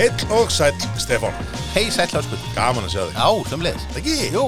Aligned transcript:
Heill 0.00 0.30
og 0.32 0.48
sæll, 0.48 0.76
Stefán. 0.96 1.34
Hei, 1.74 1.90
sæll 1.92 2.14
áskull. 2.16 2.40
Gaman 2.56 2.86
að 2.86 2.94
sjá 2.94 3.02
þig. 3.10 3.16
Já, 3.20 3.26
sömleis. 3.50 3.82
Ekki? 4.00 4.14
Jú, 4.32 4.44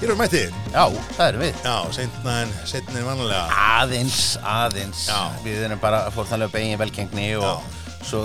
Hér 0.00 0.10
erum 0.10 0.18
við 0.18 0.20
mættið. 0.20 0.58
já, 0.74 0.84
það 1.16 1.22
erum 1.28 1.42
við. 1.44 1.62
Já, 1.64 1.76
seinna 1.96 2.34
en, 2.42 2.52
seinna 2.68 2.98
en 3.00 3.06
vanlega. 3.08 3.40
Aðeins, 3.80 4.20
aðeins. 4.44 5.06
Já. 5.08 5.18
Við 5.44 5.62
erum 5.66 5.80
bara 5.80 6.02
fórþanlega 6.12 6.52
begin 6.52 6.80
velgengni 6.80 7.26
og 7.40 7.64
svo 8.04 8.22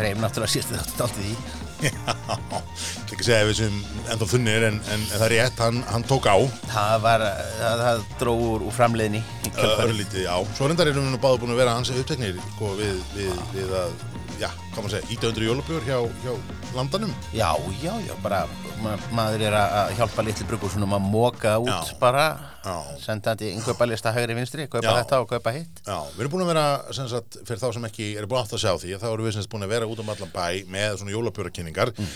reyfum 0.00 0.24
náttúrulega 0.24 0.52
sérstu 0.54 0.76
þáttu 0.80 1.04
aldrei 1.06 1.30
í. 1.34 1.38
Já, 1.88 1.92
ég 2.10 3.12
ekki 3.14 3.22
segja 3.22 3.42
ef 3.44 3.48
við 3.52 3.58
sem 3.60 3.76
ennþá 4.10 4.26
þunnir 4.32 4.64
en, 4.66 4.80
en 4.92 5.04
það 5.12 5.24
er 5.28 5.32
rétt, 5.36 5.60
hann, 5.62 5.82
hann 5.92 6.04
tók 6.10 6.26
á. 6.26 6.36
Það 6.72 6.94
var, 7.04 7.24
það, 7.60 7.82
það 7.84 8.00
dró 8.24 8.32
úr, 8.48 8.64
framleiðni 8.74 9.20
í. 9.20 9.52
Örlítið, 9.84 10.24
já. 10.24 10.34
Svo 10.58 10.68
reyndar 10.72 10.90
erum 10.90 11.06
við 11.06 11.14
nú 11.14 11.20
báðu 11.22 11.44
búin 11.44 11.54
að 11.54 11.60
vera 11.62 11.76
hans 11.76 11.92
uppteknir 11.94 12.40
sko, 12.56 12.72
við, 12.80 12.98
við, 13.14 13.30
við 13.54 13.76
að, 13.78 13.94
já, 14.38 14.48
hvað 14.72 14.78
maður 14.84 14.94
segja, 14.94 15.10
íta 15.14 15.28
undir 15.28 15.46
jólabjör 15.48 15.86
hjá, 15.86 15.98
hjá 16.22 16.32
landanum. 16.76 17.12
Já, 17.34 17.50
já, 17.82 17.92
já, 18.06 18.14
bara 18.22 18.44
ma 18.82 18.94
maður 19.14 19.44
er 19.48 19.56
að 19.58 19.92
hjálpa 19.98 20.24
litli 20.26 20.46
bruggursunum 20.48 20.94
að 20.94 21.06
móka 21.10 21.56
út 21.62 21.70
Já. 21.70 21.96
bara, 22.00 22.26
Já. 22.62 22.76
sendandi 23.02 23.50
innkaupa 23.56 23.88
lista 23.88 24.12
hægri 24.14 24.36
vinstri, 24.38 24.68
kaupa 24.70 24.94
þetta 25.00 25.20
og 25.24 25.28
kaupa 25.32 25.54
hitt. 25.56 25.82
Já, 25.86 25.98
við 26.14 26.24
erum 26.24 26.34
búin 26.36 26.46
að 26.46 26.52
vera, 26.52 26.66
sem 26.94 27.10
sagt, 27.10 27.40
fyrir 27.48 27.62
þá 27.62 27.68
sem 27.74 27.88
ekki 27.90 28.08
eru 28.20 28.30
búin 28.30 28.42
átt 28.44 28.54
að 28.54 28.64
sjá 28.64 28.72
því, 28.78 28.94
þá 29.02 29.08
erum 29.10 29.28
við 29.28 29.36
sem 29.36 29.46
sagt 29.46 29.54
búin 29.54 29.66
að 29.66 29.74
vera 29.74 29.90
út 29.90 30.02
um 30.04 30.14
allan 30.14 30.34
bæ 30.34 30.46
með 30.70 30.98
svona 31.02 31.14
jólabjörrakynningar 31.16 31.94
mm. 31.96 32.10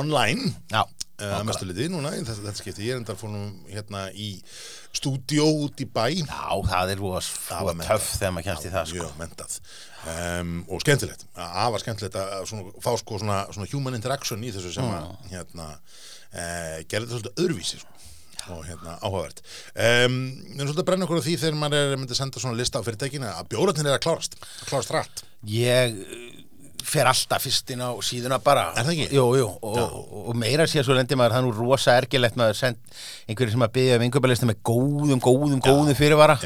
online, 0.00 0.54
Já, 0.70 0.84
að 1.26 1.44
mestu 1.48 1.68
litið 1.68 1.90
núna, 1.92 2.12
í 2.16 2.24
þetta, 2.26 2.54
skipti, 2.56 2.86
ég 2.88 2.96
er 2.96 3.00
endar 3.00 3.18
fórum 3.20 3.52
hérna 3.68 4.06
í 4.12 4.30
stúdíó 4.96 5.46
út 5.66 5.82
í 5.82 5.86
bæ, 5.86 6.04
já, 6.22 6.42
það 6.70 6.94
er 6.94 7.02
ros 7.02 7.30
með 7.50 7.86
töff 7.86 8.08
þegar 8.16 8.34
maður 8.36 8.48
kemst 8.48 8.66
í 8.66 8.72
það, 8.74 8.90
sko. 8.90 8.98
mjög 8.98 9.20
mentað 9.20 9.56
um, 10.14 10.56
og 10.66 10.84
skemmtilegt, 10.84 11.24
aðvar 11.46 11.84
skemmtilegt 11.84 12.18
að 12.20 12.34
svona, 12.50 12.74
fá 12.82 12.90
sko 13.02 13.22
svona, 13.22 13.40
svona 13.54 13.70
human 13.74 13.98
interaction 13.98 14.44
í 14.44 14.52
þessu 14.56 14.74
sem 14.76 14.90
að, 14.90 15.14
hérna, 15.32 15.70
uh, 15.76 16.76
gerði 16.90 17.06
þetta 17.06 17.16
svolítið 17.16 17.42
öðruvísi, 17.46 17.82
sko. 17.84 17.96
Og 18.50 18.62
hérna 18.64 18.94
áhugavert. 19.04 19.42
Um, 19.76 20.14
erum 20.56 20.70
svolítið 20.70 20.80
að 20.80 20.86
brenna 20.88 21.06
okkur 21.06 21.20
á 21.20 21.26
því 21.26 21.34
þegar 21.42 21.58
maður 21.60 21.82
er 21.92 21.98
myndi 22.00 22.14
að 22.16 22.20
senda 22.22 22.40
svona 22.40 22.56
lista 22.58 22.80
á 22.80 22.86
fyrirtækina 22.86 23.34
að 23.36 23.50
bjóratinn 23.52 23.86
er 23.86 23.98
að 23.98 24.06
klárast 24.06 24.38
að 24.40 24.70
klárast 24.70 24.94
rætt 24.96 25.22
Ég 25.46 26.00
fer 26.86 27.08
alltaf 27.10 27.44
fyrst 27.44 27.72
inn 27.74 27.82
á 27.84 27.90
síðuna 28.04 28.38
bara 28.44 28.68
Er 28.74 28.86
það 28.86 28.92
ekki? 28.94 29.08
Jú, 29.16 29.26
jú, 29.40 29.48
og, 29.66 29.80
og, 30.22 30.30
meira 30.38 30.66
sé 30.70 30.84
svo 30.86 30.96
lendir 30.96 31.18
maður 31.20 31.36
það 31.36 31.46
nú 31.46 31.52
rosa 31.58 31.96
ergilegt 32.00 32.38
maður 32.40 32.58
send 32.60 32.80
einhverju 33.30 33.54
sem 33.56 33.66
að 33.66 33.74
byggja 33.76 33.98
um 33.98 34.06
einhverjubalista 34.06 34.48
með 34.48 34.60
góðum, 34.70 35.22
góðum, 35.22 35.60
góðum 35.64 35.98
fyrirvara. 35.98 36.38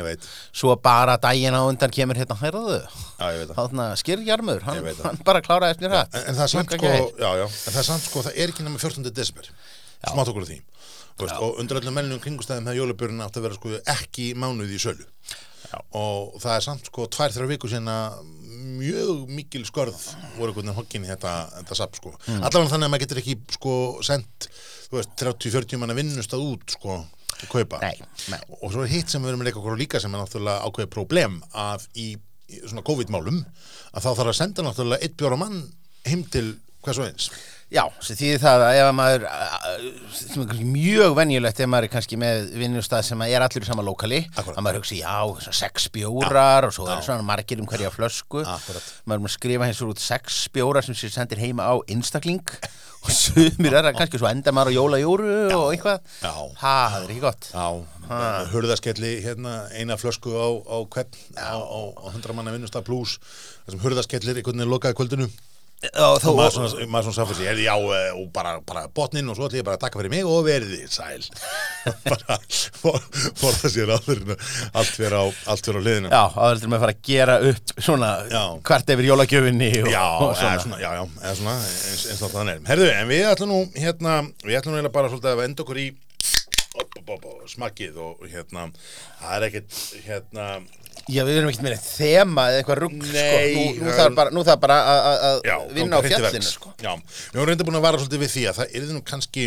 Svo 0.54 0.74
bara 0.80 1.16
daginn 1.20 1.56
á 1.56 1.62
undan 1.64 1.92
kemur 1.94 2.18
hérna 2.18 2.38
það. 2.38 2.88
Þannig 3.54 3.84
að 3.84 3.96
skýrjarmur, 4.02 4.64
hann, 4.66 4.82
það. 4.84 5.04
hann 5.06 5.20
bara 5.26 5.42
kláraði 5.44 5.76
eftir 5.76 5.92
rætt 5.92 6.14
en, 6.14 6.28
en 6.28 6.38
það 6.38 6.44
er 6.44 6.52
samt 6.52 6.74
sko, 6.74 6.92
já, 7.18 7.30
já, 7.40 7.44
en 7.46 7.74
það 7.74 7.80
er 7.80 7.88
samt 7.88 8.06
sko 8.08 8.22
það 8.26 8.38
er 8.38 8.52
ekki 8.52 8.66
nema 8.66 8.80
14. 8.82 9.10
desember 9.14 9.50
smátt 10.04 10.30
okkur 10.32 10.46
á 10.46 10.48
því 10.50 10.60
Þú 11.14 11.26
veist, 11.28 11.40
og 11.46 11.58
undir 11.62 11.78
öllum 11.78 11.94
mennum 11.94 12.22
kringustæðum 12.22 12.68
hefði 12.68 12.80
jólabjörn 12.80 13.22
átt 13.22 13.36
að 13.38 13.46
vera 13.46 13.58
sko 13.58 13.74
ekki 13.94 14.32
mánuði 14.34 14.74
í 14.74 14.82
sölu 14.82 15.04
já. 15.04 15.78
og 15.94 16.34
það 16.42 16.56
er 16.56 16.64
samt 16.66 16.90
sko 16.90 17.06
tvær, 17.14 17.34
þrjá 17.34 17.50
viku 17.52 17.70
sinna 17.70 17.98
mjög 18.64 19.28
mikil 19.30 19.64
skörð 19.68 19.98
voru 20.38 20.50
einhvern 20.50 20.62
veginn 20.62 20.78
hokkinni 20.78 21.10
þetta, 21.10 21.34
þetta 21.60 21.78
sapp 21.78 21.98
sko 21.98 22.12
mm. 22.14 22.40
allavega 22.40 22.72
þannig 22.72 22.88
að 22.88 22.94
maður 22.94 23.04
getur 23.04 23.20
ekki 23.22 23.36
sko 23.56 23.74
sendt, 24.06 24.48
þú 24.88 24.98
veist, 24.98 25.14
30-40 25.22 25.82
manna 25.82 25.96
vinnustað 25.98 26.46
út 26.48 26.76
sko 26.76 26.98
að 27.34 27.48
kaupa 27.50 27.80
Nei, 27.82 27.96
nei. 28.32 28.40
og 28.60 28.72
svo 28.72 28.84
er 28.84 28.92
hitt 28.92 29.12
sem 29.12 29.22
við 29.24 29.32
erum 29.32 29.44
að 29.44 29.50
leika 29.50 29.60
okkur 29.62 29.80
líka 29.80 30.00
sem 30.02 30.14
er 30.14 30.22
náttúrulega 30.22 30.68
ákveðið 30.68 30.92
problem 30.94 31.40
að 31.64 31.88
í, 31.98 32.10
í 32.50 32.60
svona 32.64 32.84
COVID-málum 32.86 33.40
að 33.94 34.04
þá 34.06 34.10
þarf 34.10 34.30
að 34.30 34.38
senda 34.38 34.66
náttúrulega 34.66 35.06
eitt 35.06 35.16
bjóra 35.20 35.40
mann 35.40 35.64
heim 36.06 36.24
til 36.30 36.46
hvers 36.84 37.00
og 37.02 37.08
eins? 37.08 37.28
Já, 37.74 37.82
sem 38.04 38.14
þýðir 38.18 38.42
það 38.42 38.62
að 38.62 38.76
ef 38.78 38.86
að 38.86 38.96
maður 38.98 39.24
mjög 40.68 41.14
venjulegt 41.16 41.62
ef 41.64 41.70
maður 41.72 41.86
er 41.88 41.92
kannski 41.94 42.18
með 42.20 42.42
vinnustað 42.60 43.06
sem 43.08 43.22
er 43.26 43.42
allir 43.42 43.64
í 43.64 43.68
sama 43.68 43.82
lokali 43.86 44.20
Akkúrat. 44.28 44.58
að 44.58 44.66
maður 44.66 44.78
hugsi, 44.78 44.98
já, 45.00 45.50
sex 45.58 45.88
bjórar 45.94 46.68
og 46.68 46.74
svo 46.76 46.86
er 46.92 47.02
svona 47.02 47.24
margir 47.26 47.62
um 47.62 47.66
hverja 47.70 47.90
flösku. 47.94 48.44
Akkúrat. 48.44 48.90
maður 49.08 49.24
er 49.24 49.30
að 49.30 49.34
skrifa 49.34 49.68
hins 49.70 49.80
vegar 49.82 49.94
út 49.96 50.02
sex 50.04 50.42
bjórar 50.54 50.86
sem 50.86 50.98
sér 50.98 51.14
sendir 51.16 51.40
heima 51.42 51.66
á 51.66 51.74
einstakling 51.88 52.44
og 53.04 53.10
sumir 53.10 53.74
er 53.74 53.88
það 53.88 53.98
kannski 53.98 54.20
svo 54.22 54.28
enda 54.30 54.54
maður 54.54 54.70
á 54.70 54.76
jólajóru 54.78 55.32
og 55.56 55.66
eitthvað. 55.74 56.04
Já. 56.22 56.34
það 56.60 57.00
er 57.00 57.10
ekki 57.16 57.24
gott. 57.24 57.50
Á 57.56 57.68
hurðaskelli 58.52 59.14
hérna 59.24 59.56
eina 59.72 59.96
flösku 59.96 60.36
á, 60.36 60.46
á 60.68 60.76
hvern 60.84 61.10
á, 61.40 61.56
á, 61.56 61.80
á 61.96 62.06
100 62.12 62.36
manna 62.36 62.52
vinnustaf 62.54 62.84
pluss 62.84 63.16
þessum 63.64 63.82
hurðaskellir 63.82 64.36
einhvern 64.36 64.60
veginn 64.60 64.72
lokaði 64.74 64.98
kvöldinu 65.00 65.28
og 65.92 66.18
þó, 66.22 66.28
maður 66.38 66.54
svona, 66.56 66.86
maður 66.90 67.16
svona 67.16 67.36
sér, 67.38 67.60
já, 67.64 67.74
eh, 67.74 68.10
og 68.16 68.28
bara, 68.34 68.56
bara 68.66 68.86
botnin 68.94 69.28
og 69.30 69.38
svo 69.38 69.48
ætlum 69.48 69.60
ég 69.60 69.66
bara 69.66 69.78
að 69.78 69.84
taka 69.86 70.00
fyrir 70.00 70.12
mig 70.14 70.28
og 70.28 70.44
verði 70.46 70.80
sæl 70.90 71.24
bara 72.10 72.38
for, 72.80 73.00
forða 73.40 73.72
sér 73.72 73.94
áður 73.96 74.34
allt 74.72 74.94
fyrir 74.94 75.16
á, 75.18 75.24
á 75.28 75.52
liðinu 75.54 76.12
já, 76.12 76.22
áður 76.34 76.68
með 76.68 76.78
að 76.78 76.84
fara 76.86 76.94
að 76.94 77.02
gera 77.10 77.36
upp 77.50 77.74
svona 77.78 78.12
Já. 78.30 78.42
hvert 78.70 78.94
yfir 78.94 79.08
jólagjöfinni 79.10 79.70
og, 79.82 79.90
Já, 79.92 80.04
og 80.20 80.32
svona. 80.38 80.56
svona, 80.62 80.80
já, 80.80 80.90
já, 80.98 81.04
eða 81.22 81.34
svona 81.40 81.56
eins, 81.60 82.06
eins 82.12 82.22
og 82.24 82.32
þannig 82.34 82.54
er. 82.56 82.64
Herðu, 82.70 82.88
en 82.94 83.10
við 83.10 83.28
ætlum 83.30 83.52
nú 83.52 83.60
hérna, 83.76 84.16
við 84.44 84.58
ætlum 84.60 84.78
nú 84.78 84.92
bara 84.94 85.12
svolítið 85.12 85.32
að 85.34 85.44
enda 85.48 85.64
okkur 85.66 85.82
í 85.82 85.88
op, 86.74 86.96
op, 86.98 87.12
op, 87.14 87.26
smakkið 87.50 88.00
og 88.02 88.24
hérna, 88.30 88.68
það 89.20 89.36
er 89.36 89.46
ekkert 89.48 89.80
hérna, 90.06 90.48
Já, 91.10 91.20
við 91.28 91.36
erum 91.36 91.50
ekkert 91.52 91.66
með 91.66 91.74
neitt 91.74 91.88
þema 91.90 92.46
eða 92.48 92.62
eitthvað 92.62 92.78
rugg, 92.80 92.96
sko. 93.04 93.36
Nú, 93.54 93.64
nú 93.76 93.90
það- 93.90 93.98
þarf 94.00 94.14
bara, 94.16 94.30
nú 94.32 94.44
þarf 94.46 94.60
bara 94.64 94.78
að- 94.88 95.70
vinna 95.76 96.00
á 96.00 96.02
fjallinu, 96.06 96.48
sko. 96.48 96.72
Já, 96.80 96.94
við 96.96 97.36
erum 97.38 97.48
reynda 97.50 97.64
búin 97.68 97.76
að 97.76 97.86
vara 97.88 97.98
svolítið 98.00 98.24
við 98.24 98.34
því 98.34 98.44
að 98.48 98.58
það 98.62 98.74
er 98.80 98.92
nú 98.94 99.02
kannski 99.04 99.46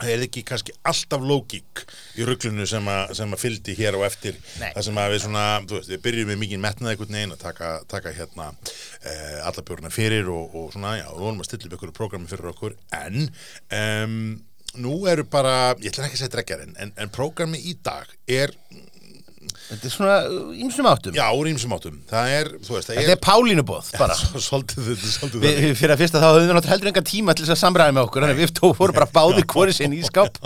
það 0.00 0.10
er 0.14 0.22
ekki 0.24 0.42
kannski 0.48 0.72
alltaf 0.88 1.20
lógík 1.28 1.82
í 2.16 2.24
rugglunu 2.24 2.64
sem, 2.66 2.86
sem 3.12 3.34
að 3.36 3.42
fylgdi 3.42 3.74
hér 3.76 3.98
og 3.98 4.06
eftir 4.06 4.32
Nei. 4.56 4.70
það 4.72 4.84
sem 4.86 5.00
að 5.02 5.10
við 5.12 5.20
svona, 5.26 5.42
þú 5.68 5.76
veist, 5.76 5.90
við 5.92 6.00
byrjum 6.06 6.30
með 6.32 6.38
mikið 6.40 6.62
metnað 6.64 6.92
einhvern 6.94 7.16
veginn 7.18 7.34
að 7.36 7.42
taka, 7.42 7.72
taka 7.90 8.12
hérna 8.16 8.46
eh, 9.04 9.40
alla 9.44 9.64
björna 9.68 9.92
fyrir 9.92 10.30
og, 10.32 10.54
og 10.56 10.72
svona, 10.72 10.94
já, 11.02 11.04
við 11.12 11.20
vorum 11.26 11.42
að 11.44 11.50
stilla 11.50 11.68
upp 11.68 11.76
ykkur 11.76 11.92
prógrami 12.00 12.30
fyrir 12.32 12.48
okkur, 12.54 12.78
en 12.96 13.28
um, 13.76 14.16
nú 14.80 14.94
eru 15.10 15.26
bara, 15.28 15.74
ég 15.82 15.92
ætla 15.92 16.08
ekki 16.08 16.16
að 16.16 16.22
segja 16.24 16.32
dregjar 16.38 16.64
en, 16.64 16.72
en, 16.80 16.94
en 16.96 17.12
prógrami 17.12 17.60
í 17.60 17.76
dag 17.84 18.08
er, 18.30 18.54
Þetta 19.40 19.86
er 19.88 19.92
svona 19.94 20.14
ímsum 20.60 20.86
áttum. 20.90 21.14
já, 21.16 21.24
úr 21.32 21.48
ímsum 21.48 21.72
áttum. 21.72 21.94
Það 22.10 22.26
er, 22.36 22.48
þú 22.60 22.74
veist, 22.76 22.88
það 22.90 22.96
Þetta 23.00 23.12
er 23.14 23.20
Pálínubóð, 23.24 23.86
bara. 23.96 24.14
svolítið, 24.14 24.80
þetta 24.90 25.06
er 25.06 25.12
svolítið 25.14 25.44
Við, 25.46 25.60
við- 25.64 25.76
fyrir 25.80 25.94
að 25.94 26.00
fyrsta 26.02 26.20
þá 26.20 26.26
höfum 26.26 26.40
við 26.42 26.50
náttúrulega 26.50 26.72
heldur 26.74 26.90
enga 26.90 27.02
tíma 27.08 27.34
til 27.38 27.44
þess 27.46 27.54
að 27.54 27.60
samræða 27.62 27.94
með 27.96 28.04
okkur, 28.04 28.20
þannig 28.26 28.36
að 28.36 28.42
við 28.42 28.52
tó 28.60 28.70
fórum 28.76 28.96
bara 28.98 29.08
báðir 29.14 29.46
hvori 29.54 29.72
sinn 29.78 29.94
í 29.96 30.02
skáp, 30.04 30.36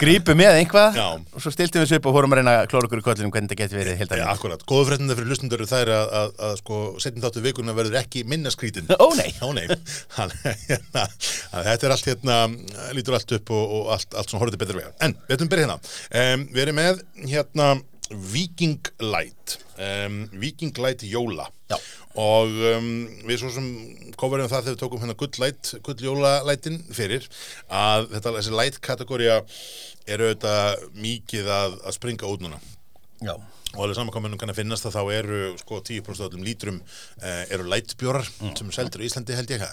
grípum 0.00 0.36
með 0.40 0.58
einhvað 0.62 0.98
Já. 0.98 1.06
og 1.36 1.44
svo 1.44 1.52
stiltum 1.54 1.84
við 1.84 1.88
svo 1.92 2.00
upp 2.00 2.08
og 2.10 2.16
fórum 2.18 2.34
að 2.34 2.40
reyna 2.40 2.54
að 2.64 2.68
klóra 2.72 2.88
okkur 2.90 3.02
í 3.02 3.06
kollinum 3.06 3.30
hvernig 3.36 3.50
þetta 3.52 3.60
getur 3.62 3.80
verið 3.82 4.00
helt 4.02 4.10
Já, 4.16 4.24
að 4.26 4.32
akkurat, 4.34 4.66
góðu 4.66 4.88
fréttinda 4.90 5.16
fyrir 5.20 5.30
hlustundur 5.30 5.62
eru 5.62 5.70
þær 5.70 5.92
að, 5.94 6.06
að, 6.20 6.34
að 6.48 6.54
sko, 6.64 6.80
setjum 7.06 7.22
þáttu 7.28 7.44
vikuna 7.46 7.76
verður 7.78 8.00
ekki 8.02 8.24
minna 8.26 8.50
skrítin 8.50 8.90
Ó 8.98 9.06
nei, 9.14 9.30
Ó 9.44 9.52
nei, 9.54 9.66
hérna, 10.66 11.06
þetta 11.52 11.86
er 11.86 11.94
allt 11.94 12.10
hérna, 12.10 12.40
lítur 12.96 13.14
allt 13.20 13.36
upp 13.38 13.54
og, 13.54 13.64
og 13.78 13.92
allt, 13.96 14.16
allt 14.18 14.34
Viking 18.10 18.80
Light. 19.02 19.58
Um, 19.76 20.26
Viking 20.32 20.76
Light 20.82 21.02
Jóla. 21.06 21.50
Já. 21.70 21.78
og 22.16 22.48
um, 22.48 22.86
við 23.26 23.40
svo 23.42 23.50
sem 23.52 23.66
kofarum 24.16 24.48
það 24.48 24.68
þegar 24.68 24.76
við 24.76 24.80
tókum 24.80 25.02
hérna 25.02 25.16
gull 25.20 25.40
light, 25.42 25.72
gull 25.84 26.04
jólalætin 26.06 26.78
fyrir 26.94 27.26
að 27.68 28.06
þetta, 28.14 28.32
þessi 28.38 28.54
light 28.54 28.78
kategória 28.84 29.40
er 30.06 30.22
auðvitað 30.22 30.86
mikið 31.02 31.50
að, 31.50 31.76
að 31.82 31.96
springa 31.98 32.30
út 32.30 32.44
núna. 32.46 32.60
Já, 33.20 33.34
og 33.74 33.82
alveg 33.84 33.96
samankominum 33.98 34.38
kann 34.40 34.52
að 34.52 34.60
finnast 34.62 34.86
að 34.88 34.94
þá 34.96 35.02
eru 35.18 35.40
sko 35.60 35.80
10% 35.84 36.22
af 36.22 36.28
öllum 36.30 36.44
lítrum 36.46 36.78
uh, 36.80 37.42
eru 37.52 37.66
lightbjórar 37.68 38.28
sem 38.56 38.70
er 38.70 38.76
seldur 38.76 39.02
í 39.02 39.08
Íslandi 39.10 39.36
held 39.36 39.50
ég. 39.52 39.64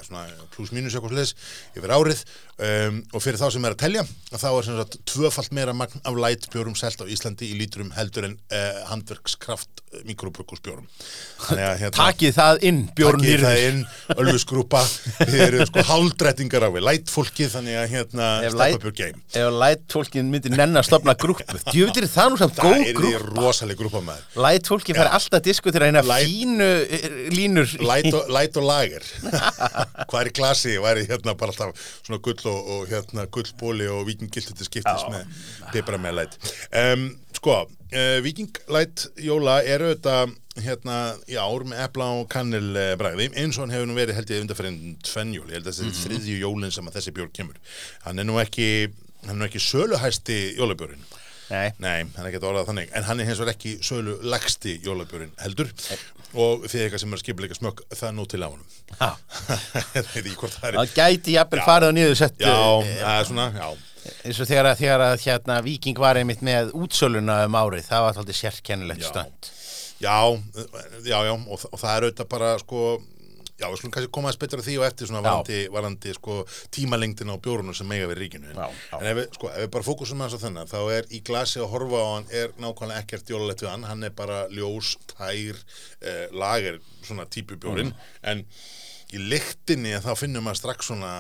Pluss 0.56 0.74
mínus 0.76 0.98
eitthvað 0.98 1.14
sliðis 1.14 1.36
yfir 1.78 1.94
árið. 1.96 2.26
Um, 2.64 3.00
og 3.18 3.24
fyrir 3.24 3.40
þá 3.42 3.48
sem 3.56 3.64
er 3.66 3.74
að 3.74 3.80
telja 3.82 4.04
þá 4.38 4.50
er 4.52 4.66
sem 4.68 4.76
sagt 4.78 4.98
tvöfalt 5.10 5.56
meira 5.58 5.74
magn 5.74 6.04
af 6.06 6.18
lightbjórum 6.22 6.76
selt 6.78 7.02
á 7.02 7.06
Íslandi 7.10 7.48
í 7.50 7.56
lítrum 7.58 7.90
heldur 7.96 8.28
en 8.28 8.36
uh, 8.54 8.84
handverkskraft 8.92 9.82
mikrobrukkusbjórum 10.06 10.86
þannig 11.44 11.66
að 11.66 11.82
hérna 11.82 11.98
takið 11.98 12.36
það 12.38 12.62
inn, 12.70 12.80
Bjórn 12.98 13.22
Takið 13.24 13.44
það 13.44 13.64
inn, 13.68 13.82
ölfusgrúpa 14.22 14.82
Þið 15.20 15.42
eru 15.48 15.68
sko 15.70 15.84
hálfdrættingar 15.90 16.66
á 16.66 16.70
við 16.74 16.86
Lightfólkið, 16.88 17.50
þannig 17.56 17.78
að 17.82 17.90
hérna 17.94 18.30
Ef 18.46 18.54
Step 18.54 18.62
light- 18.62 18.78
up 18.78 18.88
your 18.88 18.96
game 18.98 19.22
Ef 19.34 19.58
lætfólkin 19.64 20.32
myndir 20.34 20.56
nenn 20.58 20.78
að 20.82 20.88
stopna 20.90 21.18
grúpu, 21.18 21.46
er 23.84 23.90
grúpa. 23.90 24.02
maður 24.08 24.44
Lætfólki 24.46 24.96
fær 24.98 25.10
alltaf 25.12 25.40
að 25.40 25.48
diskutera 25.50 25.90
hérna 25.90 26.04
Light- 26.08 26.30
fínu 26.32 26.70
eh, 26.84 27.08
línur 27.34 27.74
Light 27.84 28.10
og, 28.14 28.62
og 28.62 28.68
lager. 28.68 29.08
Hvað 30.10 30.20
er 30.22 30.32
í 30.32 30.36
glasi? 30.40 30.78
Væri 30.84 31.08
hérna 31.10 31.36
bara 31.40 31.54
alltaf 31.54 31.84
svona 32.04 32.22
gull 32.24 32.48
og, 32.52 32.72
og 32.78 32.88
hérna 32.92 33.28
gullbóli 33.34 33.90
og 33.92 34.06
vikingiltu 34.10 34.56
til 34.58 34.70
skiptis 34.70 35.08
með 35.12 35.44
pipra 35.74 36.00
með 36.02 36.20
light. 36.22 36.40
Um, 36.72 37.12
Sko, 37.34 37.56
uh, 37.66 38.18
Viking 38.24 38.54
Light 38.72 39.08
Jóla 39.20 39.58
er 39.68 39.84
auðvitað 39.84 40.36
hérna 40.64 40.98
í 41.28 41.36
ár 41.42 41.66
með 41.68 41.82
epla 41.88 42.10
og 42.20 42.28
kannel 42.32 42.70
uh, 42.72 42.92
bragði 43.00 43.32
eins 43.42 43.58
og 43.58 43.66
hann 43.66 43.74
hefur 43.74 43.90
nú 43.90 43.98
verið 43.98 44.20
held 44.20 44.32
ég 44.32 44.44
undarferðin 44.46 44.94
tvennjól, 45.04 45.48
ég 45.50 45.58
held 45.58 45.68
að 45.68 45.74
þessi 45.74 45.90
mm 45.90 45.98
þriðju 46.04 46.38
jólin 46.44 46.72
sem 46.76 46.88
að 46.88 47.00
þessi 47.00 47.16
bjór 47.18 47.34
kemur. 47.36 47.58
Hann 48.06 48.22
er 48.22 48.30
nú 48.30 48.38
ekki 48.40 48.70
hann 49.26 49.36
er 49.36 49.42
nú 49.42 49.48
ekki 49.48 49.62
söluhæsti 49.64 50.40
jólabjórinn 50.60 51.04
Nei, 51.50 51.72
Nei, 51.84 52.04
hann 52.16 52.24
er 52.26 52.30
ekki 52.32 52.40
orðað 52.48 52.70
þannig. 52.72 52.92
En 52.96 53.04
hann 53.08 53.20
er 53.20 53.28
hins 53.28 53.40
vegar 53.42 53.54
ekki 53.54 53.74
sölu 53.84 54.16
lagsti 54.32 54.78
jólabjörn 54.86 55.34
heldur 55.44 55.70
og 56.34 56.64
því 56.66 56.80
eitthvað 56.86 57.02
sem 57.04 57.14
er 57.14 57.22
skipuleika 57.22 57.58
smökk 57.58 57.84
það 57.94 58.08
er 58.10 58.16
nú 58.18 58.26
til 58.32 58.42
á 58.42 58.48
honum. 58.50 58.68
Það 59.54 60.78
er 60.84 60.94
gæti 60.96 61.36
jafnvel 61.36 61.64
farið 61.66 61.92
á 61.92 61.94
niður 61.98 62.16
sett 62.20 62.40
Já, 62.42 62.54
það 62.84 63.18
er 63.20 63.28
svona, 63.30 63.48
já. 63.58 63.68
Eins 64.28 64.40
og 64.44 64.50
þegar 64.50 64.68
að, 64.72 64.80
þegar 64.82 65.04
að 65.06 65.22
hérna, 65.24 65.58
Víking 65.64 66.00
var 66.04 66.20
einmitt 66.20 66.42
með 66.44 66.74
útsöluna 66.76 67.38
um 67.48 67.56
árið 67.56 67.86
það 67.88 68.02
var 68.04 68.18
alltaf 68.20 68.40
sérkennilegt 68.40 69.06
Já. 69.06 69.10
stönd 69.14 69.52
Já, 70.04 70.18
já, 71.08 71.18
já, 71.24 71.32
og, 71.38 71.60
þa- 71.62 71.70
og 71.72 71.80
það 71.80 71.94
er 71.96 72.06
auðvitað 72.10 72.30
bara 72.34 72.50
sko 72.60 72.82
Já, 73.64 73.68
við 73.72 73.80
skulum 73.80 73.94
kannski 73.96 74.12
koma 74.20 74.34
að 74.34 74.40
betra 74.44 74.66
því 74.68 74.76
og 74.82 74.86
eftir 74.90 75.08
svona 75.10 75.22
varandi, 75.24 75.60
varandi 75.72 76.14
sko, 76.18 76.38
tímalengdin 76.76 77.32
á 77.32 77.36
bjórunum 77.48 77.78
sem 77.78 77.88
mega 77.88 78.10
við 78.12 78.20
ríkinu 78.26 78.52
Já, 78.52 78.68
já. 78.68 78.98
en 79.00 79.08
ef, 79.14 79.18
við, 79.22 79.30
sko, 79.40 79.50
ef 79.56 79.64
við 79.64 79.72
bara 79.78 79.88
fókusum 79.88 80.24
aðeins 80.26 80.36
á 80.36 80.44
þennan 80.44 80.72
þá 80.74 80.80
er 80.98 81.08
í 81.16 81.22
glasi 81.32 81.62
að 81.64 81.72
horfa 81.74 82.02
á 82.04 82.08
hann 82.14 82.28
er 82.44 82.54
nákvæmlega 82.60 83.04
ekkert 83.06 83.32
jólalegt 83.34 83.64
við 83.64 83.72
hann 83.72 83.88
hann 83.88 84.04
er 84.10 84.16
bara 84.20 84.42
ljós, 84.52 84.94
tær 85.16 85.64
eh, 86.04 86.28
lager, 86.36 86.82
svona 87.08 87.26
típu 87.32 87.56
bjórin 87.64 87.94
Mm. 87.94 88.04
en 88.34 88.46
í 89.14 89.20
lyktinni 89.30 89.96
þá 90.04 90.12
finnum 90.18 90.44
maður 90.48 90.60
strax 90.64 90.88
svona 90.92 91.14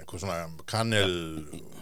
eitthvað 0.00 0.20
svona 0.24 0.38
kanel 0.68 1.12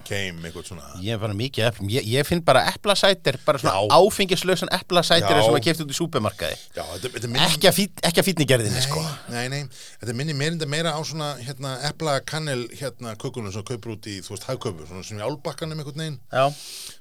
keim, 0.08 0.38
eitthvað 0.42 0.66
svona. 0.70 0.88
Ég 1.04 1.16
er 1.16 1.20
bara 1.22 1.36
mikið 1.36 1.66
eplum, 1.68 1.90
ég, 1.92 2.06
ég 2.08 2.26
finn 2.28 2.42
bara 2.46 2.64
eplasætir 2.72 3.38
bara 3.46 3.60
svona 3.60 3.76
Já. 3.76 3.98
áfengislausan 3.98 4.72
eplasætir 4.78 5.28
Já. 5.28 5.42
sem 5.44 5.54
maður 5.54 5.64
kefti 5.66 5.84
út 5.86 5.92
í 5.92 5.98
súpermarkaði 5.98 6.58
Já, 6.76 6.82
þetta, 6.94 7.12
þetta 7.16 7.32
minnir 7.32 7.46
ekki 7.48 7.70
að, 7.70 7.76
fít, 7.78 8.04
ekki 8.08 8.22
að 8.22 8.28
fítni 8.30 8.48
gerðinni 8.48 8.84
sko. 8.84 9.02
Nei, 9.34 9.44
nei, 9.52 9.60
þetta 10.00 10.16
minnir 10.18 10.38
meira, 10.38 10.70
meira 10.76 10.94
á 10.96 11.00
svona 11.06 11.34
hérna, 11.42 11.76
epla 11.90 12.18
kannel 12.28 12.64
hérna 12.78 13.14
kökunum 13.20 13.54
sem 13.54 13.66
kaupur 13.68 13.96
út 13.98 14.08
í, 14.08 14.18
þú 14.24 14.34
veist, 14.34 14.48
hagköpur 14.48 14.88
svona 14.88 15.06
sem 15.06 15.20
í 15.20 15.26
álbakkanum 15.28 15.84
veginn. 15.84 16.18
Já, 16.32 16.48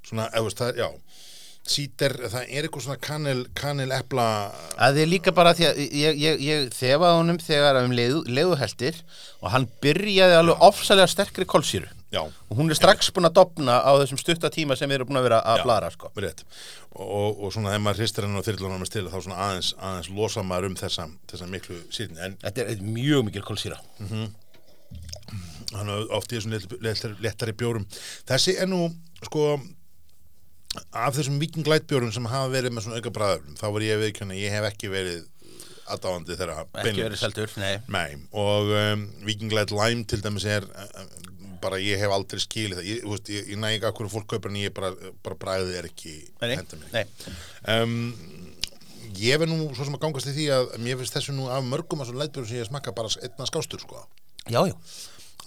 svona, 0.05 0.29
eða, 0.33 0.45
veist, 0.49 0.61
það 0.61 0.73
er, 0.73 0.83
já. 0.83 1.23
Síter, 1.67 2.13
það 2.31 2.43
er 2.47 2.63
eitthvað 2.63 2.83
svona 2.85 3.01
kannel 3.03 3.41
kannel 3.57 3.89
epla 3.91 4.25
að 4.79 5.01
þið 5.01 5.09
líka 5.11 5.33
bara 5.35 5.51
því 5.57 5.65
að 5.67 5.81
ég, 5.83 6.19
ég, 6.21 6.43
ég 6.45 6.69
þefaði 6.71 7.17
honum 7.19 7.39
þegar 7.43 7.81
um 7.81 7.95
leiðu, 7.97 8.21
leiðuheltir 8.31 9.01
og 9.41 9.51
hann 9.51 9.67
byrjaði 9.83 10.37
alveg 10.39 10.63
ofsalega 10.69 11.11
sterkri 11.11 11.47
kolsýru 11.49 11.91
já, 12.13 12.21
og 12.23 12.55
hún 12.59 12.71
er 12.71 12.77
strax 12.79 13.11
búin 13.15 13.27
að 13.27 13.35
dopna 13.39 13.77
á 13.83 13.91
þessum 13.99 14.19
stutta 14.21 14.51
tíma 14.53 14.77
sem 14.79 14.89
við 14.89 15.01
erum 15.01 15.09
búin 15.11 15.19
að 15.21 15.27
vera 15.27 15.39
að 15.43 15.59
Já. 15.59 15.63
blara 15.67 15.89
sko. 15.91 16.11
og, 16.15 17.41
og 17.43 17.53
svona 17.53 17.73
þegar 17.73 17.83
maður 17.85 18.01
hristir 18.03 18.27
hennar 18.27 18.41
og 18.41 18.47
þyrlunum 18.47 18.83
með 18.83 18.91
stila 18.91 19.11
þá 19.13 19.19
svona 19.25 19.39
aðeins, 19.47 19.71
aðeins 19.77 20.09
losa 20.15 20.43
maður 20.47 20.69
um 20.71 20.77
þessa, 20.79 21.07
þessa 21.31 21.49
miklu 21.51 21.79
sýrni 21.93 22.21
en 22.23 22.37
Þetta 22.41 22.67
er 22.73 22.83
mjög 22.85 23.27
mikil 23.27 23.43
kolsýra 23.47 23.79
hann 25.75 25.89
er 25.91 26.05
oft 26.15 26.31
í 26.31 26.37
þessum 26.37 26.53
léttari, 26.55 26.79
léttari, 26.85 27.17
léttari 27.25 27.55
bjórum 27.59 27.87
þessi 28.29 28.55
er 28.61 28.69
nú 28.71 28.85
sko 29.27 29.57
af 30.95 31.15
þessum 31.17 31.39
vikinglætbjórum 31.41 32.13
sem 32.15 32.27
hafa 32.29 32.51
verið 32.53 32.75
með 32.75 32.85
svona 32.87 33.01
auka 33.01 33.13
bræðum 33.15 33.57
þá 33.59 33.65
var 33.75 33.85
ég 33.85 34.01
viðkjörna, 34.03 34.37
ég 34.37 34.53
hef 34.53 34.67
ekki 34.69 34.91
verið 34.93 35.25
aðdáðandi 35.87 36.35
þeirra 36.39 36.57
ekki 36.63 36.73
beinlínis. 36.77 37.05
verið 37.05 37.21
seldur, 37.21 37.53
nei 37.61 37.75
Nei, 37.87 38.17
og 38.35 38.71
um, 38.75 39.05
Viking 39.27 39.53
Light 39.55 39.71
Lime 39.75 40.03
til 40.07 40.19
dæmis 40.23 40.47
er 40.47 40.67
uh, 40.67 41.05
bara 41.63 41.79
ég 41.81 42.01
hef 42.01 42.13
aldrei 42.13 42.41
skilið 42.43 42.79
það 42.81 42.89
ég, 42.91 43.03
veist, 43.11 43.31
ég, 43.33 43.51
ég 43.53 43.61
næ 43.61 43.67
ekki 43.73 43.89
að 43.89 43.97
hverju 43.99 44.13
fólk 44.13 44.29
kaupir 44.33 44.53
en 44.53 44.61
ég 44.61 44.73
bara, 44.75 44.93
bara 45.25 45.39
bræðið 45.41 45.75
er 45.81 45.89
ekki 45.89 46.15
mér. 46.41 46.63
nei. 46.93 47.03
Um, 47.73 47.97
ég 49.17 49.41
verð 49.41 49.53
nú 49.53 49.69
svo 49.73 49.87
sem 49.87 49.97
að 49.97 50.05
gangast 50.05 50.31
í 50.31 50.35
því 50.37 50.47
að 50.55 50.71
mér 50.85 51.01
finnst 51.01 51.19
þessu 51.19 51.35
nú 51.37 51.49
af 51.51 51.65
mörgum 51.65 52.03
að 52.03 52.11
svona 52.11 52.25
lætbjörn 52.25 52.49
sem 52.49 52.61
ég 52.61 52.69
smakka 52.69 52.95
bara 52.97 53.13
einna 53.21 53.49
skástur 53.49 53.83
sko. 53.83 54.05
Já, 54.47 54.61
já 54.69 54.75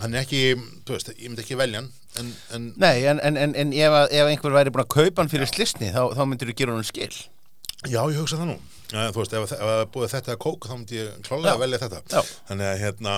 hann 0.01 0.17
er 0.17 0.25
ekki, 0.25 0.55
þú 0.87 0.97
veist, 0.97 1.11
ég 1.17 1.29
myndi 1.29 1.45
ekki 1.45 1.59
velja 1.61 1.83
hann 1.83 1.91
en, 2.21 2.31
en 2.57 2.69
Nei, 2.81 3.03
en, 3.11 3.21
en, 3.27 3.37
en, 3.41 3.55
en 3.59 3.75
ef, 3.77 3.97
ef 4.09 4.31
einhver 4.31 4.55
væri 4.55 4.73
búin 4.73 4.85
að 4.85 4.93
kaupa 4.95 5.23
hann 5.23 5.33
fyrir 5.33 5.51
slisni 5.51 5.91
þá, 5.93 6.03
þá 6.17 6.23
myndir 6.29 6.51
þú 6.51 6.57
gera 6.61 6.77
hann 6.77 6.89
skil 6.89 7.11
já, 7.11 8.01
ég 8.01 8.17
hugsa 8.17 8.41
það 8.41 8.53
nú 8.53 8.57
uh, 8.57 9.11
þú 9.13 9.23
veist, 9.23 9.37
ef, 9.37 9.53
ef 9.59 9.73
er 9.75 9.91
búið 9.93 10.15
þetta 10.15 10.35
að 10.37 10.41
kók 10.47 10.69
þá 10.71 10.75
myndi 10.77 11.01
ég 11.01 11.21
klálega 11.27 11.61
velja 11.61 11.83
þetta 11.85 12.03
Já. 12.09 12.35
þannig 12.49 12.71
að 12.71 12.83
hérna 12.85 13.17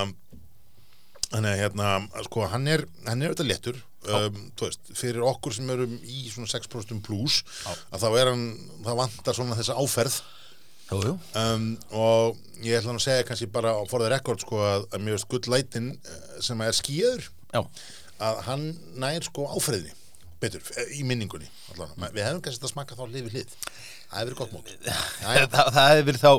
þannig 1.33 1.49
að 1.49 1.59
hérna, 1.63 1.89
sko, 2.27 2.45
hann 2.51 2.69
er 2.69 2.85
hann 3.07 3.23
er 3.23 3.33
auðvitað 3.33 3.49
léttur. 3.49 3.81
Um, 4.03 4.39
þú 4.59 4.67
veist, 4.67 4.89
fyrir 4.99 5.23
okkur 5.23 5.53
sem 5.55 5.69
erum 5.71 5.93
í 6.03 6.25
svona 6.27 6.49
6% 6.51 7.03
plus, 7.05 7.37
að 7.93 8.03
þá 8.03 8.07
er 8.19 8.31
hann 8.33 8.47
það 8.83 8.97
vantar 8.99 9.37
svona 9.37 9.55
þessa 9.59 9.77
áferð. 9.79 10.17
Jú, 10.89 10.99
jú. 11.07 11.13
Um, 11.39 11.69
og 11.95 12.39
ég 12.61 12.77
ætla 12.77 12.91
hann 12.91 12.99
að 12.99 13.05
segja 13.07 13.25
kannski 13.27 13.47
bara 13.51 13.71
for 13.89 14.03
the 14.03 14.11
record 14.11 14.43
sko 14.43 14.59
að, 14.61 14.87
að 14.93 15.05
mjög 15.07 15.21
skull 15.23 15.41
lætin 15.53 15.93
sem 16.43 16.59
er 16.61 16.75
skíður 16.75 17.29
Já, 17.53 17.61
að 18.27 18.41
hann 18.49 18.65
nær 18.99 19.25
sko 19.25 19.47
áferðinni 19.55 19.95
betur, 20.43 20.63
eh, 20.75 20.93
í 20.99 21.05
minningunni 21.07 21.47
allan. 21.71 21.93
við 22.11 22.25
hefum 22.25 22.43
kannski 22.43 22.67
að 22.67 22.73
smaka 22.73 22.97
þá 22.99 23.03
hlið 23.07 23.27
við 23.29 23.35
hlið. 23.37 23.57
Það 24.11 24.17
hefur 24.19 24.29
verið 24.29 24.39
gott 24.41 24.53
mót. 24.53 24.71
Það, 25.55 25.77
hefði 25.79 26.07
verið 26.09 26.23
þá 26.25 26.33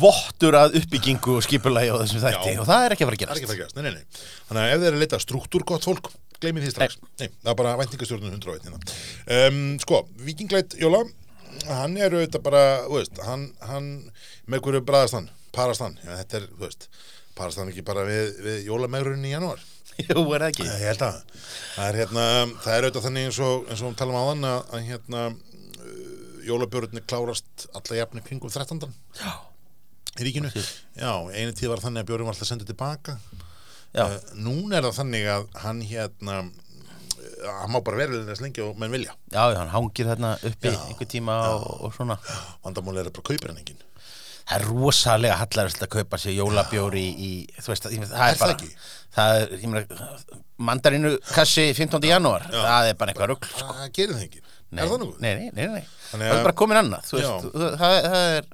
vottur 0.00 0.56
að 0.56 0.76
uppbyggingu 0.80 1.36
og 1.36 1.44
skipulagi 1.44 1.92
á 1.92 1.96
þessum 2.00 2.22
þætti 2.22 2.52
Já. 2.54 2.60
og 2.62 2.68
það 2.68 2.84
er 2.84 2.94
ekki 2.94 3.04
að 3.04 3.10
fara 3.10 3.18
að 3.18 3.40
er 3.52 3.58
gerast 3.60 3.76
nei, 3.76 3.84
nei, 3.84 3.92
nei. 3.98 4.20
Þannig 4.48 4.62
að 4.62 4.70
ef 4.72 4.80
þið 4.80 4.88
er 4.88 4.96
að 4.96 5.02
leita 5.04 5.20
struktúr 5.20 5.64
gott 5.68 5.88
fólk, 5.88 6.10
gleymið 6.40 6.66
því 6.66 6.70
strax. 6.74 6.96
Nei, 7.20 7.26
það 7.28 7.50
er 7.52 7.58
bara 7.60 7.74
væntingastjórnum 7.80 8.32
101 8.38 8.68
hérna. 8.68 8.80
Um, 9.36 9.60
sko, 9.84 10.00
Vikinglætt 10.24 10.76
Jóla, 10.80 11.02
hann 11.68 11.98
er 12.00 12.16
auðvitað 12.16 12.46
bara, 12.46 12.62
þú 12.86 12.96
veist, 12.96 13.20
hann, 13.26 13.46
hann, 13.68 13.90
með 14.50 14.64
hverju 14.64 14.84
bræðast 14.88 15.18
hann, 15.18 15.28
parast 15.56 15.84
hann, 15.84 15.98
já, 16.00 16.14
þetta 16.22 16.40
er, 16.40 16.48
þú 16.54 16.64
veist, 16.64 16.88
parast 17.36 17.60
hann 17.60 17.72
ekki 17.72 17.84
bara 17.86 18.06
við, 18.08 18.32
við 18.46 18.64
jólamegrunni 18.70 19.30
í 19.30 19.36
janúar? 19.36 19.62
Jú, 20.00 20.22
er 20.32 20.46
ekki 20.46 20.64
Ég 20.64 20.86
held 20.86 21.02
að, 21.04 21.20
það 21.74 21.86
er 21.90 21.98
hérna, 22.00 22.26
það 22.64 22.74
er 22.74 22.86
auðvitað 22.86 23.06
þannig 23.06 23.28
eins 23.28 23.40
og, 23.44 23.66
eins 23.68 23.82
og 23.82 23.90
við 23.90 23.98
talum 24.00 24.16
á 24.16 24.24
þann 24.30 24.46
að, 24.48 24.60
að 24.70 24.86
hérna, 24.88 25.24
jólabjörnir 26.50 27.04
klárast 27.08 27.68
alla 27.74 28.00
jafni 28.02 28.22
kringum 28.26 28.50
13. 28.52 28.82
Já, 29.20 29.30
í 30.20 30.26
ríkinu. 30.26 30.50
Já, 30.98 31.12
einu 31.30 31.54
tíð 31.56 31.72
var 31.72 31.82
þannig 31.86 32.04
að 32.04 32.10
björnum 32.10 32.30
var 32.30 32.36
alltaf 32.36 32.50
sendið 32.50 32.72
tilbaka. 32.74 33.18
já, 33.94 34.04
Uh, 34.06 34.18
núna 34.38 34.76
er 34.78 34.84
það 34.86 34.98
þannig 35.00 35.24
að 35.26 35.46
hann 35.64 35.78
hérna 35.82 36.34
uh, 36.44 37.46
hann 37.58 37.72
má 37.74 37.80
bara 37.82 37.98
vera 37.98 38.20
þess 38.28 38.42
lengi 38.44 38.62
og 38.62 38.76
menn 38.78 38.92
vilja 38.94 39.16
já, 39.34 39.40
hann 39.58 39.72
hangir 39.72 40.06
þarna 40.06 40.30
uppi 40.46 40.70
einhver 40.70 41.08
tíma 41.10 41.38
og, 41.56 41.64
og 41.88 41.94
svona 41.96 42.14
vandamál 42.62 43.00
er 43.02 43.10
bara 43.10 43.26
kauprenningin 43.32 43.80
Það 44.50 44.54
er 44.56 44.64
rosalega 44.66 45.34
hallarist 45.38 45.82
að 45.84 45.90
kaupa 45.92 46.18
sér 46.18 46.36
jólabjóri 46.38 47.02
í, 47.02 47.26
í 47.50 47.60
þú 47.62 47.70
veist, 47.70 47.84
það 47.90 48.14
Er 48.14 48.32
er 48.32 48.38
bara 48.40 48.56
það 49.14 49.34
er, 49.40 49.52
ég 49.58 49.68
meina, 49.70 50.06
mandarínu 50.70 51.12
kassi 51.34 51.68
15. 51.74 52.06
janúar, 52.10 52.46
það 52.50 52.88
er 52.92 52.96
bara 52.98 53.12
eitthvað 53.14 53.30
rugl 53.34 53.50
sko. 53.50 53.76
það 53.78 53.92
gerir 53.98 54.16
það 54.16 54.24
ekki, 54.28 54.42
Nei, 54.70 54.84
er 54.84 54.90
það 54.92 55.02
nú? 55.02 55.10
Nei, 55.18 55.34
nei, 55.34 55.50
nei, 55.56 55.66
nei. 55.80 55.84
Það 56.12 56.24
að- 56.24 56.38
er 56.38 56.44
bara 56.46 56.58
komin 56.60 56.78
annað 56.80 57.10
veist, 57.10 57.52
það, 57.54 57.78
það 57.80 58.38
er 58.38 58.50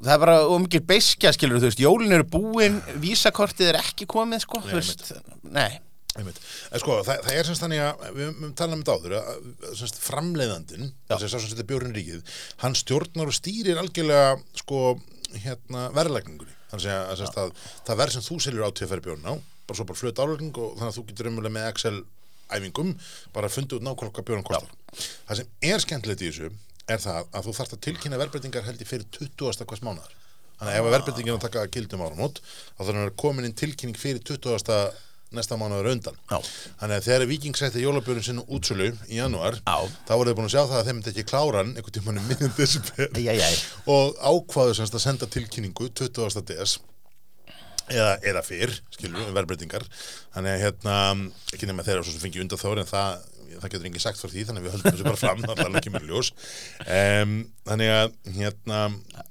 það 0.00 0.14
er 0.14 0.22
bara 0.22 0.36
ómikið 0.48 0.86
beiskja 0.88 1.32
skilur 1.36 1.60
þú 1.60 1.68
veist, 1.70 1.82
jólin 1.82 2.14
eru 2.16 2.26
búin 2.32 2.80
vísakortið 3.02 3.72
er 3.72 3.80
ekki 3.82 4.06
komið 4.10 4.44
sko, 4.46 4.60
þú 4.64 4.76
veist, 4.78 5.10
nei. 5.50 5.80
Sko, 6.80 6.96
það, 7.06 7.20
það 7.26 7.36
er 7.38 7.46
semst 7.48 7.62
þannig 7.62 7.82
að 7.86 8.06
við 8.16 8.30
við 8.40 8.54
talum 8.58 8.78
um 8.78 8.80
þetta 8.82 8.96
áður 8.98 9.14
að 9.18 9.28
að 9.70 9.76
semst 9.78 10.00
framleiðandinn, 10.02 10.88
þess 11.10 11.36
að 11.38 11.46
þetta 11.52 11.66
bjórinn 11.70 11.94
ríkið 11.96 12.32
hann 12.64 12.74
stjórnar 12.78 13.30
og 13.30 13.36
stýrir 13.36 13.78
algjörlega 13.80 14.32
sko, 14.58 14.80
hérna, 15.44 15.84
verðlækningunni 15.94 16.56
þannig 16.72 16.90
að, 16.94 17.12
að, 17.14 17.36
að 17.44 17.52
það 17.86 18.00
verð 18.02 18.16
sem 18.16 18.26
þú 18.26 18.40
selur 18.42 18.66
á 18.66 18.70
TFR 18.74 19.04
bjórn 19.06 19.28
á, 19.30 19.34
bara 19.66 19.78
svo 19.78 19.86
bara 19.86 20.00
flut 20.02 20.22
álögning 20.22 20.58
og 20.58 20.74
þannig 20.80 20.90
að 20.90 20.98
þú 20.98 21.06
getur 21.12 21.30
umjölu 21.30 21.54
með 21.54 21.70
Excel 21.70 21.96
æfingum, 22.56 22.94
bara 23.34 23.52
fundið 23.52 23.80
út 23.80 23.86
nákvæmlega 23.86 24.16
hvað 24.18 24.28
bjórn 24.30 24.46
kostar. 24.48 25.06
Það 25.28 25.40
sem 25.40 25.52
er 25.70 25.84
skemmtilegt 25.84 26.24
í 26.24 26.30
þessu 26.30 26.50
er 26.90 27.02
það 27.02 27.28
að 27.36 27.46
þú 27.46 27.54
þarft 27.58 27.76
að 27.76 27.84
tilkynna 27.86 28.18
verðbreytingar 28.20 28.66
held 28.66 28.82
ég 28.82 28.88
fyrir 28.90 29.06
20. 29.18 29.66
hvers 29.68 29.84
mánuðar 29.86 30.16
Þannig 30.60 30.74
að 30.74 30.80
ef 30.80 30.86
að 30.88 30.94
verðbreytingin 30.96 31.36
að 31.36 31.44
taka 31.46 31.68
gildum 31.72 32.02
áramót 32.04 32.40
þá 32.42 32.80
þarf 32.82 32.90
að 32.90 32.98
vera 33.00 33.14
komin 33.22 33.46
inn 33.48 33.56
tilkynning 33.56 33.96
fyrir 34.00 34.20
20. 34.28 34.98
næsta 35.30 35.56
mánuður 35.56 35.88
undan 35.92 36.18
Já. 36.28 36.36
Þannig 36.80 36.96
að 36.96 37.06
þegar 37.06 37.24
Viking 37.30 37.56
setti 37.56 37.84
jólabjörn 37.84 38.24
sinni 38.26 38.44
útsölu 38.50 38.90
í 39.08 39.20
janúar 39.20 39.56
Já. 39.62 39.76
þá 40.08 40.12
voru 40.16 40.32
þið 40.32 40.38
búin 40.40 40.48
að 40.50 40.54
sjá 40.56 40.62
það 40.64 40.78
að 40.80 40.88
þeim 40.88 40.98
myndi 40.98 41.12
ekki 41.14 41.26
klára 41.30 41.62
hann 41.62 41.72
einhvern 41.78 42.20
um 42.20 42.54
desember 42.58 43.12
Æjæjæj. 43.14 43.60
og 43.94 44.18
ákvaðu 44.20 44.74
semst 44.80 44.98
að 44.98 45.04
senda 45.06 45.30
tilkynningu 45.30 45.88
20. 46.02 46.42
des 46.50 46.76
eða, 47.90 48.14
eða 48.32 48.44
fyrr, 48.46 48.72
skilur 48.94 49.20
við, 49.20 49.34
verðbreytingar. 49.36 49.84
Þannig 50.36 50.56
að 50.56 50.64
hérna, 50.64 50.96
ekki 51.54 51.68
nema 51.70 51.86
þeirra 51.86 52.06
sem 52.06 52.22
fengi 52.22 52.42
undan 52.44 52.60
þóri 52.60 52.84
en 52.84 52.90
það 52.90 53.20
það 53.60 53.72
getur 53.74 53.88
engin 53.88 54.02
sagt 54.02 54.20
fyrir 54.20 54.34
því, 54.34 54.44
þannig 54.48 54.62
að 54.62 54.66
við 54.66 54.74
höldum 54.76 54.94
þessu 54.94 55.06
bara 55.08 55.20
fram 55.20 55.40
það 55.48 55.62
er 55.64 55.78
ekki 55.80 55.92
mér 55.94 56.06
ljós. 56.08 56.32
Um, 56.86 57.34
þannig 57.68 57.94
að 57.96 58.12
hérna 58.36 58.82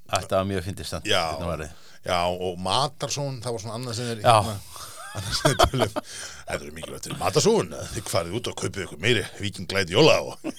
Þetta 0.10 0.40
var 0.40 0.50
mjög 0.50 0.66
fyndist 0.68 1.08
Já, 1.08 1.24
hérna 1.40 1.70
já, 2.06 2.20
og 2.28 2.60
Matarsón, 2.64 3.40
það 3.44 3.56
var 3.56 3.64
svona 3.64 3.78
annað 3.80 3.98
sem 4.00 4.12
er 4.14 4.24
Já. 4.24 4.36
annað 4.40 5.36
sem 5.40 5.52
er 5.52 5.60
tölum 5.64 5.96
Þetta 6.00 6.60
er 6.60 6.76
mikilvægt 6.76 7.08
til 7.08 7.18
Matarsón, 7.20 7.74
þið 7.94 8.12
farið 8.14 8.38
út 8.40 8.50
og 8.52 8.60
kaupið 8.64 8.86
ykkur 8.88 9.04
meiri 9.04 9.26
vikinglæti 9.40 9.98
jóla 9.98 10.20
og 10.26 10.50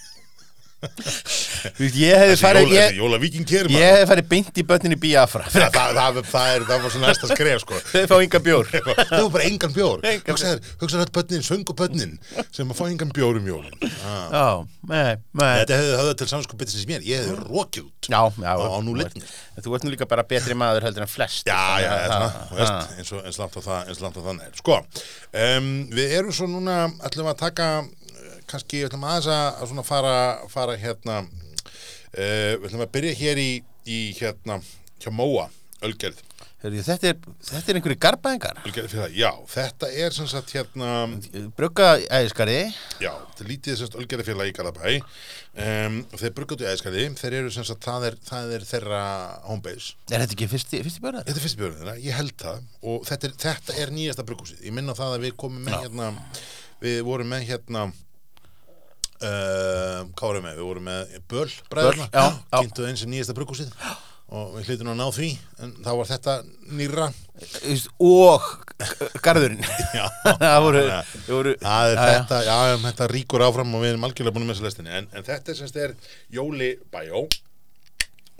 Þú 0.81 1.83
veist, 1.85 1.97
ég 2.01 2.17
hefði 2.17 2.37
farið 2.41 2.71
ég, 2.73 2.87
þessi 2.87 3.01
jóla 3.03 3.19
viking 3.21 3.47
kerir 3.49 3.75
ég 3.75 3.91
hefði 3.93 4.07
farið 4.09 4.29
beint 4.31 4.61
í 4.61 4.65
börnin 4.71 4.95
í 4.95 4.99
Biafra 5.01 5.43
það, 5.53 5.67
það, 5.75 5.99
það, 5.99 6.21
það, 6.31 6.53
er, 6.55 6.65
það 6.71 6.85
var 6.85 6.95
svona 6.95 7.11
næsta 7.11 7.29
skref 7.29 7.61
sko. 7.65 7.81
Þau 7.91 8.07
fá 8.09 8.15
enga 8.17 8.41
bjór. 8.47 8.71
Það 8.71 9.13
var 9.19 9.29
bara 9.35 9.49
engan 9.51 9.75
bjór. 9.77 10.07
Engan 10.09 10.39
hugsaður 10.81 11.03
þetta 11.05 11.17
börnin, 11.19 11.45
söngu 11.45 11.77
börnin 11.77 12.15
sem 12.49 12.73
að 12.73 12.81
fá 12.81 12.85
engan 12.89 13.13
bjór 13.17 13.41
um 13.43 13.51
jólin. 13.51 13.77
Ah. 14.09 14.65
þetta 15.61 15.81
hefði 15.83 16.01
höfða 16.01 16.17
til 16.23 16.31
samskupið 16.33 16.73
sem 16.73 16.83
mér. 16.95 17.05
Ég 17.11 17.27
hefði 17.27 17.37
rokið 17.45 17.87
út 17.91 18.11
já, 18.11 18.21
já, 18.41 18.51
á, 18.51 18.65
á 18.65 18.77
þú 18.81 18.83
nú 18.89 18.97
ert- 18.97 19.15
litni 19.21 19.29
þú 19.61 19.77
ert 19.77 19.85
nú 19.85 19.93
líka 19.93 20.09
bara 20.09 20.25
betri 20.25 20.57
maður 20.57 20.89
heldur 20.89 21.05
en 21.05 21.11
flest. 21.13 21.45
Já, 21.45 21.61
já, 21.85 21.91
Þannig 22.09 22.97
eins 22.97 23.13
og 23.13 23.29
langt 24.01 24.17
á 24.17 24.25
er. 24.49 24.57
Sko, 24.57 24.81
við 25.93 26.17
erum 26.19 26.33
svo 26.35 26.49
núna, 26.49 26.79
við 27.05 27.29
að 27.35 27.41
taka, 27.45 27.69
kannski, 28.51 28.85
ætlum 28.87 29.07
aðeins 29.07 29.31
að, 29.33 29.63
svona 29.71 29.87
fara, 29.87 30.17
fara 30.51 30.77
hérna, 30.81 31.23
uh, 31.27 32.53
við 32.59 32.67
ætlum 32.71 32.87
að 32.87 32.93
byrja 32.97 33.15
hér 33.21 33.43
í, 33.43 33.53
í 33.87 34.03
hérna, 34.19 34.61
hjá 35.01 35.11
Móa, 35.15 35.49
Ölgerð, 35.81 36.19
þetta, 36.61 36.97
er, 37.09 37.21
þetta 37.41 37.73
er 37.73 37.79
einhverju 37.79 37.99
garbaðingar 38.05 38.59
Ölgerð 38.69 38.91
fyrir 38.93 39.05
það, 39.07 39.15
já, 39.17 39.31
þetta 39.55 39.89
er 40.05 40.13
sem 40.13 40.27
sagt 40.29 40.53
hérna, 40.53 40.91
brugga 41.57 41.95
æðiskari 42.05 42.59
já, 43.01 43.15
þetta 43.15 43.47
er 43.47 43.49
lítið 43.49 43.79
sem 43.79 43.89
sagt 43.89 43.97
Ölgerðafélag 44.03 44.51
í 44.51 44.55
Garabæ, 44.59 44.99
um, 45.65 45.97
þeir 46.21 46.37
bruggaðu 46.37 46.69
æðskali, 46.69 47.07
þeir 47.23 47.39
eru 47.41 47.55
sem 47.55 47.65
sagt, 47.65 47.81
það 47.87 48.11
er, 48.11 48.21
það 48.29 48.55
er 48.59 48.69
þeirra 48.75 49.03
homebase. 49.47 49.97
er 50.11 50.27
þetta 50.27 50.37
ekki 50.37 50.51
fyrsti, 50.53 50.83
fyrsti 50.85 51.05
björnar? 51.07 51.25
Þetta 51.31 51.41
er 51.41 51.47
fyrst 51.47 51.61
björnum 51.63 51.81
þeirra, 51.81 51.97
ég 52.05 52.21
held 52.21 52.37
það. 52.45 52.61
Og 52.93 53.09
þetta 53.09 53.31
er, 53.31 53.37
þetta 53.47 53.81
er 53.81 53.95
nýjasta 53.97 54.27
brugghúsið. 54.29 54.61
Ég 54.69 54.77
minna 54.77 54.99
það 54.99 55.17
að 55.17 55.25
við 55.25 55.37
komum 55.41 55.65
með 55.65 55.87
hérna 55.87 56.13
við 56.81 57.03
vorum 57.07 57.29
með 57.33 57.47
hérna 57.51 57.89
uh, 59.25 60.07
hvað 60.17 60.27
vorum 60.29 60.47
við? 60.49 60.55
Við 60.61 60.69
vorum 60.69 60.87
með 60.91 61.19
Böl, 61.31 61.49
bræðurna, 61.73 62.07
Böll, 62.13 62.31
já. 62.31 62.55
kynntuð 62.61 62.89
eins 62.91 63.05
og 63.05 63.13
nýjasta 63.13 63.37
brugghúsið. 63.39 63.75
Og 64.31 64.53
við 64.55 64.69
hlýtum 64.69 64.93
að 64.93 64.99
ná 65.01 65.07
því 65.11 65.29
en 65.65 65.71
þá 65.83 65.89
var 65.99 66.07
þetta 66.07 66.35
nýra 66.79 67.07
og 68.07 68.45
garðurinn. 69.25 69.65
Já, 69.99 70.05
það 70.45 70.59
voru, 70.63 70.83
það 70.87 71.33
voru 71.35 71.55
það 71.65 71.89
er 71.89 71.97
Já, 71.97 72.05
já. 72.05 72.13
þetta, 72.13 72.39
já, 72.47 72.59
já, 72.71 72.77
þetta 72.85 73.09
ríkur 73.11 73.45
áfram 73.49 73.75
og 73.75 73.83
við 73.83 73.91
erum 73.97 74.07
algjörlega 74.07 74.37
búin 74.37 74.47
með 74.47 74.61
þessa 74.61 74.69
lestinni 74.69 74.95
en, 75.01 75.09
en 75.11 75.27
þetta 75.27 75.51
er 75.51 75.59
semst 75.59 75.81
er 75.83 75.97
Jóli 76.37 76.71
Bæjó 76.95 77.25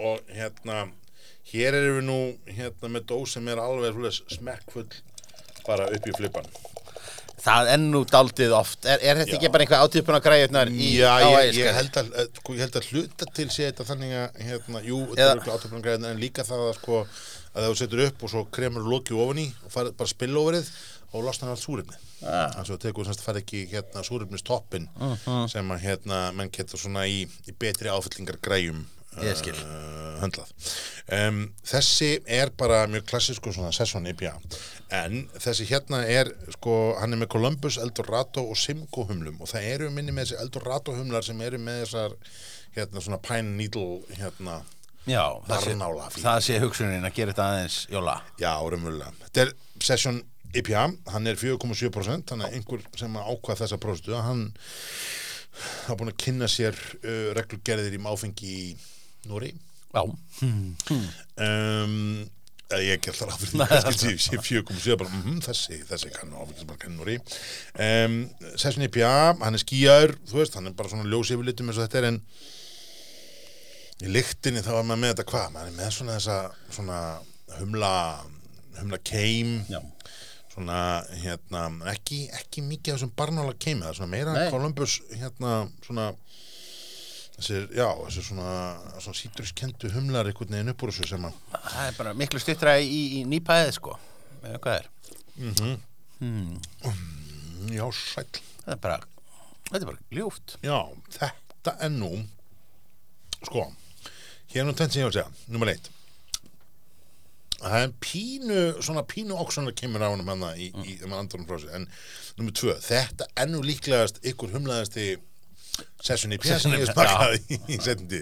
og 0.01 0.31
hérna 0.31 0.85
hér 1.51 1.75
erum 1.81 1.99
við 1.99 2.07
nú 2.07 2.21
hérna 2.55 2.93
með 2.95 3.09
dós 3.11 3.35
sem 3.35 3.51
er 3.51 3.59
alveg 3.59 3.99
smekkfull 4.37 4.87
bara 5.67 5.91
upp 5.91 6.07
í 6.07 6.15
flipan 6.15 6.47
það 7.41 7.71
er 7.73 7.83
nú 7.83 8.03
daldið 8.09 8.55
oft 8.57 8.87
er, 8.89 9.01
er 9.01 9.21
þetta 9.21 9.35
Já. 9.35 9.39
ekki 9.39 9.51
bara 9.55 9.67
einhver 9.67 9.85
átíðpuna 9.87 10.21
græðunar 10.25 10.71
í 10.73 10.93
Já, 10.99 11.11
á 11.11 11.19
ég, 11.25 11.51
Ægisgarði? 11.51 11.75
held 11.79 11.99
að, 12.03 12.13
eh, 12.13 12.31
sko, 12.41 12.57
ég 12.57 12.65
held 12.67 12.79
að 12.81 12.89
hluta 12.91 13.29
til 13.39 13.49
sé 13.49 13.67
þetta 13.71 13.89
þannig 13.91 14.15
að, 14.21 14.41
hérna, 14.51 14.83
jú, 14.87 15.01
þetta 15.15 15.27
er 15.31 15.43
okkur 15.43 15.55
átöfnum 15.57 16.11
en 16.11 16.23
líka 16.23 16.47
það 16.47 16.65
að, 16.69 16.73
sko, 16.81 17.03
að 17.55 17.69
þú 17.69 17.81
setur 17.81 18.05
upp 18.07 18.25
og 18.25 18.33
svo 18.35 18.45
kremur 18.53 18.89
lokið 18.93 19.25
ofan 19.25 19.43
í 19.43 19.49
og 19.65 19.75
farið 19.75 19.99
bara 19.99 20.15
spilloverið 20.15 20.71
og 21.11 21.27
losnar 21.27 21.51
allt 21.51 21.65
súrefni. 21.65 21.97
Ah. 22.21 22.53
Þannig 22.53 22.61
að 22.61 22.71
þú 22.71 22.79
tekur 22.85 23.09
semst 23.09 23.25
farið 23.25 23.43
ekki, 23.43 23.63
hérna, 23.73 24.05
súrefnistoppin 24.07 24.87
sem 25.51 25.73
að, 25.75 25.83
hérna, 25.83 26.21
menn 26.37 26.53
getur 26.55 26.79
svona 26.79 27.07
í, 27.11 27.25
í 27.49 27.55
betri 27.59 27.91
áfyllingar 27.91 28.39
græjum. 28.45 28.85
Uh, 29.19 30.21
höndlað. 30.21 30.53
Um, 31.11 31.41
þessi 31.67 32.11
er 32.31 32.53
bara 32.59 32.85
mjög 32.91 33.09
klassísku 33.11 33.53
svona 33.55 33.73
session 33.75 34.07
IPA 34.07 34.37
en 34.95 35.25
þessi 35.39 35.67
hérna 35.71 36.03
er 36.07 36.31
sko, 36.57 36.77
hann 37.01 37.15
er 37.15 37.23
með 37.23 37.33
Columbus, 37.35 37.79
Eldorado 37.83 38.45
og 38.47 38.59
Simcoe 38.59 39.09
humlum. 39.11 39.41
Og 39.43 39.51
það 39.51 39.69
eru 39.75 39.91
minni 39.95 40.15
með 40.15 40.31
þessi 40.31 40.43
Eldorado 40.45 40.95
humlar 40.97 41.27
sem 41.27 41.41
eru 41.47 41.61
með 41.63 41.85
þessar 41.85 42.19
hérna 42.77 43.03
svona 43.03 43.21
Pine 43.23 43.57
Needle 43.59 44.19
hérna, 44.19 44.61
já, 45.09 45.25
það 45.49 45.65
sé, 45.65 45.79
það 46.23 46.43
sé 46.47 46.59
hugsunin 46.63 47.07
að 47.07 47.17
gera 47.17 47.35
þetta 47.35 47.49
aðeins 47.49 47.79
jóla. 47.91 48.21
Já, 48.39 48.53
raunverulega. 48.63 49.15
Þetta 49.25 49.47
er 49.47 49.55
session 49.83 50.21
IPA, 50.51 50.87
hann 51.15 51.31
er 51.31 51.39
4,7% 51.39 52.31
þannig 52.31 52.47
að 52.47 52.55
einhver 52.59 52.87
sem 52.99 53.19
að 53.19 53.35
ákvað 53.35 53.61
þessa 53.63 53.79
próstu 53.83 54.17
hann 54.19 54.49
hafa 55.87 55.99
búin 55.99 56.11
að 56.11 56.19
kynna 56.25 56.49
sér 56.51 56.75
uh, 56.75 57.31
reglugerðir 57.39 57.95
í 57.95 58.03
máfengi 58.03 58.51
í 58.51 58.65
Nóri 59.29 59.51
já, 59.91 60.03
um, 60.45 61.97
eða 62.71 62.83
ég 62.87 62.93
ekki 63.01 63.11
alltaf 63.11 63.27
ráð 63.33 63.41
fyrir 63.43 63.91
því 63.99 64.13
sé- 64.21 64.21
sé 64.23 64.39
4,7 64.63 64.97
bara 65.01 65.11
mm, 65.11 65.41
þessi, 65.45 65.81
þessi 65.89 66.13
kann 66.15 66.33
áfengismar 66.39 66.79
kannur 66.81 67.11
í 67.11 67.17
um, 67.19 68.17
Session 68.55 68.87
IPA, 68.87 69.11
hann 69.43 69.59
er 69.59 69.63
skýjaður 69.65 70.15
þú 70.31 70.39
veist, 70.41 70.55
hann 70.59 70.71
er 70.71 70.77
bara 70.79 70.93
svona 70.93 71.09
ljós 71.11 71.33
yfir 71.35 71.49
litum 71.51 71.73
eins 71.73 71.81
og 71.83 71.89
þetta 71.89 72.01
er 72.05 72.09
en 72.13 72.21
í 74.07 74.13
lyktinni 74.15 74.63
þá 74.65 74.71
er 74.79 74.87
maður 74.89 75.03
með 75.03 75.11
þetta 75.15 75.27
hvað? 75.35 75.49
Maður 75.57 75.73
er 75.73 75.79
með 75.83 75.91
svona 75.99 76.15
þessa 76.17 76.39
svona 76.73 77.01
humla 77.59 77.95
humla 78.81 78.99
keim. 79.05 79.51
Já. 79.69 79.81
svona 80.55 80.77
hérna 81.21 81.67
ekki, 81.93 82.23
ekki 82.39 82.63
mikið 82.65 82.95
af 82.95 82.97
þessum 83.01 83.13
barnála 83.19 83.53
keimi 83.61 83.83
það 83.85 83.91
er 83.93 83.99
svona 83.99 84.15
meira. 84.15 84.33
Columbus 84.55 84.95
hérna 85.21 85.53
svona 85.85 86.07
þessir, 87.41 87.67
já, 87.75 87.87
þessir 88.05 88.27
svona, 88.29 88.53
svona 89.01 89.19
síturiskendu 89.19 89.91
humlar 89.95 90.29
einhvern 90.31 90.53
veginn 90.55 90.73
upp 90.75 90.85
úr 90.87 90.93
þessu 90.95 91.09
sem 91.15 91.27
að 91.27 91.39
það 91.57 91.87
er 91.89 91.99
bara 91.99 92.15
miklu 92.21 92.41
stuttra 92.43 92.75
í, 92.85 93.01
í 93.19 93.23
nýpaðið 93.33 93.73
sko. 93.79 93.97
Eða 94.45 94.61
hvað 94.65 94.79
er? 94.81 94.91
Mm, 96.21 96.59
Já, 97.71 97.85
sæll. 97.97 98.27
það 98.65 98.75
er 98.75 98.81
bara, 98.83 98.99
þetta 99.71 99.81
er 99.83 99.89
bara 99.91 100.19
ljúft. 100.19 100.57
Já, 100.65 100.79
þetta 101.17 101.75
er 101.87 101.93
nú, 101.95 102.11
sko, 103.45 103.67
hér 104.53 104.69
nú 104.69 104.75
tvennt 104.77 104.93
sem 104.97 105.03
ég 105.05 105.09
vil 105.11 105.17
segja, 105.21 105.49
nummer 105.53 105.73
eitt. 105.73 105.91
Það 107.61 107.83
er 107.85 107.91
pínu, 108.01 108.61
svona 108.81 109.03
pínu 109.05 109.37
oxunar 109.37 109.75
kemur 109.77 110.01
á 110.01 110.09
honum 110.09 110.31
hana 110.33 110.55
í, 110.57 110.71
í 110.81 110.95
um 111.05 111.13
andanum 111.13 111.45
frá 111.49 111.59
sig, 111.61 111.73
en 111.77 111.85
nummer 112.39 112.55
tvö, 112.57 112.73
þetta 112.81 113.27
er 113.37 113.51
nú 113.53 113.61
líklegast 113.65 114.23
ykkur 114.25 114.55
humlaðasti 114.55 115.11
pjæs 116.05 116.25
sem 116.25 116.35
ég 116.77 116.91
smakað 116.91 117.37
í, 117.39 117.79
setjandi. 117.79 118.21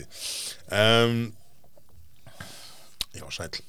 Um, 0.74 1.18
já, 3.16 3.24
sæll. 3.34 3.60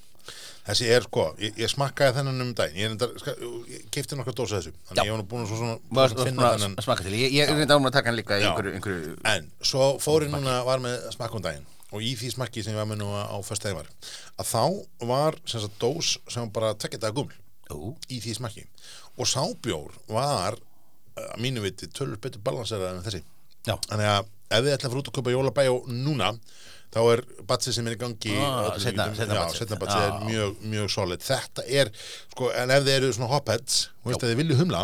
Þessi 0.69 0.85
er 0.93 1.05
sko, 1.07 1.23
ég, 1.41 1.55
ég 1.57 1.71
smakkaði 1.71 2.13
þennan 2.19 2.43
um 2.43 2.49
daginn, 2.53 2.77
ég, 2.77 2.91
enda- 2.91 3.07
ég 3.71 3.85
keipti 3.89 4.17
nokkar 4.19 4.35
dósa 4.37 4.59
þessu, 4.59 4.73
þannig 4.89 4.99
Já. 4.99 5.05
ég 5.07 5.13
var 5.15 5.21
nú 5.21 5.25
búin 5.31 5.45
að 5.45 5.49
svo 5.49 5.57
svona, 5.57 5.77
svona 6.11 6.25
svona 6.29 6.75
að 6.77 6.85
smaka 6.85 7.05
til. 7.07 7.13
Ég, 7.17 7.33
ég 7.33 7.49
reynda 7.55 7.77
ámur 7.79 7.89
að 7.89 7.95
taka 7.95 8.11
hann 8.11 8.19
líka 8.19 8.37
einhverju, 8.37 8.73
einhverju 8.77 9.15
En 9.31 9.47
svo 9.65 9.87
fór 10.03 10.27
ég 10.27 10.33
núna, 10.35 10.59
var 10.67 10.83
með 10.83 11.07
smakkum 11.15 11.41
daginn. 11.41 11.65
Og 11.89 12.05
í 12.05 12.11
því 12.19 12.29
smakki 12.35 12.61
sem 12.61 12.75
ég 12.75 12.77
var 12.77 12.85
með 12.91 12.99
nú 13.01 13.07
á 13.17 13.33
föstudaginn 13.41 13.79
var 13.79 13.89
að 14.37 14.51
þá 14.51 15.07
var 15.09 15.39
sem 15.49 15.63
sagt 15.63 15.79
dós 15.81 16.11
sem 16.29 16.51
bara 16.53 16.75
tvekja 16.77 17.01
daga 17.01 17.17
guml 17.17 17.33
Ú, 17.73 17.95
í 18.13 18.19
því 18.21 18.35
smakki. 18.37 18.67
Og 19.17 19.25
sábjór 19.29 19.95
var 20.13 20.59
að 21.17 21.41
mínu 21.41 21.63
viti 21.65 21.89
tölur 21.89 22.21
betur 22.21 22.41
balanseraði 22.45 22.99
en 22.99 23.03
þessi 23.07 23.23
Já. 23.67 23.75
þannig 23.89 24.07
að 24.13 24.25
ef 24.49 24.63
þið 24.65 24.73
ætla 24.73 24.87
að 24.87 24.91
fara 24.91 25.01
út 25.03 25.09
að 25.11 25.17
kaupa 25.19 25.33
jólabæjó 25.35 25.75
núna 25.89 26.29
þá 26.89 26.99
er 27.13 27.21
batsi 27.45 27.73
sem 27.75 27.85
er 27.87 27.93
í 27.93 27.99
gangi 28.01 28.31
Ah, 28.33 28.45
á 28.49 28.61
öllum 28.71 28.81
seinna- 28.81 29.05
vítum- 29.09 29.17
seinna 29.19 29.35
já, 29.35 29.41
batchið. 29.43 29.57
seinna 29.59 29.77
batsi 29.83 29.97
er 30.05 30.11
mjög, 30.25 30.55
mjög 30.71 30.89
solid 30.89 31.19
þetta 31.21 31.65
er, 31.69 31.91
sko, 32.33 32.49
en 32.51 32.71
ef 32.71 32.83
þið 32.83 32.95
eru 32.95 33.11
svona 33.13 33.29
hopheads 33.29 33.89
þú 34.03 34.09
veist 34.09 34.23
að 34.23 34.31
þið 34.31 34.39
vilju 34.41 34.57
humla 34.63 34.81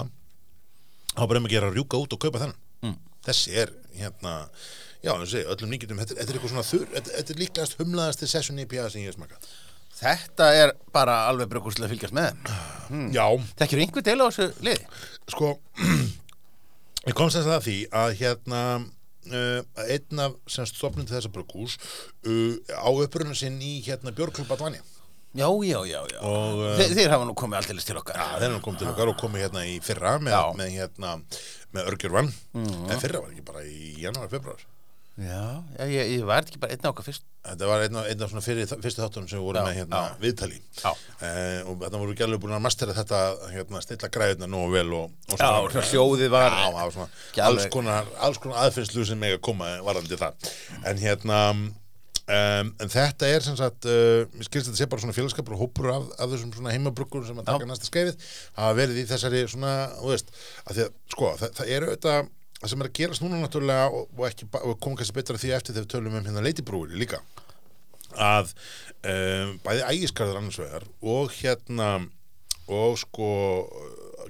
þá 1.15 1.27
bara 1.27 1.39
um 1.39 1.45
að 1.47 1.55
gera 1.55 1.71
rjúka 1.73 1.97
út 2.03 2.13
og 2.13 2.19
kaupa 2.19 2.39
þennan 2.43 2.55
Mm. 2.83 2.97
þessi 3.25 3.55
er 3.57 3.71
hérna 3.97 4.49
já, 5.01 5.11
og 5.15 5.25
segi, 5.27 5.45
öllum 5.49 5.71
nýgjöndum, 5.73 5.97
þetta, 6.03 6.13
þetta 6.19 6.29
er 6.29 6.35
eitthvað 6.37 6.53
svona 6.53 6.69
þurr 6.69 6.87
þetta, 6.93 7.11
þetta 7.17 7.29
er 7.33 7.39
líklegast 7.41 7.77
humlaðasti 7.79 8.27
session 8.27 8.59
IPA 8.59 8.89
sem 8.91 9.01
ég 9.01 9.05
hef 9.09 9.15
smakað 9.17 9.53
Þetta 9.95 10.45
er 10.53 10.73
bara 10.91 11.13
alveg 11.31 11.47
að 11.49 11.89
fylgjast 11.89 12.13
með 12.13 12.35
Mm. 12.91 13.13
já, 13.15 13.25
Þekkir 13.57 13.79
einhver 13.81 14.03
del 14.03 14.19
á 14.21 14.27
þessu 14.29 14.53
liði? 14.61 14.85
sko 15.31 15.57
ég 17.05 17.17
kom 17.17 17.31
sem 17.33 17.45
sagt 17.45 17.55
að 17.59 17.67
því 17.67 17.77
að 18.01 18.17
hérna 18.21 18.61
uh, 18.81 19.61
einn 19.85 20.25
af 20.25 20.35
sem 20.51 20.67
stofnum 20.69 21.05
til 21.07 21.17
þessa 21.17 21.31
brugghús 21.33 21.77
uh, 22.27 22.57
á 22.75 22.89
uppruna 22.89 23.37
sinn 23.37 23.57
í 23.61 23.77
hérna 23.85 24.15
Björklubba 24.15 24.59
Dvanja 24.59 24.83
Já, 25.35 25.49
já, 25.67 25.81
já, 25.83 25.99
já. 26.07 26.19
Og, 26.23 26.61
uh, 26.63 26.77
Þe, 26.79 26.85
Þeir 26.95 27.11
hafa 27.11 27.25
nú 27.27 27.33
komið 27.35 27.57
alltaf 27.59 27.83
til 27.83 27.97
okkar. 27.99 28.15
Já, 28.15 28.37
þeir 28.39 28.53
eru 28.53 28.61
komið 28.63 28.79
til 28.79 28.91
okkar 28.93 29.09
og 29.11 29.17
komið 29.19 29.43
hérna 29.43 29.63
í 29.67 29.73
fyrra 29.83 30.13
með, 30.23 30.37
með 30.55 30.69
hérna 30.77 31.09
með 31.75 31.89
Örgjörvan 31.91 32.31
en 32.55 33.01
fyrra 33.01 33.19
var 33.19 33.33
ekki 33.33 33.43
bara 33.49 33.65
í 33.67 33.89
janúar, 33.99 34.31
februar 34.31 34.63
Já, 35.15 35.63
ég, 35.87 36.09
ég 36.17 36.23
var 36.27 36.43
ekki 36.43 36.59
bara 36.59 36.75
einn 36.75 36.83
á 36.83 36.91
okkar 36.91 37.05
fyrst 37.07 37.23
Þetta 37.45 37.67
var 37.69 37.83
einn 37.85 37.95
af, 38.01 38.09
svona 38.27 38.41
fyrir, 38.43 38.67
fyrstu 38.67 38.99
þáttunum 38.99 39.29
sem 39.31 39.39
við 39.39 39.45
vorum 39.47 39.61
Já, 39.61 39.67
með 39.69 39.77
hérna 39.79 40.01
já. 40.01 40.17
viðtali 40.25 40.57
Já. 40.81 40.89
eh, 41.23 41.61
og 41.63 41.77
þetta 41.85 42.01
voru 42.01 42.15
ekki 42.17 42.25
alveg 42.25 42.41
búin 42.43 42.55
að 42.57 42.65
mastera 42.65 42.95
þetta 42.97 43.21
hérna 43.53 43.83
stilla 43.85 44.09
græðuna 44.11 44.49
nógu 44.51 44.73
vel 44.75 44.91
og, 44.97 45.13
og 45.31 45.37
Já, 45.39 45.45
svona- 45.45 45.71
svona 45.71 45.87
hljóðið 45.93 46.33
var- 46.35 46.59
var 46.75 46.91
svona 46.97 47.47
alls 47.47 47.69
konar, 47.71 48.11
alls 48.27 48.41
konar 48.43 48.59
aðfinnslu 48.65 49.07
sem 49.07 49.23
mega 49.23 49.39
koma 49.39 49.71
varandi 49.87 50.19
það 50.19 50.51
en 50.83 51.03
hérna 51.05 51.41
Um, 52.25 52.71
en 52.81 52.89
þetta 52.89 53.27
er 53.29 53.43
sem 53.45 53.53
sagt 53.53 53.85
uh, 53.85 54.23
mér 54.33 54.47
skilst 54.47 54.65
að 54.65 54.71
þetta 54.73 54.79
sé 54.79 54.85
bara 54.89 55.01
svona 55.03 55.13
félagskapur 55.13 55.53
og 55.53 55.59
hópur 55.61 55.91
af, 55.93 56.07
af 56.17 56.31
þessum 56.31 56.55
svona 56.55 56.71
heimabruggur 56.73 57.21
sem 57.27 57.37
að 57.37 57.45
taka 57.51 57.67
næsta 57.69 57.85
skeifið 57.85 58.15
hafa 58.57 58.71
verið 58.79 58.97
í 58.97 59.03
þessari 59.11 59.43
svona, 59.51 59.73
þú 59.99 60.09
veist 60.09 60.31
að 60.65 60.71
því 60.79 60.85
að, 60.87 60.95
sko, 61.13 61.29
það, 61.37 61.51
það 61.59 61.69
eru 61.75 61.91
auðvitað 61.91 62.31
það 62.61 62.71
sem 62.71 62.83
er 62.83 62.89
að 62.89 62.97
gerast 62.99 63.23
núna 63.23 63.39
náttúrulega 63.41 63.87
og, 63.91 64.11
og, 64.15 64.25
ekki, 64.29 64.49
og 64.61 64.77
komum 64.79 64.99
kannski 64.99 65.17
betra 65.17 65.39
því 65.41 65.55
eftir 65.57 65.75
þegar 65.75 65.87
við 65.87 65.93
tölum 65.95 66.19
um 66.19 66.27
hérna 66.27 66.45
leitibrúri 66.45 66.99
líka 66.99 67.21
að 68.15 68.53
um, 69.03 69.55
bæði 69.65 69.87
ægiskarður 69.91 70.39
annars 70.39 70.59
vegar 70.61 70.85
og 71.01 71.33
hérna 71.35 71.89
og 72.71 72.95
sko 73.01 73.31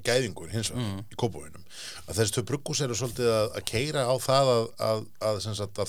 gæðingur 0.06 0.52
hins 0.54 0.72
vegar 0.74 1.04
í 1.06 1.20
kópavöginum 1.20 1.65
að 2.06 2.20
þessi 2.20 2.36
tvö 2.36 2.46
brugghús 2.52 2.84
eru 2.86 2.98
svolítið 2.98 3.32
að, 3.32 3.48
að 3.60 3.66
keira 3.72 4.06
á 4.06 4.16
það 4.22 4.52
að, 4.54 4.68
að, 4.90 5.02
að, 5.30 5.42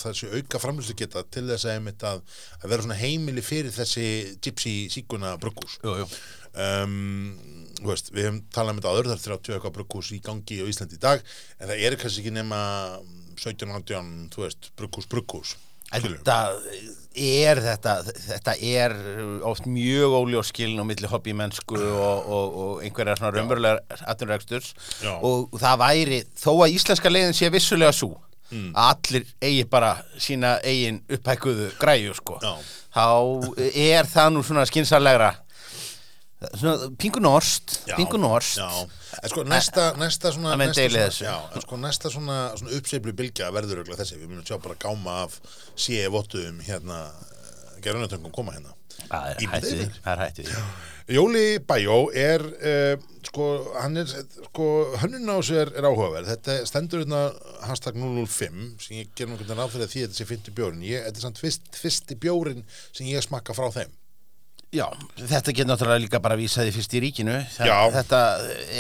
þessi 0.04 0.30
auka 0.32 0.62
framlýslu 0.62 0.96
geta 1.02 1.24
til 1.30 1.46
þess 1.50 1.68
að, 1.70 2.24
vera 2.64 2.86
svona 2.86 3.00
heimili 3.00 3.44
fyrir 3.44 3.74
þessi 3.74 4.08
gypsy 4.44 4.74
síkuna 4.92 5.36
brugghús 5.42 5.78
um, 5.84 7.36
veist, 7.84 8.10
við 8.14 8.30
hefum 8.30 8.42
talað 8.54 8.74
um 8.74 8.80
þetta 8.80 8.94
áður 8.94 9.10
það 9.10 9.16
er 9.18 9.24
30 9.28 9.56
eitthvað 9.56 9.76
brugghús 9.78 10.12
í 10.16 10.22
gangi 10.24 10.62
á 10.64 10.68
Íslandi 10.70 10.98
í 10.98 11.02
dag 11.02 11.22
en 11.60 11.70
það 11.70 11.86
eru 11.88 12.00
kannski 12.00 12.24
ekki 12.24 12.34
nema 12.36 12.60
17, 13.36 13.68
18, 13.68 14.12
þú 14.32 14.46
veist, 14.46 14.70
brugghús, 14.78 15.08
brugghús. 15.12 15.56
Þetta 15.92 16.36
er 17.16 17.60
þetta, 17.64 17.92
þetta 18.26 18.54
er 18.60 18.94
oft 19.48 19.64
mjög 19.70 20.16
óljóskilin 20.18 20.82
á 20.82 20.84
milli 20.84 21.08
hobbymennsku 21.08 21.78
og, 22.08 22.28
og, 22.28 22.58
og 22.66 22.84
einhverjar 22.84 23.20
svona 23.22 23.32
raunverulegar 23.36 24.04
atvinnureksturs 24.12 24.74
Já. 25.00 25.14
og 25.24 25.56
það 25.62 25.80
væri, 25.84 26.20
þó 26.36 26.50
að 26.66 26.76
íslenska 26.76 27.12
leiðin 27.12 27.36
sé 27.38 27.50
vissulega 27.54 27.94
svo 27.96 28.14
Mm. 28.46 28.68
að 28.78 28.90
allir 28.92 29.24
eigi 29.42 29.62
bara 29.66 29.88
sína 30.22 30.52
eigin 30.62 31.00
upphækkuðu 31.10 31.64
græju 31.80 32.12
sko 32.14 32.36
Já. 32.38 32.52
þá 32.94 33.06
er 33.74 34.06
það 34.06 34.28
nú 34.36 34.42
svona 34.46 34.62
skynsarlegra 34.70 35.32
pingu 37.00 37.22
norst 37.22 37.76
pingu 37.96 38.18
norst. 38.20 38.60
sko 39.30 39.44
næsta, 39.48 39.92
næsta 40.00 40.32
svona, 40.34 40.56
næsta 40.60 40.88
svona, 40.88 41.06
já, 41.26 41.60
sko 41.64 41.78
næsta 41.80 42.12
svona, 42.12 42.38
svona 42.58 42.78
uppseiflu 42.78 43.14
bylgja 43.16 43.50
verður 43.54 43.80
örugglega 43.80 44.02
þessi, 44.02 44.20
við 44.20 44.32
munum 44.32 44.46
sjá 44.46 44.58
bara 44.62 44.78
gáma 44.80 45.22
af 45.26 45.38
sé 45.74 46.04
vottuðum 46.12 46.60
hérna 46.66 47.06
gerðunatöngum 47.84 48.34
koma 48.34 48.56
hérna. 48.56 48.74
Það 48.96 50.12
er 50.12 50.22
hættið, 50.24 50.50
Jóli 51.16 51.58
Bæjó 51.62 51.98
er 52.16 52.42
uh, 52.42 53.02
sko, 53.28 53.44
hann 53.76 54.00
er 54.00 54.08
sko, 54.08 54.64
hönnun 55.02 55.28
á 55.30 55.38
sér 55.44 55.70
er 55.76 55.86
áhugaverð. 55.86 56.32
Þetta 56.32 56.56
stendur 56.66 57.04
hérna 57.04 57.20
hashtag 57.68 57.98
005 58.00 58.80
sem 58.82 59.02
ég 59.02 59.12
ger 59.14 59.30
hvernig 59.30 59.52
ráð 59.52 59.76
fyrir 59.76 59.92
því 59.92 60.02
að 60.02 60.08
þetta 60.08 60.18
sé 60.18 60.28
fyrsti 60.32 60.56
bjórin 60.56 60.82
ég, 60.88 61.04
þetta 61.06 61.22
er 61.22 61.26
samt 61.28 61.42
fyrst, 61.44 61.70
fyrsti 61.76 62.18
bjórin 62.24 62.66
sem 62.88 63.06
ég 63.12 63.22
smakka 63.22 63.54
frá 63.54 63.68
þeim 63.76 63.94
Já, 64.75 64.87
þetta 65.14 65.54
getur 65.54 65.70
náttúrulega 65.70 66.02
líka 66.02 66.20
bara 66.23 66.37
vísaði 66.38 66.73
fyrst 66.75 66.94
í 66.99 67.02
ríkinu. 67.04 67.37
Þa, 67.54 67.68
Já. 67.70 67.76
Þetta 67.94 68.23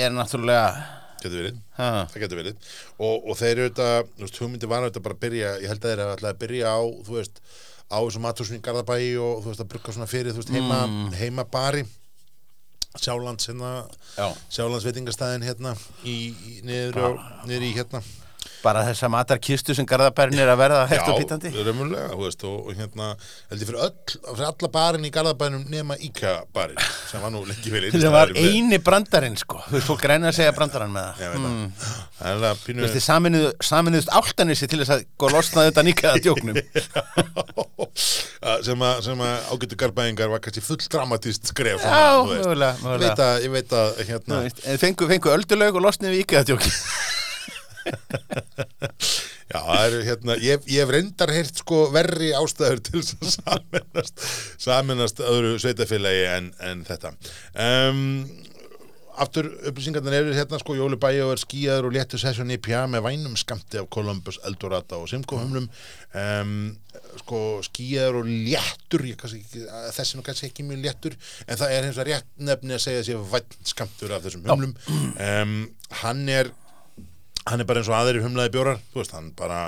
er 0.02 0.14
náttúrulega 0.14 0.66
getur 1.22 1.38
verið. 1.42 1.60
Ha, 1.76 1.90
það 2.10 2.24
getur 2.24 2.40
verið. 2.40 2.72
Og, 2.98 3.14
og 3.30 3.38
þeir 3.38 3.52
eru 3.54 3.68
þetta, 3.70 3.88
þú 4.16 4.26
veist, 4.26 4.40
hugmyndi 4.42 4.70
var 4.70 4.88
þetta 4.88 5.04
bara 5.04 5.16
að 5.16 5.22
byrja, 5.26 5.52
ég 5.62 5.72
held 5.72 5.80
að 5.84 5.92
þeir 5.92 6.02
eru 6.02 6.16
alltaf 6.16 6.32
að 6.32 6.42
byrja 6.42 6.74
á 6.74 6.80
þú 7.06 7.16
veist, 7.18 7.40
á 7.86 7.98
þessum 8.02 8.58
í 8.58 8.60
Garðabæi 8.66 9.06
og 9.22 9.44
þú 9.44 9.52
veist, 9.52 9.62
að 9.62 9.70
brugga 9.72 9.94
svona 9.94 10.10
fyrir, 10.10 10.34
þú 10.34 10.42
veist, 10.42 10.52
heima 10.56 10.80
heima 11.20 11.46
bari 11.46 11.86
Sjálands 12.96 13.50
hérna, 13.50 13.72
Já. 14.16 14.28
Sjálands 14.48 14.86
veitingastæðin 14.88 15.44
hérna 15.46 15.74
í, 16.04 16.16
í 16.32 16.54
niður, 16.66 17.02
og, 17.10 17.26
niður 17.48 17.66
í 17.68 17.74
hérna 17.76 18.00
bara 18.66 18.82
þessa 18.90 19.08
matarkistu 19.14 19.74
sem 19.78 19.86
Garðabærin 19.88 20.42
er 20.42 20.50
að 20.52 20.60
verða 20.64 20.82
hægt 20.90 21.08
og 21.12 21.20
pítandi 21.22 21.52
Já, 21.54 21.60
raunverulega, 21.66 22.08
þú 22.12 22.20
veist, 22.26 22.44
og, 22.50 22.56
og 22.66 22.80
hérna 22.80 23.08
held 23.52 23.62
ég 23.62 23.70
fyrir 23.70 23.82
öll, 23.86 24.16
fyrir 24.26 24.46
alla 24.50 24.70
barin 24.76 25.06
í 25.06 25.12
Garðabænum 25.14 25.64
nema 25.72 25.96
IKEA 26.08 26.34
barin, 26.56 26.80
sem 27.10 27.22
var 27.24 27.32
nú 27.34 27.44
lengi 27.46 27.72
vel 27.72 27.86
Það 27.94 28.12
var 28.16 28.32
eini 28.36 28.78
brandarinn 28.82 29.38
sko. 29.40 29.60
Þú 29.68 29.76
veist, 29.78 29.86
fólk 29.88 30.04
reyna 30.10 30.30
að 30.32 30.36
segja 30.40 30.52
brandarann 30.56 30.92
með 30.94 31.06
það. 31.06 31.22
Ég 31.22 31.32
veit 31.32 31.44
það, 31.80 32.42
það 32.42 32.46
Þú 32.46 32.66
pínu 32.66 32.84
veist, 32.84 32.96
þið 32.96 33.04
saminuðu, 33.06 33.50
saminuðust 33.70 34.12
áltanissi 34.20 34.68
til 34.70 34.80
þess 34.82 34.94
að 34.96 35.04
gå 35.22 35.30
losna 35.32 35.66
þetta 35.68 35.86
nýkaða 35.86 36.22
djóknum. 36.26 36.60
Sem 38.66 38.82
að, 38.84 38.98
sem 39.06 39.20
að 39.24 39.46
ágættu 39.50 39.76
garbæðingar 39.80 40.28
var 40.30 40.42
kannski 40.44 40.62
full 40.64 40.78
dramatíst 40.92 41.48
skref 41.50 41.82
Já, 41.82 42.20
veist. 42.26 42.44
mögulega, 42.44 42.74
Ég 42.76 42.84
mögulega. 42.84 43.00
veit 43.06 43.22
að, 43.24 43.36
ég 43.42 43.54
veit 43.54 43.72
að 43.80 44.02
hérna, 44.10 44.40
En 44.46 44.80
fengu, 44.82 45.08
já, 49.52 49.58
það 49.60 49.84
eru 49.84 50.00
hérna 50.08 50.38
ég, 50.42 50.66
ég 50.70 50.82
hef 50.82 50.94
reyndar 50.94 51.34
heyrt 51.34 51.62
sko 51.62 51.84
verri 51.94 52.32
ástæður 52.36 52.82
til 52.88 53.02
að 53.02 53.30
saminast 53.36 54.26
saminast 54.62 55.22
öðru 55.22 55.56
sveitafélagi 55.62 56.26
en, 56.32 56.50
en 56.66 56.84
þetta. 56.88 57.14
Um, 57.54 58.02
aftur 59.22 59.48
upplýsingarnar 59.68 60.18
eru 60.18 60.34
hérna 60.36 60.58
sko 60.60 60.76
Jóli 60.76 60.98
Bæjó 61.00 61.30
er 61.32 61.40
skíðaður 61.40 61.88
og 61.88 61.94
léttu 61.96 62.20
session 62.20 62.52
IPA 62.52 62.82
með 62.92 63.06
vænum 63.06 63.36
skamti 63.38 63.80
af 63.80 63.88
Columbus, 63.92 64.38
Eldorado 64.48 65.00
og 65.02 65.08
Simcoe 65.10 65.40
humlum 65.40 65.68
um, 66.12 66.52
sko 67.22 67.40
skíðaður 67.66 68.20
og 68.20 68.28
léttur 68.28 69.06
ég 69.08 69.18
kannski 69.20 69.64
ekki, 70.50 70.66
mjög 70.66 70.84
léttur 70.84 71.16
en 71.46 71.60
það 71.62 71.72
er 71.72 71.88
hins 71.88 72.00
vegar 72.00 72.12
rétt 72.12 72.30
nefni 72.50 72.76
að 72.76 72.84
segja 72.84 73.08
sér 73.08 73.24
væn 73.32 73.58
skamtur 73.72 74.16
af 74.16 74.26
þessum 74.26 74.46
humlum 74.50 74.76
um, 74.76 75.58
hann 76.02 76.24
er 76.32 76.52
hann 77.46 77.62
er 77.62 77.68
bara 77.68 77.82
eins 77.82 77.90
og 77.90 77.96
aðrir 77.96 78.24
humlaði 78.24 78.52
bjórar 78.56 78.80
þú 78.90 79.00
veist, 79.00 79.14
hann 79.14 79.28
bara, 79.38 79.60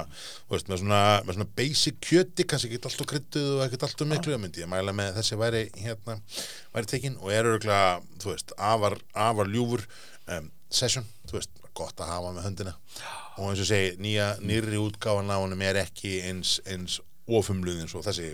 þú 0.48 0.56
veist, 0.56 0.70
með 0.70 0.80
svona, 0.82 1.02
með 1.26 1.38
svona 1.38 1.48
basic 1.60 2.00
kjöti, 2.04 2.46
kannski 2.48 2.72
ekki 2.72 2.80
alltaf 2.90 3.10
kryttuð 3.12 3.50
og 3.54 3.64
ekkert 3.66 3.86
alltaf 3.86 4.10
miklu, 4.10 4.34
það 4.34 4.42
myndi 4.42 4.64
ég 4.64 4.70
mæla 4.72 4.94
með 4.98 5.12
þessi 5.20 5.38
væri 5.38 5.62
hérna, 5.78 6.18
væri 6.74 6.90
tekin 6.90 7.20
og 7.22 7.30
er 7.34 7.50
örgulega, 7.52 8.00
þú 8.22 8.32
veist, 8.32 8.56
afar, 8.70 8.98
afar 9.28 9.52
ljúfur 9.52 9.86
um, 10.34 10.50
session, 10.74 11.06
þú 11.30 11.38
veist, 11.38 11.54
gott 11.78 12.02
að 12.02 12.10
hafa 12.10 12.34
með 12.34 12.48
höndina. 12.48 12.74
Og 13.38 13.52
eins 13.52 13.62
og 13.62 13.68
segi, 13.70 13.94
nýja, 14.02 14.32
nýrri 14.42 14.80
útgáfan 14.82 15.30
á 15.30 15.38
honum 15.38 15.62
er 15.62 15.78
ekki 15.84 16.18
eins, 16.26 16.58
eins 16.66 16.98
ofumluð 17.28 17.84
eins 17.84 17.94
og 17.94 18.02
þessi 18.06 18.32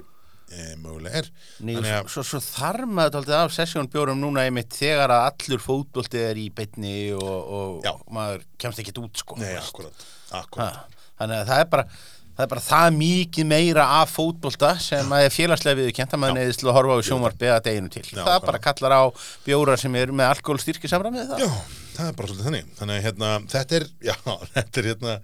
e, 0.53 0.75
mögulega 0.81 1.23
er. 1.23 1.29
Ný, 1.65 1.77
að- 1.81 2.09
svo, 2.13 2.23
svo 2.27 2.41
þarf 2.45 2.89
maður 2.89 3.15
dálítið 3.19 3.37
af 3.41 3.55
sessjónbjórum 3.57 4.21
núna 4.21 4.45
einmitt 4.49 4.75
þegar 4.77 5.15
að 5.15 5.29
allur 5.31 5.63
fótbolti 5.65 6.21
er 6.31 6.37
í 6.41 6.49
beinni 6.55 6.97
og, 7.17 7.81
Já. 7.85 7.93
og 7.95 8.11
maður 8.13 8.45
kemst 8.59 8.83
ekkert 8.85 9.01
út 9.05 9.23
sko 9.25 9.39
Nei, 9.41 9.53
veist. 9.55 9.71
akkurat, 9.73 10.05
Ha, 10.31 10.43
akkurat 10.43 10.99
þannig 11.21 11.41
að 11.41 11.49
það 11.53 11.61
er 11.65 11.71
bara 11.77 11.87
það 12.35 12.43
er 12.43 12.49
bara 12.51 12.63
það 12.67 12.97
mikið 12.99 13.45
meira 13.47 13.83
af 14.03 14.11
fótbolta 14.17 14.73
sem 14.83 15.13
að 15.15 15.25
er 15.29 15.31
félagslega 15.31 15.79
viðurkent 15.79 16.15
að 16.17 16.19
maður 16.25 16.39
neyðist 16.41 16.59
til 16.65 16.69
að 16.69 16.75
horfa 16.81 16.97
á 16.99 17.07
sjónvarpi 17.07 17.51
að 17.55 17.61
deginu 17.69 17.91
til. 17.95 18.03
Já, 18.11 18.25
það 18.27 18.41
bara 18.49 18.59
kallar 18.65 18.95
á 18.99 19.03
bjórar 19.47 19.79
sem 19.79 19.95
eru 20.01 20.17
með 20.19 20.33
alkoholstyrki 20.35 20.91
samræmið 20.91 21.29
það. 21.31 21.45
Já, 21.45 21.53
það 21.95 22.09
er 22.11 22.17
bara 22.19 22.29
svolítið 22.33 22.49
þannig. 22.49 22.73
Þannig 22.81 22.99
að 22.99 23.07
hérna, 23.07 23.31
þetta 23.55 23.79
er, 23.79 23.87
já, 24.03 24.17
þetta 24.57 24.83
er 24.83 24.89
hérna 24.91 25.15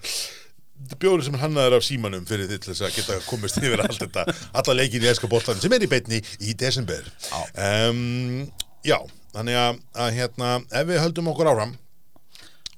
bjórið 1.00 1.28
sem 1.28 1.38
hannaður 1.40 1.78
af 1.78 1.84
símanum 1.86 2.24
fyrir 2.28 2.48
því 2.50 2.58
til 2.60 2.72
þess 2.72 2.86
að 2.88 2.96
geta 2.98 3.18
komist 3.28 3.60
yfir 3.62 3.82
allt 3.84 4.00
þetta 4.00 4.24
alla 4.62 4.76
leikir 4.80 5.04
í 5.06 5.10
eska 5.12 5.30
boltan 5.30 5.60
sem 5.60 5.72
er 5.76 5.86
í 5.86 5.90
beinni 5.90 6.22
í 6.40 6.56
desember. 6.58 7.06
Um, 7.54 8.48
Já, 8.86 8.96
þannig 9.34 9.58
að, 9.60 9.78
að 10.00 10.14
hérna, 10.16 10.50
ef 10.72 10.86
við 10.88 11.02
höldum 11.04 11.26
okkur 11.34 11.50
áfram 11.52 11.76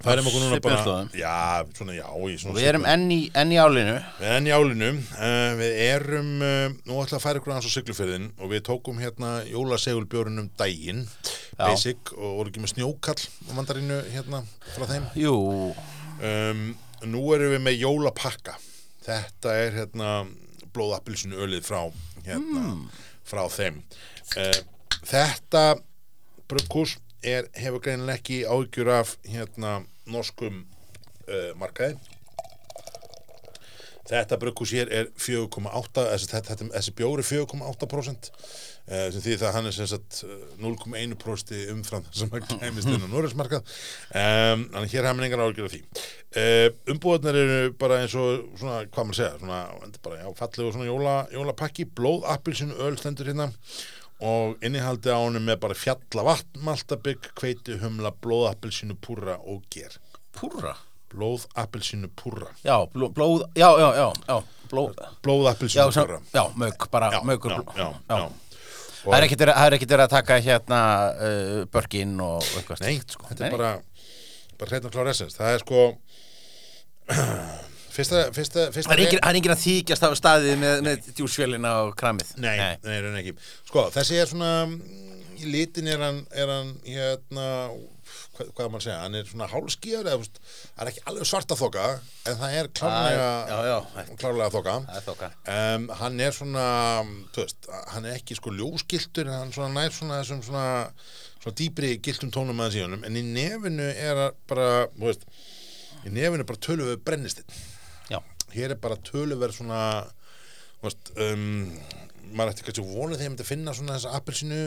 færum 0.02 0.26
okkur 0.26 0.42
núna 0.42 0.58
bara. 0.62 0.94
Já, 1.14 1.62
svona, 1.78 1.94
já, 1.94 2.06
svona 2.42 2.56
við 2.56 2.68
erum 2.72 2.86
enn 2.90 3.04
í, 3.14 3.18
enn 3.38 3.52
í 3.54 3.58
álinu. 3.62 3.94
Við 4.18 4.26
erum 4.26 4.38
enn 4.40 4.48
í 4.50 4.54
álinu, 4.56 4.88
uh, 5.14 5.52
við 5.60 5.76
erum, 5.86 6.30
uh, 6.42 6.74
nú 6.90 6.98
ætla 7.04 7.20
að 7.20 7.24
færa 7.28 7.38
ykkur 7.38 7.54
aðeins 7.54 7.70
á 7.70 7.74
siglufyrðin 7.76 8.26
og 8.42 8.50
við 8.50 8.64
tókum 8.66 8.98
hérna 9.02 9.30
jólasegulbjórun 9.46 10.42
um 10.42 10.48
daginn, 10.58 11.04
Já. 11.54 11.68
basic, 11.68 12.14
og 12.18 12.40
voru 12.40 12.50
ekki 12.50 12.64
með 12.64 12.74
snjókall 12.74 13.20
á 13.22 13.50
mandarínu 13.54 14.00
hérna 14.10 14.42
frá 14.74 14.88
þeim. 14.90 15.10
jú, 15.22 15.36
Um, 16.22 16.76
nú 17.08 17.22
erum 17.34 17.54
við 17.54 17.62
með 17.64 17.80
jólapakka, 17.82 18.56
þetta 19.06 19.54
er 19.58 19.78
hérna 19.80 20.10
blóðappilsinu 20.72 21.40
ölið 21.44 21.66
frá, 21.66 21.80
hérna, 22.26 22.64
frá 23.28 23.42
þeim. 23.52 23.82
Uh, 24.36 24.60
þetta 25.08 25.64
er, 27.22 27.48
hefur 27.58 27.82
greinilega 27.84 28.20
ekki 28.20 28.42
áhyggjur 28.48 28.92
af 28.94 29.16
hérna 29.28 29.80
norskum 30.10 30.64
uh, 31.28 31.52
markaði. 31.60 31.98
Þetta 34.12 34.36
brugghús 34.40 34.72
hér 34.74 34.90
er 34.92 35.10
4,8 35.16 36.08
þessi, 36.10 36.28
þessi 36.74 36.94
bjóri 36.98 37.24
4,8% 37.24 38.32
uh, 38.32 38.46
sem 39.14 39.22
því 39.24 39.36
það 39.40 39.54
hann 39.56 39.68
er 39.70 39.74
sem 39.76 39.88
sagt 39.90 40.18
eh, 40.26 40.32
0,1% 40.62 41.52
umfram 41.72 42.04
það 42.08 42.18
sem 42.20 42.34
að 42.36 42.46
kæmist 42.50 42.90
inn 42.92 43.06
á 43.06 43.08
Norðursmarkað 43.12 43.62
um, 44.22 44.66
að 44.80 44.86
hér 44.92 45.08
hafum 45.08 45.22
við 45.22 45.28
engar 45.28 45.44
ágjör 45.46 45.68
af 45.68 45.72
því. 45.74 45.80
Uh, 46.32 46.68
umbúðarnir 46.94 47.38
eru 47.42 47.72
bara 47.80 47.98
eins 48.02 48.14
og 48.18 48.44
svona, 48.60 48.82
hvað 48.92 49.08
maður 49.08 49.18
segja, 49.20 49.40
svona 49.40 49.62
bara, 50.04 50.20
já, 50.22 50.28
fallegu 50.42 50.74
svona 50.76 50.88
jóla, 50.88 51.16
jólapakki 51.34 51.86
blóð, 51.98 52.26
appilsinu, 52.36 52.76
öl 52.86 52.96
stendur 53.00 53.32
hérna 53.32 53.48
og 54.22 54.60
innihaldi 54.62 55.10
á 55.10 55.18
honum 55.18 55.42
með 55.48 55.58
bara 55.64 55.74
fjalla 55.74 56.22
vatn, 56.28 56.60
maltabygg, 56.62 57.32
kveiti, 57.38 57.74
humla 57.82 58.12
blóð, 58.22 58.50
appilsinu, 58.52 58.94
púra 59.02 59.34
og 59.42 59.64
ger. 59.74 59.96
Púra 60.36 60.76
blóð, 61.12 61.48
appilsinu, 61.60 62.08
púra 62.16 62.46
já, 62.64 62.76
bló, 62.94 63.10
blóð, 63.12 63.42
já, 63.58 63.68
já, 63.76 63.88
já, 63.98 64.06
já 64.28 64.36
blóð, 64.70 64.94
blóð, 65.24 65.42
já, 65.44 65.50
appilsinu, 65.56 65.90
púra 65.92 66.20
já, 66.32 66.44
mög, 66.56 66.86
bara 66.94 67.10
já, 67.12 67.20
mögur 67.28 67.52
já, 67.52 67.58
bló- 67.60 67.74
já, 67.76 67.90
já. 68.08 68.30
Það 69.02 69.16
er 69.18 69.26
ekkert 69.26 69.42
verið- 69.44 69.60
er 69.96 70.02
að 70.04 70.12
taka 70.14 70.38
hérna 70.44 70.80
uh, 71.12 71.64
börgin 71.74 72.14
og 72.22 72.42
eitthvað 72.58 72.84
Nei, 72.84 72.92
slíkt, 72.92 73.16
sko. 73.16 73.26
þetta 73.30 73.46
er 73.48 73.56
bara 73.56 73.72
bara 74.60 74.70
hreitna 74.70 74.92
klár 74.94 75.10
essens. 75.10 75.34
Það 75.34 75.56
er 75.56 75.64
sko 75.64 75.80
fyrsta, 77.96 78.20
fyrsta, 78.36 78.68
fyrsta 78.72 78.92
Það 78.92 78.96
er 78.98 79.04
engin, 79.06 79.22
að 79.56 79.62
þykjast 79.64 80.06
af 80.06 80.14
staðið 80.20 80.54
með, 80.62 80.84
með 80.86 81.08
djúsfjölina 81.18 81.72
og 81.82 81.94
kramið 81.98 82.30
Nei, 82.42 82.54
nei, 82.60 82.76
nei, 82.86 82.98
raun 83.04 83.18
ekki. 83.20 83.34
Sko, 83.68 83.88
þessi 83.96 84.20
er 84.22 84.30
svona 84.30 84.52
í 85.42 85.50
litin 85.52 85.88
er 85.90 86.02
hann, 86.02 86.20
er 86.34 86.50
hann 86.50 86.70
hérna 86.86 87.46
hvað, 88.36 88.50
hvað 88.56 88.76
að 88.78 88.84
segja, 88.84 88.98
hann 89.02 89.16
er 89.18 89.28
svona 89.30 89.48
hálskýjar 89.52 90.08
það 90.08 90.84
er 90.84 90.90
ekki 90.92 91.04
alveg 91.10 91.28
svarta 91.28 91.58
þoka 91.58 91.86
en 92.28 92.38
það 92.42 92.56
er 92.58 92.70
klárlega 94.20 94.52
þoka. 94.54 94.76
um, 95.56 95.88
hann 96.02 96.22
er 96.26 96.36
svona 96.36 96.66
veist, 97.36 97.68
hann 97.94 98.08
er 98.08 98.18
ekki 98.18 98.38
sko 98.38 98.54
ljóskiltur 98.56 99.30
hann 99.32 99.52
svona 99.54 99.72
nær 99.80 99.96
svona 99.96 100.20
þessum 100.22 100.44
svona 100.46 100.66
svona 101.42 101.58
dýpri 101.58 101.96
giltum 102.04 102.32
tónum 102.34 102.62
að 102.62 102.78
síðanum 102.78 103.04
en 103.08 103.18
í 103.18 103.24
nefinu 103.26 103.88
er 103.90 104.24
bara 104.50 104.86
veist, 105.00 105.26
í 106.06 106.12
nefinu 106.12 106.44
er 106.44 106.48
bara 106.48 106.66
töluverð 106.68 107.04
brennistinn 107.06 107.60
hér 108.52 108.74
er 108.74 108.80
bara 108.80 108.98
töluverð 109.00 109.56
svona 109.60 109.82
veist, 110.82 111.12
um, 111.16 111.72
maður 112.32 112.54
ætti 112.54 112.66
kannski 112.66 112.84
vonið 112.86 113.18
þegar 113.18 113.26
ég 113.26 113.32
myndi 113.32 113.44
að 113.44 113.50
finna 113.50 113.74
svona 113.76 113.96
þessa 113.96 114.14
appelsinu 114.18 114.60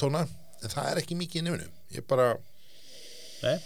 tóna 0.00 0.24
en 0.24 0.72
það 0.72 0.90
er 0.90 1.00
ekki 1.02 1.18
mikið 1.18 1.40
í 1.40 1.44
nefnu 1.46 1.68
ég 1.96 2.06
bara, 2.10 2.32
nei. 3.44 3.56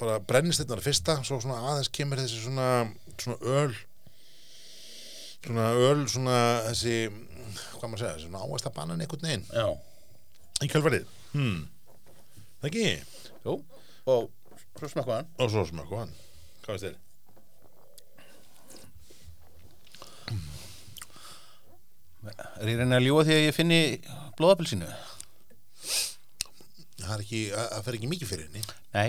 bara 0.00 0.20
brennist 0.22 0.62
þetta 0.62 0.80
fyrsta 0.84 1.18
svo 1.26 1.40
svona 1.42 1.60
aðeins 1.72 1.92
kemur 1.94 2.22
þessi 2.22 2.44
svona 2.44 2.68
svona 3.18 3.38
öl 3.58 3.74
svona 5.44 5.68
öl 5.88 6.06
svona 6.10 6.38
þessi 6.70 6.96
hvað 7.78 7.90
maður 7.90 8.04
segja, 8.04 8.22
svona 8.24 8.44
áast 8.46 8.70
að 8.70 8.76
banan 8.78 9.04
einhvern 9.04 9.28
veginn 9.28 9.44
Já, 9.50 9.66
í 10.64 10.70
kjálfarið 10.72 11.10
hmm. 11.34 11.60
það 12.62 12.70
ekki? 12.70 12.88
Jú, 13.44 13.58
og 14.08 14.30
svo 14.78 14.88
smakka 14.88 15.18
hann. 15.18 15.32
Og 15.38 15.50
svo 15.52 15.64
smakku 15.68 15.98
hann. 15.98 16.12
Hvað 16.64 16.74
veist 16.74 16.86
þér? 16.86 17.00
Er 22.24 22.70
ég 22.70 22.78
reyna 22.80 22.96
að 22.96 23.04
ljúa 23.04 23.24
því 23.26 23.34
að 23.34 23.42
ég 23.44 23.56
finni 23.56 23.80
blóðapilsinu? 24.38 24.88
Það 27.08 27.14
er 27.16 27.24
ekki, 27.24 27.40
það 27.54 27.86
fer 27.86 27.98
ekki 27.98 28.10
mikið 28.12 28.30
fyrir 28.32 28.46
henni. 28.48 28.62
Nei, 28.94 29.08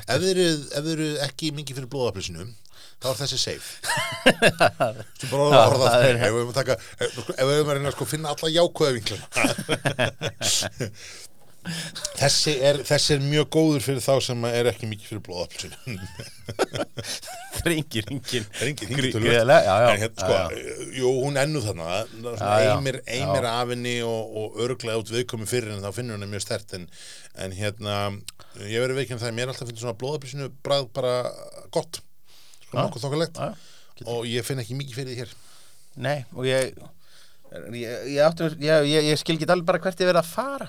ef 0.00 0.06
þið 0.12 0.30
eru, 0.32 0.46
eru 0.94 1.08
ekki 1.26 1.52
mikið 1.56 1.80
fyrir 1.80 1.92
blóðapilsinu 1.92 2.46
þá 2.96 3.06
er 3.10 3.18
þessi 3.20 3.38
safe. 3.40 3.68
Svo 5.20 5.26
bara 5.32 5.62
orða 5.68 5.92
það 5.92 6.06
ef 6.06 6.10
við 6.10 6.22
höfum 6.24 6.50
að 6.52 6.58
taka 6.60 6.74
ef 6.76 7.06
ef 7.06 7.44
við 7.44 7.54
höfum 7.58 7.70
að 7.70 7.76
reyna 7.78 7.90
að 7.90 7.96
sko 7.96 8.08
finna 8.08 8.32
alla 8.32 8.48
jákvæða 8.56 8.96
vinklun 8.96 9.22
þessi 12.16 12.56
er 12.70 12.82
þessi 12.86 13.16
er 13.16 13.24
mjög 13.26 13.50
góður 13.56 13.86
fyrir 13.86 14.04
þá 14.04 14.14
sem 14.28 14.48
er 14.50 14.70
ekki 14.72 14.90
mikið 14.90 15.12
fyrir 15.12 15.24
blóðapilsinu 15.26 15.98
það 17.56 17.70
er 17.70 17.76
engin, 17.76 18.12
það 18.20 18.62
er 18.62 18.70
engin 18.72 18.94
já, 19.66 19.74
en 19.90 20.02
hérna 20.02 20.26
sko, 20.26 20.40
jú, 20.96 21.12
hún 21.24 21.40
ennu 21.40 21.62
þannig 21.64 21.86
eimir 23.06 23.46
já. 23.46 23.52
af 23.52 23.70
henni 23.72 23.94
og, 24.06 24.36
og 24.40 24.58
örglega 24.64 25.00
út 25.00 25.12
viðkomi 25.12 25.48
fyrir 25.48 25.74
en 25.74 25.84
þá 25.84 25.90
finnur 25.94 26.18
henni 26.18 26.28
mjög 26.30 26.44
stert. 26.46 26.74
En, 26.76 26.88
en 27.42 27.54
hérna, 27.56 27.96
ég 28.64 28.82
verið 28.82 29.02
veikinn 29.02 29.22
það 29.22 29.32
að 29.32 29.38
mér 29.38 29.52
alltaf 29.52 29.70
finnst 29.70 29.84
svona 29.84 29.98
blóðapilsinu 30.00 30.50
bræð 30.66 30.90
bara 30.96 31.14
gott. 31.74 32.02
Já. 32.66 32.80
nokkuð 32.82 33.06
þokkalegt. 33.06 33.40
Og 34.06 34.26
ég 34.28 34.44
finn 34.46 34.60
ekki 34.62 34.76
mikið 34.78 35.00
fyrir 35.00 35.12
því 35.12 35.20
hér. 35.22 35.36
Nei, 36.06 36.18
og 36.36 36.48
ég 36.48 36.74
ég, 37.72 37.94
ég, 38.12 38.42
ég, 38.60 38.90
ég, 38.90 39.08
ég 39.12 39.20
skil 39.20 39.38
ekki 39.38 39.48
alveg 39.48 39.68
bara 39.68 39.80
hvert 39.80 40.02
ég 40.02 40.10
verið 40.10 40.22
að 40.24 40.32
fara 40.34 40.68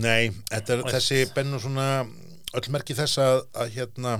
Nei, 0.00 0.30
þetta 0.48 0.74
er 0.74 0.84
þessi 0.94 1.24
bennu 1.34 1.60
svona 1.60 1.88
öll 2.56 2.70
merki 2.72 2.96
þess 2.96 3.20
að, 3.20 3.42
að 3.60 3.74
hérna 3.76 4.14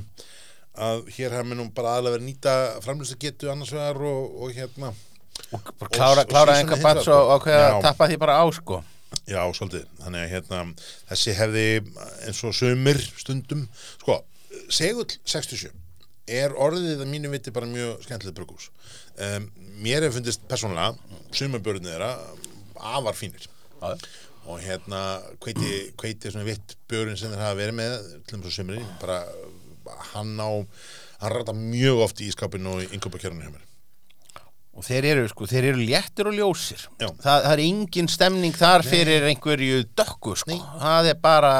að 0.78 1.08
hér 1.16 1.34
hefum 1.34 1.54
við 1.54 1.60
nú 1.60 1.66
bara 1.74 1.96
aðlega 1.96 2.18
verið 2.18 2.24
að 2.24 2.28
nýta 2.28 2.54
framlýstu 2.84 3.18
getu 3.22 3.50
annars 3.50 3.72
vegar 3.74 3.98
og, 4.10 4.36
og 4.42 4.54
hérna. 4.54 4.92
Og 5.54 5.72
klára, 5.94 6.24
og 6.24 6.30
klára 6.30 6.58
hindra, 6.58 6.78
bats 6.82 7.08
og 7.14 7.32
ákveða 7.38 7.66
að 7.72 7.84
tappa 7.86 8.08
því 8.10 8.18
bara 8.20 8.38
á 8.42 8.44
sko. 8.54 8.82
Já, 9.28 9.40
svolítið, 9.56 9.86
þannig 10.02 10.24
að 10.24 10.32
hérna 10.34 10.62
þessi 11.08 11.34
hefði 11.38 11.66
eins 12.28 12.42
og 12.44 12.56
sömur 12.56 13.00
stundum, 13.16 13.62
sko 14.02 14.18
Segull 14.72 15.08
67 15.28 15.70
er 16.28 16.54
orðið 16.60 17.02
að 17.04 17.10
mínu 17.10 17.30
viti 17.32 17.52
bara 17.54 17.68
mjög 17.68 18.02
skemmtilegt 18.04 18.36
brugghús. 18.36 18.68
Um, 19.16 19.48
mér 19.80 20.04
hefur 20.04 20.18
fundist 20.18 20.44
persónulega 20.48 20.96
sumabjörnir 21.36 21.94
þeirra 21.94 22.10
afar 22.98 23.16
fínir 23.16 23.46
og 24.48 24.60
hérna 24.64 25.00
hveiti, 25.44 25.72
hveiti 26.00 26.32
svona 26.32 26.46
vitt 26.48 26.76
björn 26.88 27.16
sem 27.20 27.32
þeir 27.34 27.42
hafa 27.44 27.58
verið 27.58 27.76
með 27.78 27.96
til 28.28 28.38
þess 28.40 28.48
að 28.48 28.56
sumri, 28.58 28.82
bara 29.02 29.18
hann 30.14 30.34
á, 30.40 30.50
hann 31.22 31.34
rata 31.34 31.54
mjög 31.56 32.04
oft 32.06 32.20
í 32.24 32.28
ískapinu 32.30 32.76
og 32.76 32.84
í 32.84 32.88
yngöpakjörnum 32.96 33.44
hjá 33.44 33.52
mér. 33.52 33.64
Og 34.78 34.84
þeir 34.86 35.08
eru 35.10 35.24
sko, 35.30 35.46
þeir 35.50 35.72
eru 35.72 35.80
léttir 35.82 36.28
og 36.30 36.36
ljósir. 36.38 36.84
Já. 37.00 37.08
það, 37.18 37.40
það 37.48 37.52
er 37.52 37.62
engin 37.64 38.08
stemning 38.12 38.54
þar 38.54 38.84
fyrir 38.86 39.24
einhverju 39.26 39.80
dökku 39.98 40.36
sko. 40.38 40.52
Nei. 40.54 40.60
það 40.84 41.08
er 41.12 41.18
bara, 41.22 41.54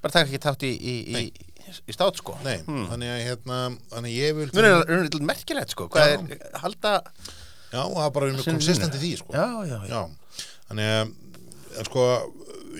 bara 0.00 0.14
taka 0.14 0.30
ekki 0.30 0.40
tátt 0.40 0.64
í, 0.64 0.70
í, 0.72 0.94
í, 1.20 1.24
í 1.84 1.92
stát 1.96 2.16
sko. 2.16 2.38
Nei, 2.46 2.62
þannig 2.64 3.12
að 3.12 3.20
hérna 3.26 3.58
þannig 3.92 4.08
að 4.08 4.16
ég 4.16 4.38
vil 4.38 4.48
er 4.48 4.70
það 4.70 4.94
er 4.96 5.26
merkilegt 5.28 5.76
sko. 5.76 5.90
Hvað 5.92 6.14
Já. 6.14 6.16
er, 6.16 6.48
halda 6.64 6.94
Já, 7.74 7.82
það 7.82 8.02
er 8.06 8.12
bara 8.16 8.30
mjög 8.32 8.46
Sinni 8.46 8.56
konsistent 8.56 8.96
í 8.96 9.02
því 9.04 9.12
sko. 9.20 9.36
já, 9.36 9.46
já, 9.66 9.76
já, 9.76 9.92
Já, 9.92 10.48
þannig 10.70 10.90
að 10.96 11.14
en 11.78 11.88
sko, 11.88 12.04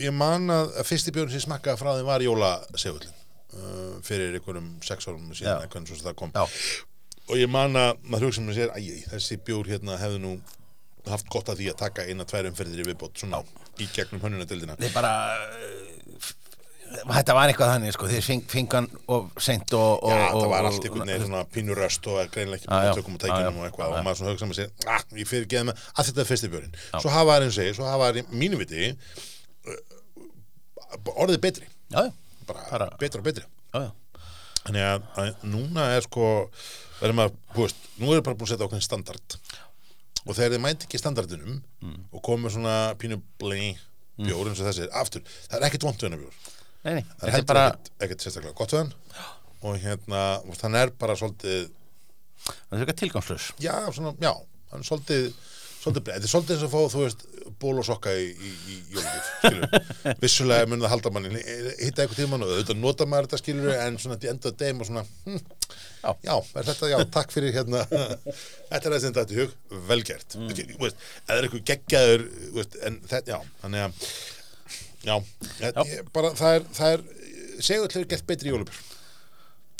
ég 0.02 0.14
man 0.16 0.50
að, 0.52 0.74
að 0.80 0.88
fyrsti 0.90 1.14
björn 1.14 1.32
sem 1.32 1.44
smakkaði 1.46 1.80
frá 1.80 1.92
þeim 1.96 2.10
var 2.10 2.24
jólasegullin 2.24 3.14
uh, 3.14 3.96
fyrir 4.06 4.36
einhverjum 4.38 4.68
sex 4.86 5.08
árum 5.08 5.32
síðan, 5.32 5.56
Já. 5.56 5.64
eitthvað 5.64 5.90
svo 5.90 5.98
sem 5.98 6.08
það 6.08 6.18
kom 6.22 6.34
Já. 6.36 6.44
og 7.26 7.40
ég 7.40 7.50
man 7.52 7.80
að 7.80 8.04
maður 8.04 8.30
hugsa 8.30 8.44
með 8.46 8.60
sér 8.60 8.74
æj, 8.76 8.92
þessi 9.12 9.40
bjór 9.46 9.72
hérna 9.72 9.98
hefði 10.02 10.22
nú 10.24 10.36
haft 11.06 11.28
gott 11.30 11.52
að 11.52 11.60
því 11.60 11.68
að 11.70 11.80
taka 11.84 12.06
eina 12.08 12.26
tvær 12.26 12.48
umferðir 12.50 12.82
í 12.82 12.88
viðbót 12.88 13.20
svona 13.20 13.42
í 13.78 13.86
gegnum 13.94 14.22
hönnunadildina 14.24 14.74
þeir 14.80 14.94
bara 14.96 15.12
þetta 17.04 17.34
var 17.36 17.50
eitthvað 17.50 17.70
þannig 17.72 17.94
sko 17.96 18.08
þeir 18.10 18.24
feng, 18.24 18.42
fengan 18.50 18.86
og 19.12 19.28
seint 19.42 19.74
og, 19.76 20.04
og, 20.06 20.12
Já, 20.12 20.26
það 20.32 20.48
var 20.52 20.68
allt 20.68 20.86
einhvern 20.86 21.10
veginn 21.10 21.26
svona 21.26 21.42
pínuröst 21.54 22.08
og 22.12 22.30
greinlega 22.34 22.60
ekki 22.60 22.70
búin 22.70 22.86
að 22.86 22.98
tökum 23.00 23.16
og 23.16 23.26
já. 23.26 23.50
og 23.50 23.66
eitthvað. 23.68 23.96
Og 23.96 24.06
maður 24.06 24.20
svona 24.20 24.34
hugsa 24.34 24.48
með 24.50 24.60
sér, 24.60 24.70
ah, 24.94 25.04
ég 25.20 25.30
fyrir 25.30 25.48
geða 25.52 25.68
með 25.70 25.84
að 25.92 26.08
þetta 26.10 26.22
er 26.24 26.30
fyrsti 26.30 26.50
björn 26.54 26.78
svo 26.94 27.12
hafa 27.14 27.36
það 27.36 27.46
eins 27.46 27.52
og 27.52 27.58
segir, 27.58 27.76
svo 27.78 27.88
hafa 27.90 28.08
það 28.10 28.20
í 28.22 28.24
mínu 28.42 28.60
viti 28.62 28.88
uh, 29.66 31.12
orðið 31.16 31.42
betri. 31.46 31.70
Já, 31.92 32.02
bara, 32.48 32.90
betra 33.00 33.22
og 33.22 33.28
betri. 33.28 33.46
Þannig 34.66 34.82
að, 34.82 35.06
að 35.22 35.46
núna 35.46 35.90
er 35.94 36.06
sko 36.06 36.30
verðum 37.00 37.24
að, 37.26 37.36
þú 37.54 37.66
veist, 37.66 37.88
nú 38.02 38.14
er 38.14 38.24
bara 38.26 38.38
búin 38.38 38.48
að 38.48 38.54
setja 38.54 38.66
okkur 38.66 38.82
standard. 38.82 39.36
Og 40.26 40.34
þegar 40.34 40.56
þið 40.56 40.62
mæti 40.64 40.88
ekki 40.88 40.98
standardinum 40.98 41.60
Mm. 41.86 42.06
og 42.10 42.22
komið 42.24 42.56
svona 42.56 42.96
pínu 42.98 43.20
blei 43.38 43.76
bjór 44.16 44.48
eins 44.48 44.58
og 44.62 44.66
þessi, 44.66 44.86
aftur, 44.96 45.22
það 45.46 45.58
er 45.58 45.66
ekkert 45.68 45.84
vont 45.86 46.00
við 46.00 46.08
hennar 46.08 46.22
bjór 46.24 46.55
Nei, 46.86 46.92
nei, 47.00 47.02
það 47.16 47.26
er 47.26 47.34
þetta 47.34 47.42
er 47.42 47.50
bara 47.50 47.64
ekkert, 48.04 48.22
sérstaklega 48.22 48.56
gott 48.56 48.74
við 48.76 48.84
hann. 48.84 48.94
Og 49.66 49.80
hérna, 49.82 50.22
og 50.46 50.58
þannig 50.60 50.86
er 50.86 50.92
bara 51.00 51.16
svolítið 51.18 51.66
það 52.46 52.78
er 52.78 52.82
eitthvað 52.84 53.00
tilgangslös 53.02 53.50
já, 53.62 53.74
svona, 53.94 54.14
já, 54.22 54.32
hann 54.72 54.82
er 54.84 54.88
svolítið 54.88 55.28
svolítið 55.86 56.10
þetta 56.10 56.26
er 56.26 56.32
svolítið 56.32 56.54
eins 56.56 56.66
að 56.66 56.72
fá, 56.72 56.92
þú 56.92 57.02
veist 57.04 57.24
ból 57.62 57.74
og 57.80 57.86
sokka 57.86 58.12
í, 58.18 58.26
í, 58.34 58.52
í 58.72 58.76
jólugjöf 58.94 59.28
skilur, 59.32 60.16
vissulega 60.24 60.68
mun 60.68 60.82
það 60.82 60.92
halda 60.92 61.12
manni 61.14 61.42
hitta 61.42 62.04
eitthvað 62.04 62.18
tíma 62.18 62.40
og 62.40 62.48
auðvitað 62.48 62.80
nota 62.82 63.06
maður 63.08 63.28
þetta 63.28 63.40
skilur 63.42 63.76
en 63.76 63.98
svona 64.02 64.18
til 64.20 64.32
enda 64.32 64.52
degum 64.62 64.82
og 64.82 64.90
svona 64.90 65.04
hm, 65.26 65.44
Já. 66.06 66.10
já, 66.22 66.34
er 66.60 66.66
þetta, 66.68 66.88
já, 66.92 66.96
takk 67.10 67.32
fyrir 67.34 67.50
hérna. 67.50 67.80
Þetta 68.70 68.78
er 68.78 68.92
það 68.92 69.00
sem 69.02 69.14
þetta 69.16 69.34
í 69.34 69.38
hug, 69.40 69.54
velgert 69.88 70.36
mm. 70.38 70.52
veist, 70.78 71.00
eða 71.24 71.34
er 71.40 71.48
eitthvað 71.48 71.64
geggjaður 71.70 72.26
veist, 72.54 72.76
en 72.86 72.98
þetta, 73.10 73.32
já, 73.32 73.50
þannig 73.64 73.86
að 73.88 74.12
já, 75.06 75.16
já. 75.62 75.70
Ég, 75.86 76.12
bara 76.14 76.34
það 76.36 76.58
er, 76.60 76.68
það 76.76 76.92
er 76.96 77.06
allir 77.86 78.10
gett 78.10 78.26
betri 78.28 78.52
jólubjör 78.52 78.84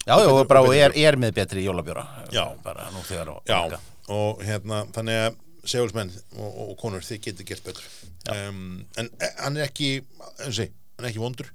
já, 0.07 0.15
já, 0.23 0.31
og 0.31 0.47
bara 0.47 0.63
og 0.63 0.75
er, 0.77 0.95
er 0.95 1.19
með 1.19 1.35
betri 1.41 1.65
jólabjóra 1.67 2.07
Já. 2.31 2.45
bara 2.63 2.89
nú 2.95 3.03
þegar 3.07 3.35
og 3.35 3.43
Já, 3.51 3.81
og 4.15 4.43
hérna, 4.47 4.85
þannig 4.95 5.21
að 5.25 5.39
segulsmenn 5.67 6.13
og, 6.39 6.51
og 6.63 6.75
konur, 6.79 7.03
þið 7.03 7.23
getur 7.25 7.49
gert 7.49 7.65
betur. 7.67 7.87
Um, 8.31 8.85
en 8.99 9.09
eh, 9.19 9.33
hann 9.41 9.59
er 9.59 9.67
ekki 9.67 9.89
eins 9.99 10.53
og 10.53 10.57
sé, 10.61 10.69
hann 10.97 11.07
er 11.07 11.11
ekki 11.11 11.23
vondur. 11.23 11.51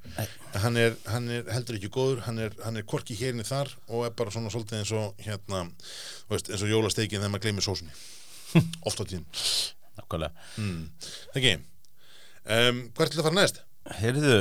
Hann 0.60 0.80
er, 0.80 0.98
hann 1.08 1.30
er 1.32 1.48
heldur 1.56 1.80
ekki 1.80 1.92
góður 1.96 2.26
hann 2.28 2.42
er, 2.44 2.56
hann 2.66 2.80
er 2.80 2.88
korki 2.88 3.16
hérni 3.20 3.48
þar 3.48 3.72
og 3.88 4.08
er 4.10 4.16
bara 4.20 4.34
svona 4.36 4.52
svolítið 4.52 4.82
eins 4.82 4.94
og 5.00 5.24
hérna 5.24 5.64
veist, 6.32 6.52
eins 6.52 6.66
og 6.66 6.74
jólasteikin 6.74 7.22
þegar 7.22 7.34
maður 7.36 7.48
gleymir 7.48 7.68
sósunni. 7.68 7.96
Oft 8.88 9.00
á 9.00 9.04
tíðum. 9.08 9.28
Nákvæmlega. 10.02 10.48
Mm. 10.60 10.84
ekki 11.36 11.56
um, 12.46 12.84
hvert 12.98 13.14
til 13.14 13.22
að 13.22 13.28
fara 13.28 13.38
næst? 13.38 13.62
Heyrðu 14.02 14.38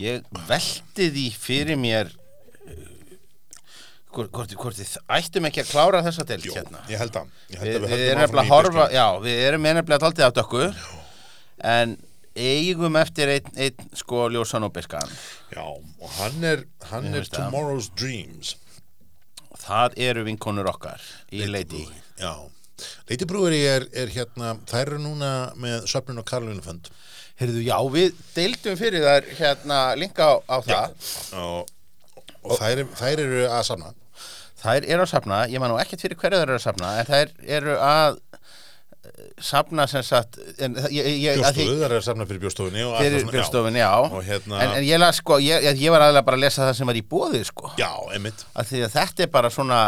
ég 0.00 0.24
velti 0.48 1.08
því 1.12 1.26
fyrir 1.36 1.78
mér 1.80 2.10
uh, 2.10 3.16
hvort, 4.14 4.76
þið 4.78 4.94
ættum 5.18 5.48
ekki 5.50 5.64
að 5.64 5.72
klára 5.72 6.04
þessa 6.06 6.26
deild 6.28 6.46
Jó, 6.48 6.54
hérna? 6.58 6.84
ég 6.90 7.00
held 7.02 7.18
að 7.20 7.34
ég 7.52 7.62
held 7.62 7.72
við, 7.72 7.80
að 7.80 7.90
við 7.90 8.06
erum 8.06 8.22
áfram 8.22 8.22
nefnilega 8.22 8.46
í 8.46 8.50
að 8.50 8.54
horfa 8.54 8.86
já, 8.94 9.06
við 9.26 9.42
erum 9.48 9.66
nefnilega 9.68 10.04
daldið 10.06 10.30
á 10.30 10.32
dökku 10.40 10.64
en 11.74 11.98
eigum 12.40 12.96
eftir 13.00 13.34
einn, 13.34 13.50
einn 13.58 13.90
sko 13.98 14.28
ljósan 14.32 14.66
og 14.66 14.72
biskan 14.74 15.10
Já, 15.50 15.66
og 15.66 16.10
hann 16.20 16.44
er, 16.46 16.64
hann 16.90 17.08
er. 17.10 17.26
Tomorrow's 17.26 17.90
Dreams. 17.98 18.54
Það 19.60 19.96
eru 20.06 20.24
vinkonur 20.28 20.68
okkar 20.70 21.02
í 21.34 21.42
Lady 21.50 21.82
Já, 22.20 22.32
Brewery 23.30 23.62
er, 23.66 23.86
er 23.92 24.12
hérna, 24.14 24.56
þær 24.70 24.86
eru 24.86 25.00
núna 25.04 25.32
með 25.60 25.86
söfnun 25.90 26.22
og 26.22 26.28
Karolínu 26.28 26.64
Fund 26.64 26.90
Heyrðu, 27.40 27.62
já, 27.64 27.76
við 27.88 28.16
deildum 28.36 28.76
fyrir 28.76 29.04
þær 29.06 29.28
hérna 29.38 29.76
linka 29.96 30.26
á, 30.28 30.34
á 30.44 30.56
það. 30.60 31.06
Og, 31.40 31.70
og 32.44 32.58
þær, 32.60 32.82
þær 33.00 33.22
eru 33.24 33.46
að 33.48 33.62
samna 33.70 33.94
Þær 34.60 34.84
eru 34.84 35.04
að 35.06 35.12
safna, 35.14 35.44
ég 35.48 35.62
man 35.62 35.72
nú 35.72 35.78
ekkert 35.80 36.02
fyrir 36.04 36.18
hverju 36.20 36.36
þær 36.36 36.50
eru 36.50 36.58
að 36.58 36.66
safna 36.66 36.90
en 37.00 37.06
þær 37.08 37.30
eru 37.56 37.76
að 37.80 38.18
eh, 38.20 39.22
safna 39.40 39.86
sem 39.88 40.04
sagt 40.04 40.36
Bjóstofu, 40.36 41.64
þær 41.64 41.86
eru 41.86 42.00
að 42.02 42.04
samna 42.10 42.26
fyrir 42.28 42.42
bjóstofunni 42.44 42.84
og 42.84 42.98
fyrir 43.00 43.24
björnstofun, 43.30 43.78
já, 43.80 43.88
Og 44.04 44.20
hérna- 44.26 44.60
en, 44.60 44.74
en 44.76 44.84
ég 44.84 45.00
las 45.00 45.22
sko, 45.22 45.40
ég, 45.40 45.64
ég 45.80 45.94
var 45.94 46.04
aðlega 46.04 46.26
bara 46.28 46.36
að 46.36 46.44
lesa 46.44 46.66
það 46.66 46.76
sem 46.76 46.92
var 46.92 47.00
í 47.00 47.04
bóði 47.14 47.40
sko, 47.48 47.72
Já, 47.80 47.88
já 47.88 48.18
einmitt 48.18 48.44
að 48.52 48.76
að 48.84 48.96
þetta 48.98 49.24
er 49.24 49.32
bara 49.32 49.52
svona 49.54 49.80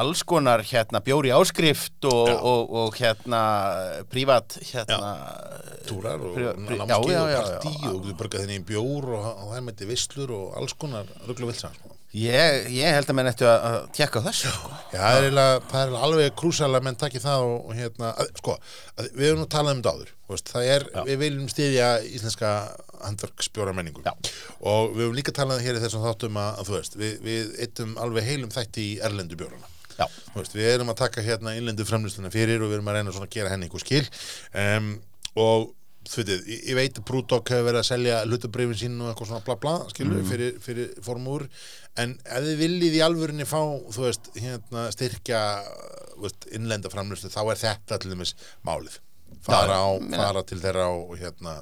alls 0.00 0.24
konar 0.26 0.62
hérna 0.66 1.00
bjóri 1.04 1.32
áskrift 1.34 2.06
og, 2.10 2.30
og, 2.34 2.76
og 2.82 2.98
hérna 2.98 3.40
prívat 4.10 4.58
hérna 4.60 5.10
túrar 5.86 6.20
og 6.20 6.38
já, 6.38 6.50
og 6.98 7.08
partí 7.08 7.74
og 7.78 7.90
þú 7.90 7.98
getur 8.02 8.20
borgað 8.20 8.44
þenni 8.44 8.60
í 8.60 8.64
bjór 8.66 9.10
og, 9.14 9.26
og 9.26 9.50
það 9.50 9.58
er 9.58 9.66
með 9.68 9.84
vislur 9.90 10.32
og 10.34 10.56
alls 10.60 10.74
konar 10.78 11.10
rugglu 11.28 11.50
vilsa 11.50 11.70
sko. 11.74 11.92
ég, 12.14 12.70
ég 12.74 12.96
held 12.96 13.10
að 13.10 13.18
menn 13.18 13.30
ættu 13.30 13.46
að, 13.50 13.76
tjekka 13.94 14.22
þessu 14.24 14.50
sko. 14.54 14.72
Já, 14.94 14.98
það 14.98 15.18
er, 15.18 15.28
eiginlega, 15.28 15.60
er 15.82 15.94
alveg 16.08 16.34
krúsal 16.40 16.70
að 16.70 16.88
menn 16.88 16.98
takki 16.98 17.22
það 17.22 17.46
og, 17.50 17.54
og 17.68 17.78
hérna, 17.78 18.14
að, 18.14 18.32
sko, 18.40 18.56
að, 18.94 19.12
við 19.12 19.28
hefum 19.28 19.42
nú 19.42 19.48
talað 19.54 19.76
um 19.76 19.82
þetta 19.82 19.94
áður, 19.94 20.14
þú 20.24 20.36
veist, 20.36 20.54
er, 20.62 20.88
við 21.10 21.20
viljum 21.24 21.52
styðja 21.52 21.92
íslenska 22.08 22.56
handverksbjóra 23.04 23.74
menningu 23.76 24.02
Já. 24.06 24.14
og 24.64 24.94
við 24.94 25.04
hefum 25.04 25.18
líka 25.18 25.36
talað 25.36 25.64
hér 25.66 25.78
í 25.78 25.84
þessum 25.84 26.06
þáttum 26.06 26.40
að, 26.40 26.50
að 26.62 26.70
þú 26.70 26.76
veist, 26.78 26.98
við, 27.02 27.14
við 27.26 27.54
eittum 27.66 27.96
alveg 28.00 28.28
heilum 28.30 28.54
þætti 28.54 28.86
í 28.94 28.98
erlendu 29.04 29.38
bjórana. 29.42 29.68
Já. 29.68 29.73
Þú 29.73 29.73
veist, 30.34 30.54
við 30.56 30.68
erum 30.74 30.90
að 30.92 31.00
taka 31.04 31.22
hérna 31.24 31.54
innlendu 31.58 31.86
framlýsluna 31.88 32.30
fyrir 32.34 32.62
og 32.62 32.70
við 32.70 32.78
erum 32.80 32.88
að 32.92 32.98
reyna 33.00 33.14
að 33.14 33.30
gera 33.30 33.52
henni 33.54 33.68
einhver 33.68 33.84
skil. 33.84 34.04
Um, 34.54 34.92
og 35.36 35.72
þú 36.04 36.20
veitir, 36.20 36.42
ég, 36.52 36.60
ég 36.68 36.76
veit 36.76 36.98
að 37.00 37.06
Brúdok 37.08 37.48
hefur 37.54 37.64
verið 37.70 37.80
að 37.80 37.88
selja 37.88 38.18
hlutabrifin 38.26 38.76
sín 38.82 38.98
og 39.00 39.12
eitthvað 39.12 39.30
svona 39.30 39.44
bla 39.46 39.56
bla, 39.62 39.74
skilur, 39.94 40.18
Mm. 40.20 40.28
fyrir, 40.28 40.58
fyrir 40.60 40.90
formúr, 41.06 41.46
en 41.96 42.18
ef 42.24 42.44
þið 42.44 42.58
viljið 42.60 42.98
í 42.98 43.02
alvörinni 43.06 43.46
fá, 43.48 43.62
þú 43.94 44.04
veist, 44.04 44.28
hérna 44.36 44.90
styrkja, 44.92 45.40
veist, 46.20 46.44
innlenda 46.52 46.90
framlýslu, 46.92 47.30
þá 47.32 47.40
er 47.54 47.62
þetta 47.62 47.98
til 48.02 48.10
dæmis 48.12 48.34
málið. 48.66 48.98
Fara, 49.44 49.76
á, 49.80 49.92
meina- 50.00 50.24
fara 50.28 50.42
til 50.44 50.60
þeirra 50.60 50.86
og 50.92 51.16
hérna 51.20 51.58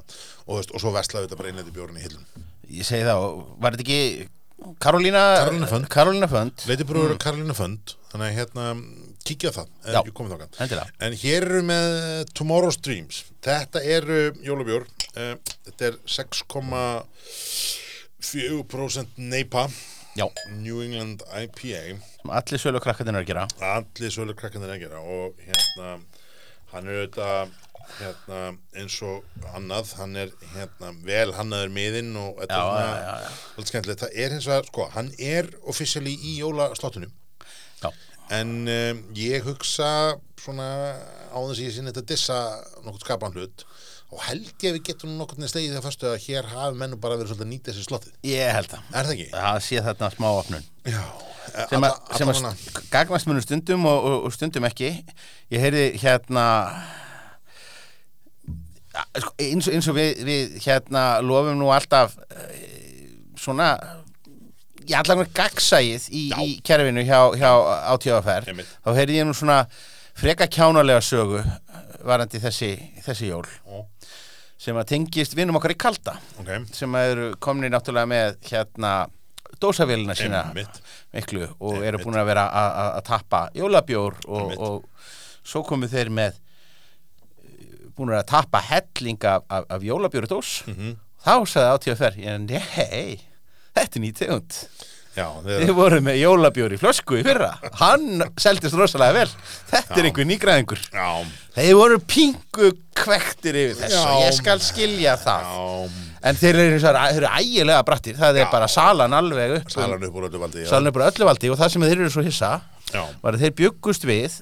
og, 0.47 0.57
veist, 0.57 0.71
og 0.75 0.79
svo 0.79 0.91
veslaðu 0.95 1.27
þetta 1.27 1.37
bara 1.39 1.49
innlendi 1.51 1.71
bjórun 1.75 1.97
í 1.99 2.03
hillun 2.03 2.25
ég 2.71 2.85
segi 2.87 3.03
það, 3.03 3.23
og 3.23 3.57
var 3.59 3.71
þetta 3.75 3.83
ekki 3.83 4.29
Karolína 4.83 5.23
Karolína 5.43 5.67
Fund. 5.71 5.85
Karolína 5.91 6.27
Fund. 6.31 6.55
Leiti 6.69 6.85
brúður 6.87 7.13
mm. 7.15 7.21
Karolina 7.23 7.55
Fund. 7.57 7.83
Þannig 8.13 8.27
að 8.27 8.35
hérna, 8.37 8.65
kíkja 9.25 9.49
það 9.55 9.67
Já. 9.89 10.01
þákan 10.05 10.59
Endilega. 10.61 10.89
En 11.01 11.13
hér 11.23 11.41
eru 11.47 11.61
með 11.65 11.85
Tomorrow's 12.37 12.77
Dreams. 12.85 13.15
Þetta 13.43 13.79
eru 13.97 14.19
jólabjór. 14.45 14.83
Uh, 15.13 15.35
Þetta 15.67 15.81
er 15.89 15.95
6,4% 16.09 19.09
neipa 19.17 19.63
Já, 20.13 20.29
New 20.61 20.77
England 20.85 21.25
IPA 21.25 21.97
allir 22.29 22.59
sölu 22.61 22.77
krakkarnir 22.79 23.17
eru 23.17 23.23
að 23.23 23.27
gera. 23.31 23.47
Allir 23.73 24.11
svölu 24.13 24.33
krakkandir 24.37 24.69
að 24.71 24.83
gera 24.85 24.99
og 25.01 25.33
hérna 25.41 25.87
hann 26.73 26.87
er 26.87 26.93
auðvitað 27.01 27.49
hérna, 27.99 28.39
eins 28.79 28.95
og 29.05 29.23
annað 29.55 29.91
hann 29.99 30.15
er 30.23 30.31
hérna, 30.53 30.91
vel 31.05 31.33
hannaður 31.37 31.73
miðinn 31.75 32.13
og 32.19 32.39
þetta 32.41 32.59
Já, 32.59 32.63
er 32.63 32.69
svona 32.69 33.01
já, 33.01 33.15
já, 33.25 33.33
alveg 33.57 33.71
skemmtilegt. 33.71 34.03
það 34.05 34.17
er 34.25 34.35
hins 34.37 34.47
vegar, 34.51 34.69
sko, 34.71 34.87
hann 34.95 35.11
er 35.19 35.51
officially 35.73 36.15
í 36.19 36.37
jólaslottunum 36.41 37.11
En 38.31 38.49
um, 38.71 38.99
ég 39.19 39.43
hugsa 39.45 39.87
svona 40.39 40.65
á 41.29 41.37
þess 41.43 41.59
að 41.59 41.65
ég 41.65 41.73
sinni 41.75 41.91
þetta 41.91 42.05
dissa 42.07 42.37
nokkuð 42.85 43.03
skapan 43.03 43.35
hlut 43.35 43.65
og 44.13 44.21
held 44.29 44.47
ég 44.63 44.69
að 44.71 44.77
við 44.77 44.85
getum 44.87 45.11
nokkuð 45.19 45.41
neð 45.43 45.51
stegið 45.51 45.75
það 45.75 45.85
fyrstu 45.89 46.07
að 46.09 46.15
hér 46.23 46.47
hafi 46.53 46.79
mennu 46.79 46.97
bara 47.03 47.17
verið 47.19 47.33
svolítið 47.33 47.45
að 47.45 47.51
nýta 47.51 47.71
þessi 47.73 47.85
slottið. 47.89 48.15
ég 48.31 48.55
held 48.55 48.71
það 48.71 48.95
Er 48.95 49.09
það 49.09 49.13
ekki? 49.17 49.27
Það 49.35 49.59
sé 49.67 49.83
þarna 49.89 50.09
smá 50.15 50.27
opnun 50.39 50.65
Já. 50.87 51.01
sem 51.73 51.87
að, 51.89 51.95
sem 52.17 52.31
að 52.33 52.81
gagnast 52.95 53.29
munum 53.29 53.45
stundum 53.45 53.87
og, 53.91 54.07
og, 54.13 54.17
og 54.29 54.35
stundum 54.39 54.69
ekki 54.71 54.89
ég 55.53 55.65
heyrði 55.67 55.83
hérna 56.05 56.45
sko, 58.93 59.33
eins, 59.41 59.67
eins 59.71 59.87
og 59.89 59.95
við, 59.97 60.23
við 60.27 60.55
hérna 60.67 61.03
lofum 61.25 61.57
nú 61.59 61.71
alltaf 61.73 62.15
eh, 62.29 63.09
svona 63.39 63.71
í 64.83 64.93
allan 64.99 65.23
gagsæið 65.33 66.09
í, 66.11 66.23
Já. 66.33 66.37
í 66.43 66.57
kerfinu 66.65 67.05
hjá, 67.07 67.19
hjá 67.39 67.51
átíðaferð 67.95 68.61
þá 68.83 68.89
heyrði 68.97 69.19
ég 69.21 69.27
nú 69.29 69.35
svona 69.37 69.61
freka 70.19 70.47
kjánalega 70.51 71.01
sögu 71.05 71.39
eh, 71.39 71.53
varandi 72.03 72.41
þessi, 72.43 72.73
þessi 73.05 73.29
jól 73.31 73.47
Ó, 73.71 73.85
sem 74.63 74.77
að 74.79 74.89
tengist 74.93 75.33
vinum 75.39 75.57
okkar 75.59 75.73
í 75.75 75.79
kalda 75.79 76.17
ok. 76.43 76.53
sem 76.75 76.95
eru 76.99 77.31
komni 77.43 77.71
náttúrulega 77.71 78.11
með 78.11 78.37
hérna 78.51 78.93
dósavélina 79.63 80.15
sína 80.17 80.43
Einmitt. 80.49 80.81
miklu 81.15 81.47
og 81.59 81.77
Einmitt. 81.77 81.87
eru 81.93 82.03
búin 82.03 82.19
að 82.19 82.29
vera 82.33 82.45
að- 82.51 83.01
tappa 83.07 83.45
jólabjór 83.55 84.19
og, 84.27 84.53
og 84.59 84.89
svo 85.47 85.63
komu 85.67 85.87
þeir 85.91 86.11
með 86.11 86.39
búin 87.97 88.13
að 88.15 88.25
tappa 88.33 88.61
helling 88.69 89.19
af, 89.29 89.43
af, 89.49 89.65
af 89.69 89.81
jólabjóri 89.81 90.27
dós 90.31 90.63
Mhm. 90.67 90.95
þá 91.23 91.33
sagði 91.47 91.69
átíðaferð 91.77 92.17
ég, 92.23 92.41
nei, 92.49 93.19
þetta 93.75 93.95
er 93.97 94.01
nýtt 94.03 94.19
tegund 94.23 94.59
Já, 95.13 95.27
Þið 95.45 95.59
þeir, 95.61 95.71
voru 95.77 95.97
með 96.01 96.15
jólabjór 96.23 96.73
í 96.73 96.77
flösku 96.81 97.19
í 97.19 97.23
fyrra 97.23 97.51
Hann 97.77 98.23
seldist 98.41 98.73
rosalega 98.73 99.13
vel 99.13 99.29
Þetta 99.69 99.93
er 99.99 99.99
Já. 99.99 100.09
einhver 100.09 100.25
nýgræðingur 100.25 100.79
já, 100.89 101.09
Þeir 101.53 101.75
voru 101.77 101.99
pingu 102.01 102.71
kvektir 102.97 103.53
yfir 103.61 103.77
þessu 103.83 103.99
Já. 104.01 104.15
Ég 104.25 104.33
skal 104.39 104.57
skilja 104.65 105.13
það 105.21 105.45
já, 105.45 106.01
En 106.25 106.39
þeir 106.41 106.55
eru, 106.63 106.79
þeir 106.81 106.97
eru 107.19 107.29
ægilega 107.29 107.83
brattir 107.85 108.17
Það 108.17 108.39
er 108.41 108.47
Já. 108.47 108.51
bara 108.55 108.71
salan 108.73 109.13
alveg 109.13 109.53
upp 109.59 109.69
salan 109.75 110.03
upp 110.09 110.17
úr 110.17 110.25
öllu 110.31 110.41
valdi. 110.47 110.63
já. 110.65 110.69
Salan 110.73 110.89
upp 110.89 110.97
úr 110.97 111.05
öllu 111.11 111.29
valdi 111.29 111.51
Og 111.53 111.61
það 111.61 111.69
sem 111.75 111.85
þeir 111.85 112.01
eru 112.01 112.09
svo 112.17 112.25
hissa 112.25 112.51
Já, 112.89 113.05
Var 113.21 113.37
að 113.37 113.45
þeir 113.45 113.55
bjöggust 113.61 114.09
við 114.09 114.41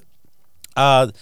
Að 0.80 1.12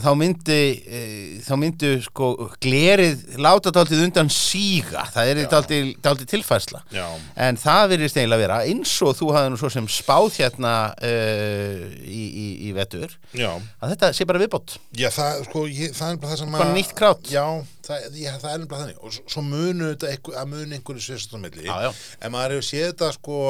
þá 0.00 0.10
myndi 0.18 0.58
uh, 0.80 1.40
Þá 1.44 1.52
myndu 1.60 1.90
sko 2.04 2.28
Glerið 2.62 3.38
láta 3.42 3.72
dálítið 3.74 4.04
undan 4.06 4.30
síga. 4.32 5.04
Það 5.12 5.30
er 5.32 5.40
Já. 5.42 5.48
dálítið, 5.54 5.90
dálítið 6.04 6.30
tilfærsla. 6.34 6.82
Já, 6.94 7.06
En 7.40 7.58
það 7.60 7.94
virðist 7.94 8.20
eiginlega 8.20 8.42
vera 8.44 8.58
eins 8.68 8.92
og 9.04 9.16
þú 9.18 9.30
hafði 9.36 9.52
nú 9.52 9.60
svo 9.60 9.70
sem 9.72 9.88
spáð 9.90 10.38
hérna 10.40 10.74
uh, 10.96 11.82
í, 12.04 12.22
í, 12.28 12.46
í 12.68 12.72
vetur 12.76 13.12
já. 13.36 13.50
að 13.80 13.94
þetta 13.94 14.12
sé 14.16 14.28
bara 14.28 14.42
viðbót. 14.42 14.76
Já, 14.96 15.08
það, 15.14 15.42
sko, 15.48 15.64
ég, 15.70 15.94
það 15.96 16.14
er 16.14 16.22
bara 16.22 16.32
það 16.32 16.42
sem 16.42 16.56
Bara 16.60 16.76
nýtt 16.76 16.94
krát. 16.98 17.32
Já, 17.32 17.44
það, 17.86 18.08
já, 18.20 18.32
það 18.42 18.54
er 18.54 18.66
bara 18.70 18.86
þannig. 18.86 19.02
Og 19.04 19.18
svo, 19.20 19.44
munu 19.46 19.92
þetta 19.94 20.40
að 20.40 20.50
munu 20.54 20.78
einhverju 20.78 21.04
sérstum 21.04 21.44
milli. 21.44 21.68
En 21.70 22.34
maður 22.34 22.58
hefur 22.58 22.68
séð 22.70 22.88
þetta 22.92 23.12
sko 23.16 23.42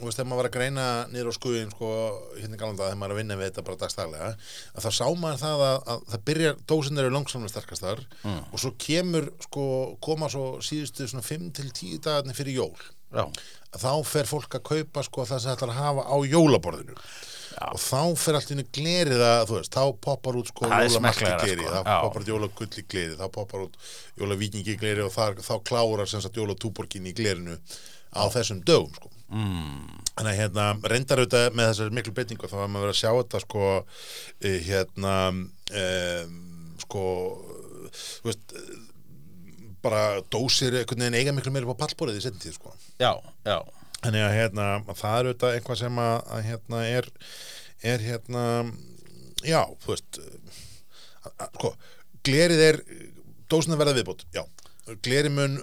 þú 0.00 0.08
veist, 0.08 0.18
þegar 0.18 0.28
maður 0.30 0.40
var 0.42 0.48
að 0.50 0.54
greina 0.56 0.84
niður 1.12 1.30
á 1.30 1.34
skuðin 1.36 1.72
sko, 1.74 1.90
hérna 2.40 2.56
í 2.56 2.60
galanda, 2.60 2.86
þegar 2.88 3.00
maður 3.00 3.10
er 3.10 3.16
að 3.16 3.20
vinna 3.22 3.36
við 3.40 3.50
þetta 3.50 3.64
bara 3.68 3.80
dagstaglega, 3.84 4.30
að 4.74 4.86
þá 4.86 4.90
sá 4.98 5.06
maður 5.24 5.40
það 5.44 5.64
að, 5.68 5.76
að 5.94 6.04
það 6.14 6.24
byrjar, 6.30 6.60
dósin 6.72 7.02
eru 7.04 7.14
langsamlega 7.16 7.54
sterkastar 7.54 8.06
Mm. 8.24 8.40
og 8.52 8.60
svo 8.60 8.70
kemur 8.80 9.30
sko, 9.46 9.64
koma 10.04 10.28
svo 10.32 10.46
síðustu 10.64 11.06
svona 11.08 11.24
5 11.24 11.50
til 11.56 11.68
10 11.72 12.00
dagarnir 12.04 12.36
fyrir 12.36 12.58
jól 12.60 12.74
Já, 13.10 13.24
þá 13.74 13.92
fer 14.06 14.28
fólk 14.30 14.52
að 14.54 14.62
kaupa 14.68 15.02
sko 15.02 15.24
það 15.26 15.40
sem 15.42 15.50
ætlar 15.54 15.72
að 15.72 15.80
hafa 15.80 16.04
á 16.06 16.16
jólaborðinu 16.30 16.94
og 16.94 17.80
þá 17.82 18.02
fer 18.22 18.36
allt 18.38 18.52
inn 18.54 18.62
í 18.62 18.66
glerið 18.76 19.22
að 19.26 19.40
þú 19.50 19.56
veist, 19.56 19.74
þá 19.74 19.82
poppar 20.06 20.36
út 20.38 20.52
sko 20.52 20.68
Það 20.70 20.84
jólamarki 20.86 21.18
smekklegra, 21.18 21.40
gleri, 21.42 21.64
sko. 21.64 21.72
þá 21.74 21.80
Já. 21.90 21.96
poppar 22.04 22.22
út 22.22 22.30
jólagull 22.30 22.68
í 22.70 22.84
gleri, 22.94 23.16
þá 23.18 23.24
poppar 23.34 23.64
út 23.66 23.74
jólavíkingi 24.22 24.76
gleri 24.80 25.02
og 25.04 25.10
þar, 25.16 25.40
þá 25.42 25.54
klárar 25.66 26.08
sem 26.12 26.22
sagt 26.22 26.38
jólatúborgin 26.38 27.08
í 27.10 27.14
glerinu 27.18 27.56
á 28.14 28.22
þessum 28.30 28.62
dögum 28.62 28.94
sko 28.94 29.10
mm, 29.30 29.96
Þannig 30.10 30.30
að 30.34 30.40
hérna, 30.42 30.66
reyndar 30.92 31.22
auðvitað 31.22 31.54
með 31.56 31.70
þessari 31.70 31.96
miklu 31.96 32.12
breytingu 32.16 32.50
þá 32.50 32.56
var 32.58 32.70
maður 32.70 32.86
verið 32.86 32.96
að 32.96 33.00
sjá 33.00 33.10
þetta 33.16 33.40
sko 33.44 33.66
eh, 34.44 34.58
hérna 34.66 35.14
um, 35.32 36.40
sko 36.82 37.04
þú 37.90 38.28
veist 38.28 38.56
bara 39.80 40.20
dósir 40.32 40.76
einhvern 40.76 41.06
veginn 41.06 41.18
eiga 41.18 41.34
miklu 41.34 41.52
meira 41.54 41.68
upp 41.68 41.80
á 41.80 41.82
pallborðið 41.84 42.20
í 42.20 42.24
setjum 42.24 42.42
tíð 42.42 42.56
sko. 42.58 42.74
Já, 43.00 43.12
já. 43.48 43.58
Þannig 44.00 44.24
að 44.24 44.36
hérna, 44.36 44.66
það 44.96 45.16
er 45.16 45.28
auðvitað 45.28 45.56
eitthvað 45.56 45.80
sem 45.80 46.00
að, 46.00 46.14
að 46.36 46.46
hérna 46.48 46.82
er, 46.88 47.08
er 47.92 48.04
hérna, 48.04 48.44
já, 49.44 49.60
þú 49.82 49.92
veist, 49.92 50.20
að, 51.20 51.32
að, 51.32 51.50
sko, 51.58 51.72
glerið 52.28 52.64
er, 52.64 52.80
dósina 53.52 53.80
verða 53.80 53.96
viðbót, 53.98 54.24
já, 54.36 54.44
glerið 55.04 55.36
mun 55.36 55.58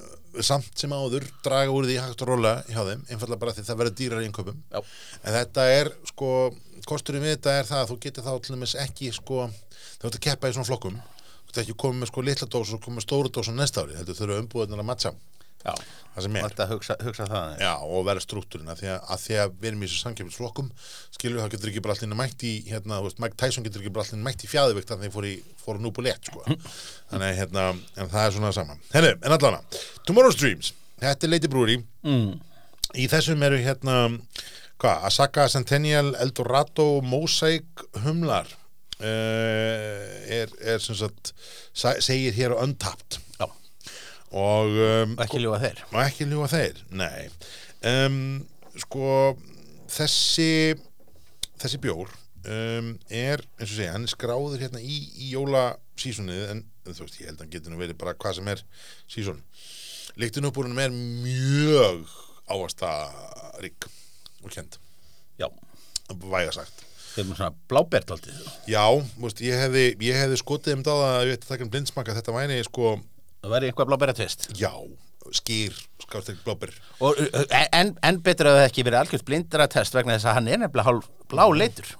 samt 0.45 0.71
sem 0.78 0.93
áður 0.93 1.26
draga 1.45 1.73
úr 1.73 1.88
því 1.88 1.97
hægt 2.02 2.23
og 2.26 2.32
róla 2.32 2.54
hjá 2.67 2.82
þeim, 2.88 3.04
einfallega 3.10 3.41
bara 3.41 3.54
því 3.56 3.65
það 3.67 3.80
verður 3.82 3.95
dýrar 4.00 4.23
í 4.23 4.28
innköpum, 4.30 4.58
Já. 4.73 4.82
en 5.23 5.38
þetta 5.38 5.67
er, 5.73 5.91
sko, 6.12 6.32
kosturinn 6.89 7.26
við 7.26 7.38
þetta 7.38 7.56
er 7.60 7.69
það 7.69 7.84
að 7.84 7.91
þú 7.91 8.00
getur 8.06 8.28
þá 8.28 8.34
til 8.41 8.56
dæmis 8.56 8.76
ekki, 8.84 9.13
sko, 9.15 9.47
þú 10.02 10.10
ert 10.10 10.19
að 10.19 10.26
keppa 10.28 10.52
í 10.52 10.58
svona 10.58 10.69
flokkum, 10.69 11.00
þú 11.47 11.54
ert 11.54 11.63
ekki 11.63 11.78
komið 11.86 12.04
með 12.04 12.12
sko 12.12 12.26
litla 12.28 12.52
dós 12.58 12.76
og 12.76 12.84
komið 12.84 13.00
með 13.00 13.08
stóru 13.08 13.34
dós 13.34 13.52
á 13.52 13.54
næsta 13.58 13.86
ári, 13.86 13.97
heldur 14.00 14.19
þurfa 14.19 14.41
umbúðunar 14.43 14.84
að 14.84 14.89
matcha 14.91 15.13
Já, 15.65 15.74
það 16.15 16.26
sem 16.26 16.38
er. 16.38 16.46
þetta 16.48 16.67
hugsa, 16.72 16.96
hugsa 17.04 17.26
það 17.28 17.62
Já, 17.63 17.72
og 17.84 18.06
vera 18.08 18.24
struktúrin 18.24 18.72
að 18.72 18.82
því 18.84 18.89
að, 18.93 19.00
að 19.13 19.24
því 19.24 19.38
að 19.43 19.56
við 19.58 19.70
erum 19.72 19.82
í 19.84 19.88
þessu 19.89 20.02
samkjöfnisflokkum 20.06 20.70
skilur 21.17 21.41
það 21.41 21.54
getur 21.56 21.72
ekki 21.72 21.84
bara 21.88 21.96
allir 21.98 22.20
mætt 22.22 22.46
í 22.48 22.54
hérna, 22.70 23.00
þú 23.02 23.08
veist, 23.10 23.22
Mike 23.24 23.39
Tyson 23.41 23.65
getur 23.67 23.84
ekki 23.84 23.93
bara 23.98 24.08
allir 24.08 24.24
mætt 24.28 24.46
í 24.46 24.52
fjæðuvikt 24.52 24.89
þannig 24.93 25.10
að 25.10 25.17
þeir 25.17 25.56
fóru, 25.63 25.82
nú 25.84 25.93
búið 25.98 26.30
sko. 26.30 26.46
þannig 27.12 27.41
hérna, 27.41 27.65
en 27.98 28.12
það 28.13 28.22
er 28.24 28.38
svona 28.38 28.54
saman 28.56 28.86
Henni, 28.93 29.15
en 29.17 29.38
allana, 29.38 29.63
Tomorrow's 30.08 30.39
Dreams 30.39 30.72
þetta 31.02 31.28
er 31.28 31.34
Lady 31.34 31.52
Brewery 31.52 31.82
mm. 32.06 32.32
í 32.98 33.10
þessum 33.12 33.43
eru 33.50 33.60
hérna 33.62 33.98
hvað, 34.78 35.04
Asaka 35.10 35.48
Centennial, 35.52 36.13
Eldorado 36.22 37.02
Mosaic 37.06 37.86
Humlar 38.06 38.50
uh, 39.02 40.32
er, 40.39 40.54
er 40.62 40.84
sem 40.84 40.98
sagt 40.98 41.34
sa- 41.74 41.98
segir 42.04 42.36
hér 42.38 42.56
á 42.58 42.62
Untapped 42.63 43.20
og 44.36 44.78
um, 44.84 45.16
ekki 45.24 45.42
ljúga 45.44 45.62
þeir. 45.63 45.84
Og 45.94 46.00
ekki 46.04 46.28
ljúga 46.28 46.50
þeir, 46.52 46.84
nei. 47.00 47.28
Um, 47.88 48.22
sko 48.82 49.10
þessi 49.92 50.76
þessi 51.62 51.80
bjór 51.82 52.12
um, 52.48 52.94
er, 53.10 53.44
eins 53.58 53.72
og 53.72 53.76
segja, 53.76 53.94
hann 53.96 54.08
er 54.08 54.13
skráður 54.13 54.62
hérna 54.62 54.82
í, 54.82 54.98
í 55.18 55.32
jólasísonið 55.34 56.44
en 56.54 56.63
þú 56.88 57.04
veist, 57.04 57.20
ég 57.22 57.30
held 57.30 57.40
að 57.40 57.46
hann 57.46 57.54
getur 57.56 57.74
nú 57.74 57.82
verið 57.82 58.00
bara 58.00 58.16
hvað 58.18 58.40
sem 58.40 58.52
er 58.54 58.63
síson 59.12 59.42
líktinn 60.18 60.48
uppbúrunum 60.50 60.80
er 60.82 60.94
mjög 60.94 62.08
ávasta 62.50 62.92
rík 63.62 63.90
og 64.44 64.54
kend, 64.54 64.78
Já, 65.38 65.50
væga 66.08 66.54
sagt. 66.56 66.86
Þeir 67.13 67.24
eru 67.26 67.36
svona 67.36 67.52
blábert 67.70 68.12
aldrei 68.13 68.34
já, 68.70 68.84
veist, 69.18 69.42
ég 69.44 69.60
hefði, 69.60 69.86
hefði 70.13 70.40
skotið 70.40 70.78
um 70.78 70.84
það 70.86 71.04
að 71.08 71.20
ég 71.28 71.38
ætti 71.38 71.48
að 71.48 71.52
taka 71.52 71.66
um 71.66 71.72
blindsmaka 71.74 72.16
þetta 72.18 72.36
væri 72.36 72.60
sko, 72.66 72.94
Það 73.47 73.53
væri 73.53 73.67
einhvað 73.71 73.88
blábæra 73.88 74.13
tvist 74.17 74.49
já, 74.60 74.71
skýr 75.31 75.75
skárstek 76.03 76.41
blóbir 76.43 76.73
Og 76.99 77.15
uh, 77.15 77.45
en, 77.71 77.93
en 78.03 78.17
betur 78.25 78.49
að 78.51 78.57
það 78.60 78.65
ekki 78.65 78.83
verið 78.83 78.99
algjört 78.99 79.27
blindara 79.29 79.69
test 79.71 79.95
vegna 79.95 80.17
þess 80.17 80.27
að 80.27 80.36
hann 80.36 80.49
er 80.51 80.60
nefnilega 80.65 80.89
hálf 80.89 81.07
blá 81.31 81.45
leitur 81.55 81.93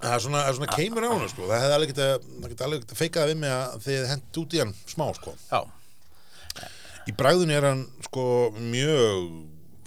Það 0.00 0.14
er 0.14 0.22
svona, 0.24 0.44
er 0.46 0.56
svona 0.56 0.76
keimur 0.78 1.04
á 1.04 1.10
hann 1.10 1.26
sko. 1.28 1.48
það 1.50 1.64
hefði 1.64 1.76
alveg 1.76 1.90
getað 1.90 2.12
það 2.28 2.52
geta 2.52 2.66
alveg 2.68 2.84
getað 2.84 3.00
feikað 3.02 3.32
við 3.32 3.40
mig 3.42 3.52
að 3.56 3.74
þið 3.84 4.06
hendt 4.12 4.38
út 4.40 4.54
í 4.54 4.60
hann 4.62 4.70
smá 4.88 5.04
sko. 5.18 5.34
Já, 5.50 5.60
í 7.04 7.14
bræðinu 7.18 7.56
er 7.58 7.66
hann 7.68 7.82
sko 8.06 8.24
mjög 8.56 9.26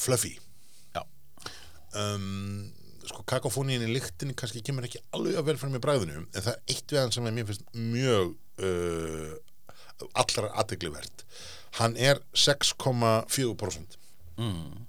fluffy. 0.03 0.35
Já, 0.93 1.01
um, 2.03 2.67
sko 3.09 3.25
kakofóníin 3.33 3.87
í 3.87 3.89
lyktinni 3.95 4.37
kannski 4.37 4.61
kemur 4.67 4.85
ekki 4.85 5.01
alveg 5.17 5.39
að 5.39 5.49
vel 5.49 5.57
fyrir 5.63 5.73
mig 5.79 5.85
bræðinu 5.87 6.19
en 6.21 6.29
það 6.37 6.53
er 6.53 6.61
eitt 6.75 6.93
við 6.93 7.01
hann 7.01 7.17
sem 7.17 7.31
er 7.31 7.35
mjög 7.73 8.37
allra 10.13 10.49
aðteglivert 10.61 11.25
hann 11.79 11.95
er 11.97 12.21
6,4% 12.37 13.97
mm. 14.37 14.85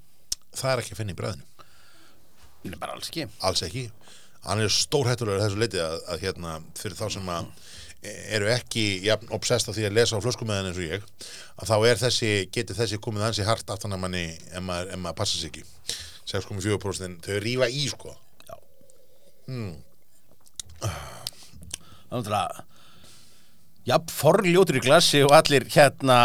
það 0.52 0.72
er 0.72 0.82
ekki 0.82 0.94
að 0.94 1.00
finna 1.00 1.14
í 1.14 1.18
bræðinu. 1.18 1.46
Nei, 2.64 2.78
bara 2.80 2.96
alls 2.96 3.10
ekki. 3.10 3.26
Alls 3.44 3.62
ekki. 3.64 3.84
Hann 4.44 4.60
er 4.60 4.72
stórhættulegur 4.72 5.42
þessu 5.42 5.60
leiti 5.60 5.80
að, 5.80 5.96
að 6.12 6.22
hérna 6.24 6.58
fyrir 6.76 6.96
þá 6.96 7.06
sem 7.12 7.30
að 7.32 7.48
eru 8.04 8.50
ekki 8.52 8.82
jafn 9.04 9.30
obsessed 9.32 9.70
af 9.70 9.76
því 9.78 9.86
að 9.88 9.94
lesa 9.96 10.18
á 10.20 10.24
flöskumæðan 10.24 10.68
eins 10.68 10.80
og 10.80 10.84
ég 10.84 11.06
að 11.56 11.70
þá 11.70 11.76
er 11.88 12.00
þessi, 12.02 12.32
getur 12.52 12.76
þessi 12.76 13.00
komið 13.00 13.24
hansi 13.24 13.46
hart 13.48 13.70
aftan 13.72 13.96
að 13.96 14.02
manni 14.02 14.24
ef 14.28 14.64
maður, 14.64 14.90
ef 14.92 15.00
maður 15.00 15.18
passa 15.22 15.40
sig 15.40 15.52
ekki. 15.52 15.64
6,4% 16.28 17.24
þau 17.24 17.40
rífa 17.44 17.68
í 17.72 17.86
sko. 17.92 18.12
Já. 18.44 18.56
Hmm. 19.48 19.74
Þannig 22.10 22.36
að 22.36 22.62
Já, 23.84 23.98
forljótur 24.08 24.78
í 24.80 24.82
glassi 24.84 25.20
og 25.26 25.34
allir 25.36 25.66
hérna 25.74 26.18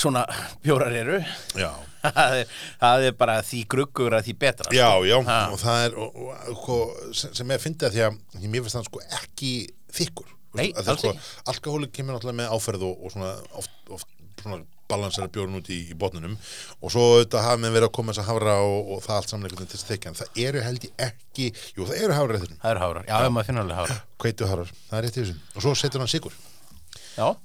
svona 0.00 0.24
bjórar 0.64 0.92
eru. 0.96 1.20
Já, 1.56 1.70
það 2.04 2.36
er, 2.40 2.52
það 2.82 3.06
er 3.08 3.16
bara 3.20 3.38
því 3.44 3.62
gruggur 3.74 4.16
að 4.16 4.28
því 4.28 4.34
betra 4.44 4.74
já, 4.76 4.88
já 5.08 5.16
Ha. 5.24 5.38
og 5.52 5.60
það 5.62 5.86
er 5.86 5.96
og, 6.00 6.18
og, 6.20 6.30
og, 6.34 6.60
sko, 6.60 6.78
sem, 7.16 7.50
er 7.54 7.62
fyndið 7.62 7.88
að 7.88 7.96
því 7.96 8.04
að 8.08 8.46
mér 8.52 8.66
finnst 8.66 8.78
það 8.78 8.88
sko 8.90 9.04
ekki 9.22 9.52
þykkur. 9.98 10.30
Nei, 10.54 10.68
sko, 10.86 11.14
alkohóli 11.50 11.90
kemur 11.90 12.14
náttúrulega 12.14 12.44
með 12.44 12.52
áferð 12.54 12.86
og, 12.86 13.00
og 13.02 13.14
svona 13.16 13.32
oft, 13.58 13.74
oft 13.90 14.10
svona 14.42 14.60
balansera 14.88 15.30
bjórn 15.32 15.56
út 15.58 15.68
í, 15.72 15.80
í 15.90 15.96
botnunum 15.98 16.34
og 16.36 16.92
svo 16.92 17.04
auðvitað 17.14 17.46
hafa 17.46 17.60
með 17.62 17.76
verið 17.78 17.88
að 17.88 17.94
koma 17.96 18.12
þess 18.12 18.22
að 18.22 18.28
hafra 18.30 18.56
og, 18.62 18.90
og 18.94 19.04
það 19.06 19.16
allt 19.16 19.32
veginn 19.34 19.56
til 19.64 19.70
þess 19.72 19.84
að 19.86 19.92
þykja. 19.94 20.10
En 20.12 20.18
það 20.20 20.40
eru 20.44 20.64
held 20.68 20.86
ég 20.88 21.04
ekki, 21.08 21.50
jú 21.74 21.88
það 21.88 22.02
eru 22.04 22.18
hafra 22.18 22.40
Það 22.44 22.70
eru 22.74 22.82
hárar, 22.84 23.06
já, 23.08 23.14
ef 23.16 23.32
maður 23.34 23.48
finnur 23.48 23.64
alveg 23.64 23.80
hárar 23.80 24.02
kveitu 24.24 24.50
hafrar. 24.50 24.74
Það 24.90 24.98
er 24.98 25.06
rétt 25.08 25.16
í 25.16 25.22
þessum, 25.24 25.40
og 25.54 25.64
svo 25.64 25.74
setur 25.80 26.04
hann 26.04 26.12
sigur 26.12 26.36
Já, 26.36 26.53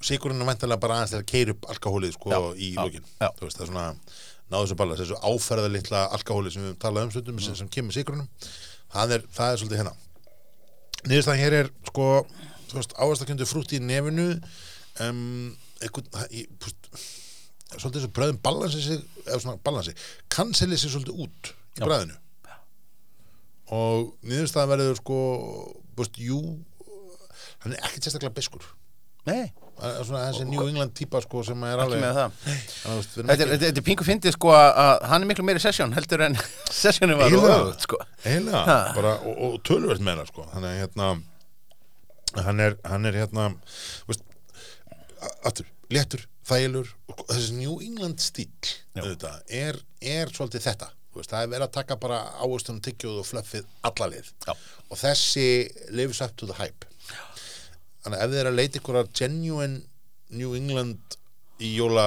sigurinn 0.01 0.41
er 0.41 0.47
væntanlega 0.49 0.79
bara 0.81 0.95
aðeins 0.99 1.11
til 1.13 1.19
að 1.21 1.27
keira 1.29 1.53
upp 1.55 1.67
alkohólið 1.73 2.13
sko 2.15 2.29
í 2.57 2.69
veist 2.79 3.57
það 3.59 3.65
er 3.65 3.71
svona 3.71 3.87
náðu 4.49 4.63
þessu 4.65 4.77
balans, 4.79 4.99
þessu 5.03 5.17
áferða 5.21 5.69
litla 5.69 5.99
alkohólið 6.17 6.53
sem 6.55 6.63
við 6.63 6.69
höfum 6.71 6.79
talað 6.81 7.03
um 7.05 7.11
stundum 7.13 7.35
Mm. 7.35 7.43
sem, 7.45 7.55
sem 7.55 7.67
kemur 7.69 7.93
sigurinnum 7.93 8.29
það 8.93 9.11
er, 9.17 9.25
það 9.37 9.51
er 9.53 9.57
svolítið 9.61 9.81
hérna. 9.83 9.93
Niðurstaðan 11.05 11.39
hér 11.43 11.53
er 11.59 11.69
sko 11.87 12.07
þú 12.69 12.79
veist 12.79 12.95
áherstakjöndu 12.97 13.45
frútt 13.49 13.73
í 13.77 13.79
nefinu 13.79 14.25
um, 15.05 15.55
það- 15.79 16.33
í, 16.33 16.47
púst, 16.59 16.89
svolítið 17.77 17.99
þessu 18.01 18.11
bröðum 18.17 18.41
balansi 18.41 18.81
sig, 18.81 19.03
eða 19.27 19.39
svona 19.43 19.61
balansi 19.63 19.93
kanselið 20.33 20.81
sig 20.81 20.91
svolítið 20.95 21.21
út 21.27 21.53
í 21.53 21.79
Já. 21.79 21.85
bræðinu 21.85 22.17
og 23.69 24.15
niðurstaðan 24.25 24.71
verður 24.73 24.97
sko 24.97 25.17
búst, 25.95 26.17
jú 26.17 26.39
hann 27.61 27.75
er 27.75 27.83
ekkert 27.85 28.07
sérstaklega 28.07 28.33
beskur 28.39 28.65
nei, 29.29 29.49
svona 29.79 30.25
þessi 30.27 30.45
New 30.49 30.67
England 30.67 30.93
típa 30.97 31.21
sko 31.23 31.43
sem 31.47 31.63
er 31.67 31.81
ekki 31.85 31.99
alveg 31.99 32.37
Þetta 32.43 33.33
er, 33.33 33.39
þetta 33.39 33.59
þetta 33.63 33.81
er 33.81 33.85
pingu 33.87 34.07
fyndið 34.07 34.35
sko 34.35 34.53
að 34.55 34.69
að 34.83 35.05
hann 35.11 35.25
er 35.25 35.31
miklu 35.31 35.45
meiri 35.47 35.63
sessjón 35.63 35.95
heldur 35.95 36.25
en 36.27 36.37
sessjónu 36.81 37.17
var 37.19 37.35
öfugt, 37.39 37.85
sko. 37.87 38.01
Ha. 38.25 38.79
bara, 38.97 39.15
og, 39.23 39.43
og 39.47 39.59
töluvert 39.67 40.03
meira 40.03 40.25
sko, 40.29 40.47
þannig 40.53 40.73
að 40.73 40.81
hérna 40.83 41.11
hann 42.45 42.59
er, 42.63 42.77
hann 42.85 43.09
er 43.09 43.17
hérna 43.23 43.47
veist, 44.09 44.25
aftur, 45.47 45.69
léttur, 45.93 46.25
þælur 46.49 46.93
þessi 47.29 47.57
New 47.57 47.79
England 47.85 48.21
stíl 48.23 48.49
auðvitað, 48.97 49.41
er, 49.47 49.79
er 50.01 50.31
svolítið 50.33 50.67
þetta. 50.69 50.91
Veist, 51.15 51.31
það 51.31 51.45
er 51.45 51.51
verið 51.55 51.65
að 51.65 51.73
taka 51.79 51.97
bara 52.01 52.19
ávöstunum 52.43 52.83
tyggjóð 52.85 53.23
og 53.23 53.27
fluffið 53.27 53.65
alla 53.89 54.11
leið. 54.11 54.29
Já. 54.45 54.53
og 54.89 54.97
þessi 54.97 55.47
lives 55.93 56.21
up 56.25 56.35
to 56.37 56.49
the 56.49 56.57
hype 56.59 56.88
þannig 58.09 58.19
að 58.19 58.25
ef 58.25 58.33
þið 58.33 58.41
er 58.41 58.49
að 58.51 58.59
leita 58.59 58.81
ykkur 58.81 58.99
að 58.99 59.13
genuine 59.21 59.81
New 60.39 60.53
England 60.57 61.17
í 61.61 61.71
jóla 61.77 62.05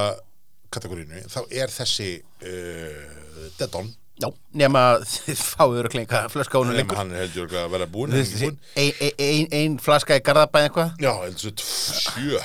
kategorínu, 0.72 1.24
þá 1.30 1.40
er 1.52 1.72
þessi 1.72 2.12
uh, 2.20 3.50
Dead 3.58 3.76
On 3.80 3.90
Já, 4.22 4.28
nema 4.60 4.82
þið 5.08 5.40
fáið 5.40 5.78
að 5.80 5.88
klinka 5.94 6.18
flöska 6.30 6.60
honum 6.60 6.76
Nefnum 6.76 6.82
lengur 6.84 7.00
hann 7.00 7.12
er 7.14 7.22
heldur 7.24 7.54
að 7.58 7.70
vera 7.72 7.86
hann 7.88 8.12
er 8.12 8.20
ekki 8.20 8.40
búinn. 8.42 8.58
Ein, 8.76 9.14
ein, 9.26 9.46
ein, 9.58 9.76
flaska 9.82 10.18
í 10.18 10.24
Garðabæ 10.24 10.60
eitthvað 10.66 11.02
Já, 11.02 11.12
heldur 11.24 11.64
svo 11.64 12.42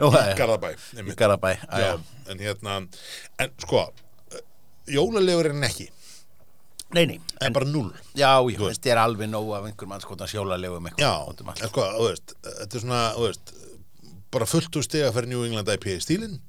Nú, 0.00 0.10
í. 0.14 0.36
Garðabæ 0.38 0.70
í. 0.72 1.16
Garðabæ 1.18 1.50
já, 1.56 1.82
já. 1.82 1.90
en 2.30 2.44
hérna 2.46 2.76
en 3.42 3.56
sko, 3.66 3.88
jólalegur 4.88 5.50
er 5.50 5.56
hann 5.58 5.66
ekki 5.68 5.90
Nei, 6.90 7.04
nei, 7.06 7.18
en 7.40 7.54
bara 7.54 7.68
null 7.70 7.92
já, 8.18 8.32
já, 8.50 8.58
þetta 8.58 8.90
er 8.90 8.98
alveg 9.04 9.30
nóg 9.30 9.52
af 9.54 9.68
einhver 9.68 9.86
mannskotna 9.90 10.26
sjólalegum 10.30 10.88
Já, 10.98 11.12
eitthvað 11.22 11.30
út 11.30 11.42
um 11.44 11.50
en 11.54 11.68
sko, 11.70 11.84
þú 11.94 12.06
veist, 12.08 12.34
þetta 12.42 12.76
er 12.76 12.84
svona 12.84 13.02
þú 13.14 13.26
veist, 13.28 13.52
bara 14.34 14.46
fullt 14.50 14.76
úr 14.80 14.86
stiga 14.86 15.12
fyrir 15.14 15.30
New 15.30 15.44
England 15.46 15.70
IPA 15.70 16.00
stílin 16.02 16.40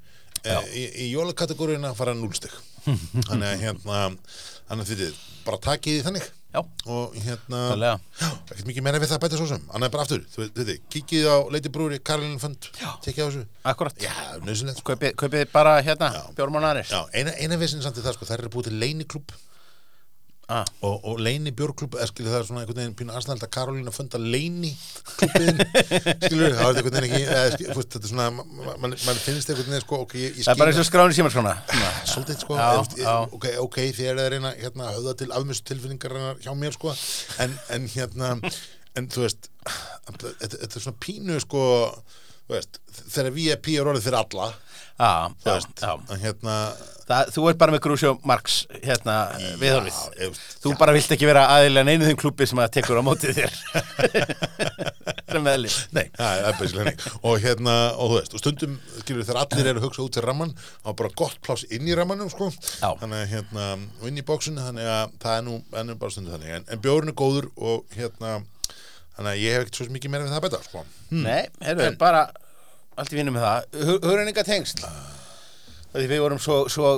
Já. 0.42 0.58
í, 0.74 0.82
í 1.06 1.10
jólakategóriðina 1.12 1.92
fara 1.94 2.14
null 2.18 2.32
stig. 2.34 2.50
Þannig 3.28 3.46
að 3.46 3.60
hérna 3.62 3.98
þannig 4.66 4.82
að 4.82 4.88
þið 4.90 5.20
bara 5.46 5.58
takið 5.62 5.92
því 5.98 6.06
þannig. 6.08 6.26
Já, 6.52 6.60
og 6.92 7.14
hérna 7.16 7.60
Klálega. 7.70 8.00
já, 8.20 8.26
ekkert 8.50 8.66
mikið 8.68 8.84
meira 8.84 8.98
við 9.00 9.08
það 9.08 9.16
að 9.16 9.22
bæta 9.22 9.38
svo 9.38 9.46
sem. 9.48 9.62
Annað 9.72 9.86
er 9.86 9.92
bara 9.94 10.02
aftur, 10.04 10.24
þú 10.34 10.42
veit, 10.42 10.58
þið, 10.58 10.80
kíkið 10.92 11.28
á 11.30 11.36
Lady 11.54 11.70
Brewery, 11.72 12.00
Karolin 12.04 12.42
Fund, 12.42 12.68
tekið 13.06 13.22
á 13.22 13.26
þessu. 13.30 13.44
Akkurat 13.72 14.02
já, 14.02 14.12
nöðsynlegt 14.42 14.82
sko. 14.82 14.92
Kaupið, 14.92 15.14
kaupið 15.22 15.46
bara 15.54 15.78
hérna, 15.86 16.10
Já. 16.12 16.26
bjórmánaris 16.36 16.92
já, 16.92 17.00
eina, 17.14 17.32
eina 17.38 17.56
ah, 20.50 20.64
og, 20.82 21.04
og 21.08 21.20
leini 21.22 21.52
bjórklub 21.54 21.94
eða 21.98 22.08
skilur 22.10 22.32
það 22.32 22.40
er 22.40 22.46
svona 22.48 22.62
einhvern 22.62 22.80
veginn 22.80 22.96
pínu 22.98 23.14
aðstæðald 23.14 23.46
að 23.46 23.52
Karolína 23.56 23.94
funda 23.94 24.20
leini 24.20 24.72
klubbiðin 25.20 25.62
skilur 26.26 26.56
það 26.58 26.62
er 26.64 26.80
einhvern 26.80 26.96
veginn 26.96 27.06
ekki 27.08 27.22
eða, 27.22 27.44
skil, 27.54 27.68
fúst, 27.76 27.90
þetta 27.94 28.08
er 28.08 28.12
svona, 28.12 28.28
mann 28.38 28.74
man, 28.82 28.96
man 29.06 29.22
finnst 29.22 29.52
einhvern 29.52 29.70
veginn 29.70 29.84
sko, 29.86 30.00
ok, 30.06 30.16
ég, 30.18 30.36
ég 30.40 30.48
Það 30.48 30.54
er 30.54 30.62
bara 30.62 30.74
eins 30.74 30.82
og 30.82 30.88
skráni 30.88 31.18
símar 31.18 31.34
svona 31.34 31.54
svolítið 32.10 32.42
sko 32.42 32.58
eða, 32.58 32.80
veist, 32.80 32.98
já. 33.02 33.14
ok, 33.38 33.48
ok, 33.66 33.80
þið 33.98 34.10
er 34.12 34.22
að 34.24 34.30
reyna 34.36 34.54
hérna, 34.58 34.88
að 34.88 34.98
höfða 34.98 35.16
til 35.22 35.30
afmjössu 35.38 35.68
tilfinningar 35.70 36.18
hjá 36.42 36.52
mér 36.58 36.76
sko 36.78 36.96
en, 37.44 37.56
en 37.76 37.88
hérna 37.94 38.34
en 38.98 39.08
þú 39.12 39.26
veist 39.26 39.48
þetta, 40.10 40.66
er 40.66 40.82
svona 40.82 41.00
pínu 41.02 41.38
sko 41.42 41.62
veist, 42.50 42.82
þegar 43.06 43.34
VIP 43.36 43.72
er 43.76 43.88
orðið 43.92 44.08
fyrir 44.08 44.20
alla 44.20 44.52
þú 45.42 45.50
já, 45.50 45.54
veist, 45.58 45.82
já. 45.82 46.18
hérna 46.24 46.56
Það, 47.02 47.30
þú 47.34 47.42
ert 47.50 47.58
bara 47.58 47.72
með 47.74 47.80
Grúsjó 47.84 48.10
Marx 48.30 48.60
hérna. 48.78 49.14
Já, 49.42 49.72
veist, 49.82 50.44
Þú 50.62 50.70
bara 50.78 50.94
vilt 50.94 51.10
ekki 51.12 51.26
vera 51.28 51.42
aðilega 51.50 51.88
neinu 51.88 52.06
þeim 52.06 52.20
klubbi 52.20 52.46
sem 52.48 52.60
að 52.62 52.70
tekur 52.78 53.00
á 53.02 53.04
mótið 53.04 53.40
þér. 53.40 53.56
sem 55.32 55.48
er 55.48 55.56
henni 55.56 56.94
og 57.22 57.42
hérna, 57.42 57.74
og 57.96 58.12
þú 58.12 58.18
veist, 58.18 58.36
og 58.36 58.42
stundum 58.42 58.78
skilur 59.00 59.26
þegar 59.26 59.40
allir 59.42 59.70
eru 59.72 59.82
að 59.82 59.86
hugsa 59.88 60.04
út 60.04 60.16
til 60.16 60.24
ramman 60.24 60.54
á 60.84 60.90
bara 60.92 61.12
gott 61.18 61.38
pláss 61.44 61.66
inn 61.72 61.88
í 61.88 61.96
rammanum, 61.98 62.30
sko 62.32 62.50
Já. 62.52 62.92
þannig 63.00 63.18
að 63.18 63.32
hérna, 63.32 63.68
og 64.00 64.08
inn 64.10 64.20
í 64.20 64.26
bóksunni 64.28 64.64
þannig 64.64 64.90
að 64.92 65.16
það 65.24 65.38
er 65.38 65.46
nú, 65.48 65.58
ennum 65.82 66.00
bara 66.02 66.14
stundum 66.14 66.36
þannig 66.36 66.56
en, 66.58 66.68
en 66.68 66.84
bjórn 66.84 67.12
er 67.12 67.18
góður 67.18 67.48
og 67.56 67.96
hérna 67.96 68.34
þannig 69.16 69.32
að 69.32 69.42
ég 69.42 69.56
hef 69.56 69.66
ekkert 69.66 69.80
svo 69.80 69.88
mikið 69.96 70.14
meira 70.14 70.26
við 70.26 70.34
það 70.34 70.40
að 70.40 70.46
betta, 70.48 70.62
sko 70.68 70.86
Nei, 71.12 71.42
heyrðu, 71.64 71.90
bara 72.00 72.26
allt 73.02 73.12
í 73.14 73.18
vinnu 73.18 73.34
með 73.34 73.44
það. 73.46 73.82
Hugrenninga 74.04 74.44
tengsl. 74.46 74.86
Því 75.92 76.06
við 76.08 76.22
vorum 76.24 76.38
svo, 76.40 76.54
svo 76.72 76.90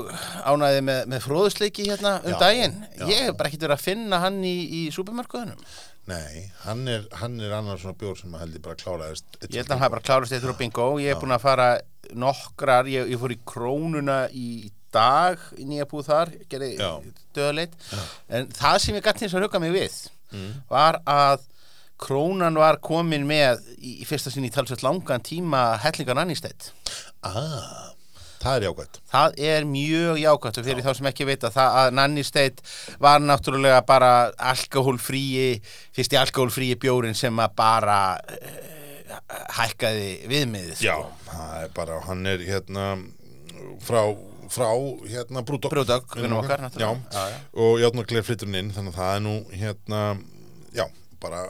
ánæðið 0.46 0.84
með, 0.86 1.00
með 1.10 1.24
fróðusleiki 1.24 1.88
hérna 1.88 2.12
um 2.22 2.30
Já, 2.30 2.38
daginn. 2.44 2.76
já. 2.94 3.06
Ég 3.10 3.24
hef 3.26 3.34
bara 3.40 3.50
ekkert 3.50 3.64
verið 3.66 3.74
að 3.74 3.82
finna 3.88 4.20
hann 4.22 4.36
í, 4.46 4.54
í 4.70 4.82
súpermarkaðunum. 4.94 5.64
Nei, 6.06 6.44
hann 6.66 6.84
er, 6.92 7.06
hann 7.18 7.38
er 7.40 7.54
annar 7.56 7.80
svona 7.80 7.96
bjór 7.98 8.18
sem 8.20 8.34
að 8.36 8.42
heldur 8.44 8.62
bara 8.66 8.76
kláraðist 8.76 9.38
Ég 9.48 9.54
held 9.56 9.70
að 9.70 9.72
hann 9.72 9.82
hafi 9.82 9.94
bara 9.96 10.04
klárast 10.04 10.36
eittur 10.36 10.52
á 10.52 10.60
bingo. 10.60 10.88
Ég 11.02 11.14
hef 11.14 11.22
búin 11.24 11.34
að 11.34 11.42
fara 11.46 11.68
nokkrar, 12.12 12.90
ég, 12.92 13.08
ég 13.10 13.22
fór 13.22 13.34
í 13.34 13.38
krónuna 13.48 14.18
í 14.30 14.48
dag, 14.94 15.40
í 15.58 15.64
nýja 15.66 15.88
búð 15.90 16.06
þar, 16.12 16.34
gerði 16.52 16.70
Já. 16.76 16.90
döðaleit. 17.34 17.74
En 18.30 18.52
það 18.54 18.78
sem 18.84 18.98
ég 19.00 19.08
gætt 19.08 19.24
hins 19.24 19.34
að 19.34 19.48
hugga 19.48 19.62
mig 19.64 19.74
við 19.74 19.98
var 20.70 21.00
að 21.06 21.44
krónan 22.00 22.58
var 22.58 22.80
komin 22.84 23.26
með 23.28 23.62
í, 23.78 24.00
í 24.02 24.06
fyrsta 24.08 24.32
sinni 24.32 24.50
í 24.50 24.54
talsveit 24.54 24.84
langan 24.84 25.24
tíma 25.24 25.74
hellingan 25.84 26.20
annistætt. 26.24 26.72
Ah, 27.24 27.94
það 28.42 28.56
er 28.56 28.66
jákvæmt 28.68 29.00
Það 29.12 29.38
er 29.48 29.66
mjög 29.68 30.20
jákvæmt 30.20 30.60
og 30.60 30.68
fyrir 30.68 30.84
þá 30.84 30.92
sem 30.98 31.08
ekki 31.10 31.28
það 31.44 31.78
að 31.80 31.96
Nanny 31.98 32.24
State 32.26 32.64
var 33.00 33.24
náttúrulega 33.24 33.80
bara 33.86 34.12
alkohólfríi, 34.52 35.60
fyrsti 35.96 36.20
alkohólfríi 36.20 36.78
bjórin 36.80 37.16
sem 37.16 37.40
að 37.40 37.56
bara 37.56 37.98
uh, 38.20 38.74
hækkaði 39.58 40.08
viðmiðið. 40.30 40.84
Já, 40.84 40.96
það 41.30 41.58
er 41.62 41.74
bara, 41.76 42.00
hann 42.08 42.26
er 42.26 42.44
hérna 42.44 42.86
frá, 43.84 44.02
frá 44.52 44.70
hérna 45.08 45.44
Brúdok 45.46 45.72
Brúdog, 45.72 46.16
vinnum 46.18 46.42
okkar, 46.42 46.60
já, 46.60 46.66
náttúrulega. 46.66 46.96
Já, 47.12 47.28
já. 47.30 47.44
og 47.64 47.78
játna 47.82 48.08
gler 48.10 48.26
flytturinn 48.26 48.60
inn 48.60 48.74
þannig 48.74 48.94
að 48.94 49.00
það 49.00 49.14
er 49.14 49.24
nú 49.24 49.36
hérna 49.54 50.02
já, 50.74 50.86
bara 51.22 51.44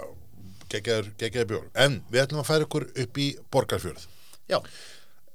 geggjaður, 0.75 1.13
geggjaður 1.21 1.51
bjór. 1.53 1.69
En 1.87 2.01
við 2.11 2.25
ætlum 2.25 2.43
að 2.43 2.51
færa 2.51 2.67
ykkur 2.69 2.89
upp 3.05 3.23
í 3.23 3.29
Borgarfjörð. 3.55 4.09
Já, 4.51 4.59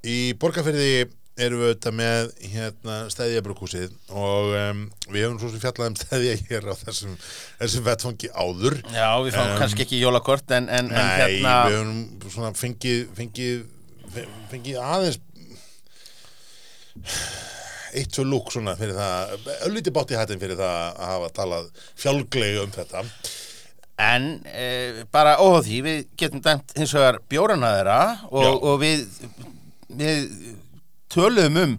í 0.05 0.17
Borgarfjörði 0.39 0.91
erum 1.39 1.61
við 1.61 1.69
auðvitað 1.69 1.95
með 1.95 2.31
hérna 2.51 2.95
stæðjabrukúsið 3.13 3.93
og 4.11 4.55
um, 4.59 4.81
við 5.07 5.23
hefum 5.23 5.37
svo 5.39 5.51
sem 5.53 5.61
fjallað 5.63 5.91
um 5.91 5.97
stæðja 5.99 6.33
hér 6.49 6.67
á 6.67 6.75
þessum, 6.81 7.13
þessum 7.61 7.85
vettfangi 7.87 8.31
áður. 8.35 8.75
Já 8.91 9.09
við 9.23 9.37
fáum 9.37 9.53
Um, 9.53 9.57
kannski 9.61 9.85
ekki 9.85 10.01
jólakort 10.01 10.51
en, 10.57 10.67
en, 10.67 10.89
en 10.91 10.99
Nei, 10.99 11.13
hérna 11.23 11.55
við 11.69 11.77
höfum 11.77 12.33
svona 12.35 12.51
fengið, 12.59 13.05
fengið, 13.17 13.63
fengið 14.51 14.81
aðeins 14.83 15.21
eitt 17.95 18.13
svo 18.13 18.25
lúk 18.27 18.51
svona 18.53 18.75
fyrir 18.77 18.97
það, 18.97 19.47
öllítið 19.69 19.95
bátt 19.95 20.11
í 20.13 20.17
hættin 20.19 20.41
fyrir 20.41 20.59
það 20.59 20.75
að 20.75 21.13
hafa 21.13 21.29
talað 21.39 21.69
fjálglega 21.97 22.65
um 22.65 22.73
þetta. 22.75 23.05
En 23.99 24.29
e, 24.47 24.67
bara 25.11 25.37
óháð 25.43 25.65
því, 25.67 25.79
við 25.83 26.03
getum 26.19 26.43
dæmt 26.43 26.75
hins 26.77 26.93
vegar 26.95 27.19
bjórana 27.31 27.73
þeirra 27.75 28.01
og, 28.29 28.63
og 28.63 28.77
við, 28.79 29.03
við 29.99 30.29
töluðum 31.11 31.59
um, 31.59 31.73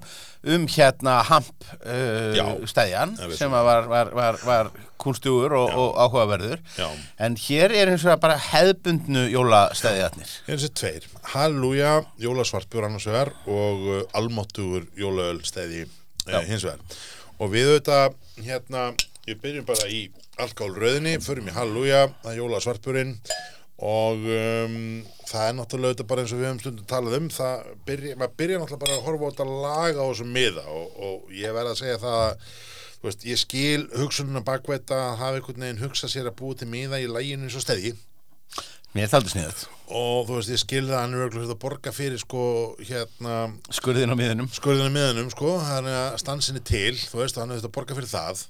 um 0.54 0.66
hérna 0.68 1.20
hamp 1.30 1.66
uh, 1.80 2.66
stæðjan 2.68 3.16
Já, 3.16 3.24
við 3.24 3.36
sem 3.38 3.54
var, 3.54 3.88
var, 3.88 4.12
var, 4.16 4.40
var 4.44 4.70
kunstugur 5.00 5.54
og, 5.56 5.72
og 5.72 5.96
áhugaverður. 5.96 6.60
Já. 6.76 6.88
En 7.24 7.36
hér 7.40 7.72
er 7.76 7.92
hins 7.92 8.04
vegar 8.04 8.20
bara 8.22 8.36
hefðbundnu 8.50 9.26
jólastæðjarnir. 9.32 10.34
Hér 10.46 10.56
er 10.56 10.60
þessi 10.60 10.72
tveir, 10.76 11.08
Halleluja, 11.32 11.94
jólasvartbjör 12.20 12.88
annars 12.88 13.08
vegar 13.08 13.32
og 13.48 13.86
uh, 13.88 14.02
almáttugur 14.18 14.88
jólaöl 14.98 15.40
stæði 15.46 15.86
uh, 15.86 16.42
hins 16.48 16.66
vegar. 16.68 17.00
Og 17.40 17.52
við 17.54 17.70
auðvitað, 17.70 18.18
hérna, 18.44 18.90
við 19.24 19.40
byrjum 19.44 19.68
bara 19.68 19.88
í 19.88 20.02
alkoholröðinni, 20.44 21.16
förum 21.24 21.48
í 21.50 21.54
Halleluja, 21.56 22.02
það 22.24 22.32
er 22.34 22.38
jólasvartbjörinn 22.40 23.14
og 23.80 24.26
um, 24.28 24.74
það 25.30 25.46
er 25.46 25.54
náttúrulega 25.56 25.94
auðvitað 25.94 26.08
bara 26.10 26.24
eins 26.24 26.34
og 26.34 26.40
við 26.42 26.48
höfum 26.50 26.60
stundum 26.60 26.88
talað 26.90 27.16
um 27.16 27.28
það 27.32 27.70
byrja, 27.88 28.16
maður 28.20 28.34
byrja 28.42 28.58
náttúrulega 28.60 28.82
bara 28.84 28.98
að 28.98 29.06
horfa 29.06 29.24
á 29.24 29.30
þetta 29.30 29.46
laga 29.64 30.04
á 30.04 30.08
þessum 30.10 30.34
miða 30.36 30.64
og, 30.68 31.00
og 31.06 31.32
ég 31.38 31.54
verð 31.56 31.72
að 31.72 31.80
segja 31.80 32.02
það 32.02 32.18
að 32.26 32.44
þú 33.00 33.08
veist, 33.08 33.24
ég 33.30 33.40
skil 33.40 33.86
hugsununa 33.96 34.42
bakveita 34.44 34.98
að 35.06 35.18
hafa 35.22 35.38
einhvern 35.40 35.64
veginn 35.64 35.80
hugsað 35.86 36.12
sér 36.12 36.28
að 36.28 36.36
búa 36.42 36.58
til 36.60 36.68
miða 36.68 37.00
í 37.00 37.08
læginu 37.08 37.48
eins 37.48 37.56
og 37.56 37.64
stæði 37.64 37.94
Mér 38.90 39.06
það 39.06 39.20
aldrei 39.20 39.32
sniðut. 39.36 39.60
og 39.94 40.24
þú 40.26 40.36
veist, 40.36 40.50
ég 40.50 40.60
skilði 40.64 40.94
að 40.96 41.00
hann 41.04 41.12
er 41.14 41.20
örugglega 41.24 41.54
að 41.54 41.60
borga 41.62 41.92
fyrir 41.94 42.18
sko, 42.20 42.40
hérna 42.82 43.34
Skurðin 43.70 44.10
á 44.12 44.16
miðunum. 44.18 44.48
skurðinu 44.50 44.90
miðanum, 44.96 45.28
sko, 45.30 45.52
hann 45.62 45.86
er 45.86 45.98
að 46.10 46.16
stansinni 46.24 46.62
til, 46.66 46.96
þú 46.98 47.20
veist, 47.22 47.38
hann 47.38 47.54
er 47.54 47.62
að 47.62 47.70
borga 47.76 47.94
fyrir 47.94 48.10
það 48.10 48.42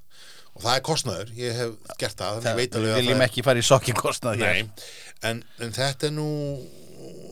og 0.54 0.64
það 0.64 0.74
er 0.74 0.84
kostnaður, 0.90 1.32
ég 1.38 1.56
hef 1.60 1.94
gert 2.00 2.18
það, 2.18 2.40
þannig 2.40 2.60
veit 2.60 2.74
Við 2.74 2.80
alveg 2.80 2.92
að 2.92 3.00
viljum 3.00 3.22
það 3.22 3.28
ekki 3.28 3.46
fara 3.46 3.62
í 3.62 3.66
sokkingkostnað 3.68 4.42
hér. 4.42 4.58
Nei, 4.58 4.90
en, 5.30 5.42
en 5.62 5.74
þetta 5.76 6.10
er 6.10 6.14
nú 6.16 6.28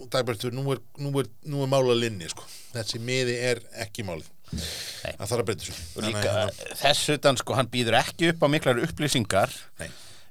Dagbertur, 0.08 0.54
nú 0.56 0.64
er, 0.72 0.80
nú 1.02 1.12
er, 1.20 1.28
nú 1.50 1.60
er 1.64 1.70
mála 1.70 1.96
linni, 1.98 2.30
sko 2.32 2.46
þessi 2.72 3.00
miði 3.02 3.36
er 3.50 3.62
ekki 3.84 4.04
málið 4.06 4.28
Nei. 4.48 5.12
það 5.18 5.24
þarf 5.30 5.38
að 5.42 5.46
breyta 5.48 5.64
þessu 5.64 5.86
Og 5.98 6.04
líka 6.06 6.34
að, 6.42 6.60
þess 6.80 7.14
utan 7.16 7.40
sko, 7.40 7.56
hann 7.58 7.70
býður 7.72 7.98
ekki 8.00 8.30
upp 8.32 8.44
á 8.44 8.48
miklar 8.52 8.82
upplýsingar 8.86 9.52
Nei. 9.80 9.88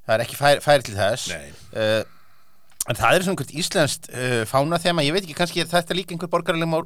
það 0.07 0.13
er 0.15 0.25
ekki 0.25 0.39
færi, 0.39 0.63
færi 0.65 0.87
til 0.87 0.97
þess 0.97 1.29
Nei. 1.33 1.51
uh, 1.77 2.01
en 2.87 2.97
það 2.97 3.13
er 3.13 3.25
svona 3.25 3.35
einhvert 3.35 3.55
íslenskt 3.61 4.09
uh, 4.13 4.41
fána 4.49 4.81
þema, 4.81 5.05
ég 5.05 5.13
veit 5.13 5.25
ekki, 5.25 5.37
kannski 5.37 5.61
er 5.63 5.69
þetta 5.69 5.97
líka 5.97 6.15
einhver 6.15 6.31
borgaralegum 6.33 6.77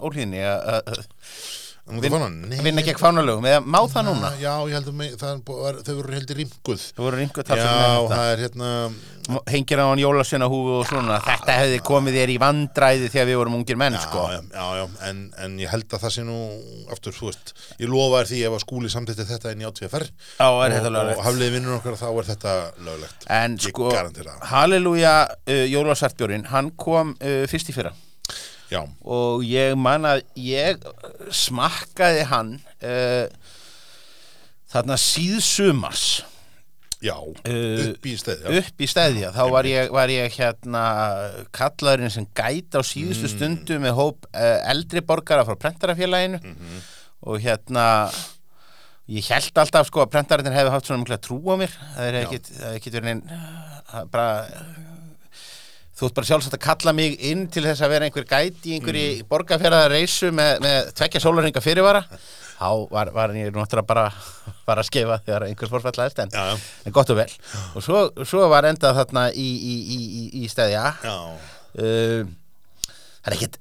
órhýðinni 0.00 0.42
að 0.46 0.90
Nú 0.90 1.69
vinna 1.98 2.84
gegn 2.86 3.00
fánalögum, 3.00 3.46
eða 3.50 3.62
má 3.66 3.80
það 3.90 4.10
núna? 4.10 4.32
Já, 4.40 4.52
ég 4.70 4.76
held 4.78 4.90
að 4.90 5.86
þau 5.86 5.94
voru 5.98 6.14
heldur 6.14 6.40
rýmkuð. 6.40 6.84
Það 6.96 7.06
voru 7.06 7.24
einhver 7.24 7.50
Já, 7.60 7.72
það 8.10 8.26
er 8.30 8.44
hérna 8.46 8.70
hengir 9.50 9.80
á 9.80 9.86
hann 9.90 10.00
jólasveina 10.00 10.48
húfu 10.50 10.80
og 10.80 10.88
svona. 10.88 11.18
Þetta 11.24 11.56
hefði 11.60 11.78
komið 11.86 12.16
þér 12.18 12.32
í 12.32 12.36
vandræði 12.42 13.10
þegar 13.12 13.28
við 13.28 13.38
vorum 13.40 13.56
ungir 13.60 13.78
menn 13.80 13.96
Já, 13.98 14.02
sko. 14.06 14.24
já, 14.32 14.40
já, 14.54 14.66
já, 14.80 14.84
en, 15.10 15.22
en 15.44 15.56
ég 15.60 15.70
held 15.72 15.86
að 15.94 16.04
það 16.04 16.14
sé 16.16 16.26
nú 16.26 16.38
aftur, 16.94 17.16
þú 17.16 17.30
veist, 17.30 17.54
ég 17.82 17.92
lofa 17.92 18.22
þér 18.22 18.30
því 18.32 18.42
ef 18.48 18.56
að 18.58 18.64
skúli 18.64 18.92
samtætti 18.92 19.28
þetta 19.30 19.54
inn 19.54 19.64
í 19.64 19.68
átíðaferð 19.68 20.10
Já, 20.10 20.48
er 20.66 20.76
og, 20.90 21.00
og 21.14 21.24
hafliði 21.28 21.56
vinnur 21.56 21.78
okkar 21.78 21.98
þá 22.00 22.08
er 22.10 22.30
þetta 22.32 22.56
löglegt. 22.88 23.26
En 23.40 23.58
Ég 23.60 23.70
sko. 23.70 23.90
Halleluja 24.50 25.16
uh, 25.30 25.64
jólasartbjórin, 25.70 26.48
hann 26.50 26.72
kom 26.80 27.14
uh, 27.20 27.42
fyrst 27.50 27.70
í 27.70 27.76
fyrra 27.76 27.94
Já, 28.70 28.84
og 29.02 29.42
ég 29.44 29.74
man 29.76 30.04
að 30.06 30.20
ég 30.38 30.78
smakkaði 31.34 32.24
hann 32.30 32.52
uh, 32.86 33.26
þarna 34.70 34.96
síðsumars. 35.00 36.08
Já, 37.00 37.14
Uh, 37.48 37.94
upp 37.94 38.04
í 38.04 38.12
stæði 38.20 38.42
já. 38.44 38.58
upp 38.60 38.82
í 38.84 38.86
stæðja 38.92 39.30
þá 39.32 39.44
var 39.54 39.64
ég, 39.64 39.86
var 39.96 40.10
ég 40.12 40.34
hérna 40.36 40.82
kallaðurinn 41.56 42.12
sem 42.12 42.26
gæti 42.36 42.76
á 42.76 42.84
síðustu 42.84 43.24
Mm. 43.24 43.32
stundu 43.32 43.78
með 43.80 43.94
hóp 43.96 44.26
uh, 44.34 44.58
eldri 44.68 45.00
borgara 45.00 45.46
frá 45.48 45.56
prentarafélaginu. 45.56 46.42
Mhm. 46.44 46.82
og 47.22 47.40
hérna 47.40 47.86
ég 49.08 49.24
held 49.32 49.56
alltaf 49.58 49.86
sko 49.88 50.04
að 50.04 50.10
prentararnir 50.12 50.52
hefði 50.54 50.70
haft 50.76 50.86
svona 50.86 51.00
mikla 51.02 51.18
trú 51.24 51.40
á 51.48 51.54
mér. 51.60 51.72
Það 51.96 52.04
er 52.06 52.14
ekkit, 52.20 52.46
það 52.52 52.68
er 52.70 52.76
ekkit 52.78 52.94
verið 53.00 53.24
það 53.90 54.00
er 54.00 54.06
bara 54.12 54.46
þú 56.00 56.08
ert 56.08 56.16
bara 56.16 56.28
sjálfsagt 56.30 56.56
að 56.56 56.62
kalla 56.64 56.92
mig 56.96 57.16
inn 57.28 57.42
til 57.52 57.62
þess 57.66 57.84
að 57.84 57.92
vera 57.92 58.06
einhver 58.08 58.24
gæti 58.28 58.70
í 58.70 58.76
einhverju 58.78 59.08
mm. 59.10 59.26
borgarfjaraða 59.28 59.90
reysu 59.92 60.30
með, 60.32 60.52
með 60.64 60.92
tvekja 60.96 61.20
sólarringa 61.20 61.62
fyrirvara. 61.64 62.00
Þá 62.60 62.70
var, 62.92 63.10
var 63.16 63.34
ég 63.36 63.52
náttúrulega 63.52 63.88
bara, 63.88 64.06
bara 64.68 64.84
að 64.84 64.88
skefa 64.88 65.20
þegar 65.26 65.46
einhvers 65.48 65.72
forfallaðist 65.74 66.22
en, 66.24 66.32
Já, 66.32 66.46
já. 66.52 66.68
en 66.88 66.96
gott 66.96 67.12
og 67.12 67.20
vel. 67.20 67.30
Og 67.76 67.84
svo, 67.84 68.04
svo 68.28 68.48
var 68.52 68.68
endað 68.68 68.96
þarna 69.02 69.26
í, 69.32 69.48
í, 69.48 69.74
í, 69.76 70.00
í, 70.00 70.24
í 70.40 70.50
stæðja 70.52 70.86
uh, 71.04 72.24
það 73.20 73.30
er 73.30 73.36
ekkert 73.36 73.60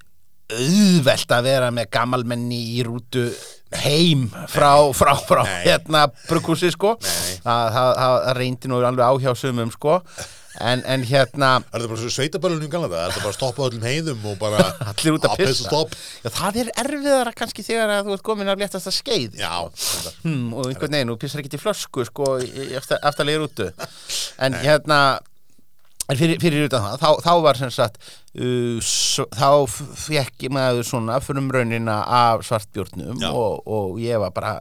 auðvelt 0.50 1.36
að 1.36 1.46
vera 1.46 1.70
með 1.76 1.92
gammalmenni 1.94 2.60
í 2.80 2.84
rútu 2.88 3.28
heim 3.84 4.26
frá, 4.50 4.72
frá, 4.98 5.12
frá 5.22 5.44
Nei. 5.46 5.60
hérna 5.68 6.08
brukkúsi 6.26 6.72
sko. 6.74 6.96
Það, 7.44 8.34
reyndi 8.40 8.72
nú 8.72 8.80
alveg 8.82 9.06
áhjásumum 9.06 9.70
sko 9.76 10.00
en, 10.60 10.82
en 10.86 11.04
hérna 11.08 11.50
er 11.62 11.80
þetta 11.80 11.90
bara 11.92 12.02
svo 12.02 12.12
sveitaböllunum 12.16 12.72
galna 12.74 12.90
það? 12.92 13.04
Er 13.06 13.14
þetta 13.14 13.24
bara 13.26 13.34
að 13.34 13.38
stoppa 13.40 13.66
öllum 13.70 13.88
heiðum 13.90 14.26
og 14.32 14.38
bara 14.42 14.66
allir 14.92 15.16
út 15.18 15.28
að 15.30 15.38
pissa? 15.44 15.70
Já, 16.26 16.32
það 16.40 16.60
er 16.64 16.72
erfiðara 16.84 17.34
kannski 17.40 17.66
þegar 17.68 17.96
að 17.98 18.10
þú 18.10 18.18
ert 18.18 18.26
komin 18.32 18.52
af 18.54 18.60
léttasta 18.62 18.94
skeið 18.96 19.40
Já, 19.40 19.54
hmm, 20.26 20.54
og 20.54 20.70
einhvern 20.72 20.98
veginn, 20.98 21.14
þú 21.16 21.20
pissar 21.24 21.44
ekki 21.44 21.54
til 21.56 21.64
flösku 21.64 22.06
sko, 22.10 22.36
í- 22.44 22.70
í 23.34 23.40
rútu 23.42 23.72
en 24.46 24.60
hérna 24.64 25.02
En 26.10 26.18
fyrir, 26.18 26.40
fyrir 26.42 26.64
utan 26.66 26.82
það, 26.82 26.94
þá, 27.04 27.10
þá 27.22 27.34
var 27.46 27.58
sem 27.60 27.70
sagt, 27.70 28.00
uh, 28.42 28.80
s- 28.82 29.22
þá 29.30 29.52
fekk 29.70 30.48
maður 30.56 30.88
svona 30.88 31.20
fyrir 31.22 31.52
raunina 31.54 32.00
af 32.02 32.42
svartbjörnum 32.48 33.20
Já. 33.22 33.30
og, 33.30 33.60
og 33.70 34.00
ég 34.02 34.18
var 34.18 34.34
bara 34.34 34.56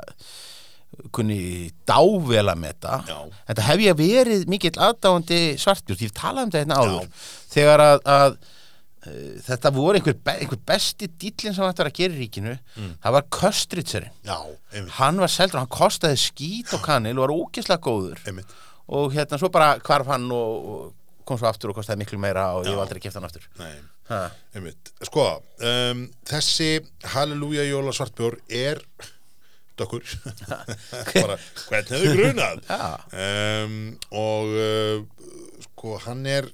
kunni 1.14 1.70
dávela 1.89 2.55
með 2.59 2.74
þetta. 2.74 2.95
Já. 3.09 3.41
Þetta 3.51 3.66
hef 3.68 3.82
ég 3.84 3.99
verið 3.99 4.47
mikill 4.51 4.76
aðdáandi 4.89 5.41
svartbjörn, 5.62 6.05
ég 6.07 6.14
talaði 6.16 6.47
um 6.49 6.55
þetta 6.55 6.62
hérna 6.64 6.78
áður. 6.82 7.26
Þegar 7.53 7.84
að, 7.84 7.99
að 8.14 8.39
uh, 8.39 9.34
þetta 9.49 9.74
voru 9.78 10.01
einhver, 10.01 10.16
be, 10.26 10.36
einhver 10.45 10.62
besti 10.72 11.11
dýllin 11.11 11.55
sem 11.57 11.64
þetta 11.64 11.84
var 11.84 11.93
að 11.93 11.99
gera 12.01 12.16
í 12.16 12.22
ríkinu, 12.24 12.57
það 13.05 13.18
var 13.18 13.28
Köstritserinn. 13.39 14.16
Já, 14.26 14.39
einmitt, 14.72 14.95
Hann 14.99 15.20
var 15.22 15.32
seldur, 15.32 15.62
hann 15.62 15.70
kostaði 15.78 16.18
skít 16.24 16.74
og 16.76 16.82
kanil 16.84 17.14
og 17.18 17.24
var 17.26 17.36
ógislega 17.36 17.84
góður 17.84 18.24
einmitt 18.28 18.57
og 18.89 19.12
hérna 19.12 19.36
svo 19.41 19.51
bara 19.53 19.74
hvarf 19.84 20.09
hann 20.09 20.24
og, 20.32 20.68
og 20.72 21.24
kom 21.28 21.36
svo 21.41 21.49
aftur 21.51 21.72
og 21.72 21.76
kostaði 21.76 22.01
miklu 22.01 22.18
meira 22.20 22.47
og 22.57 22.64
ég 22.64 22.72
Já. 22.72 22.76
hef 22.76 22.84
aldrei 22.86 23.03
keft 23.05 23.18
hann 23.18 23.26
aftur 23.28 23.45
Nei, 23.61 23.72
ha. 24.09 24.20
einmitt 24.57 24.93
Sko, 25.05 25.26
um, 25.61 26.07
þessi 26.28 26.70
Halleluja 27.12 27.66
jóla 27.68 27.93
svartbjór 27.97 28.39
er 28.49 28.80
dökkur 29.78 30.04
bara, 31.24 31.38
hvern 31.68 31.92
hefur 31.94 32.18
grunað? 32.18 32.64
Um, 33.12 33.78
og 34.14 34.56
uh, 34.56 35.30
sko, 35.68 35.96
hann 36.06 36.26
er 36.28 36.50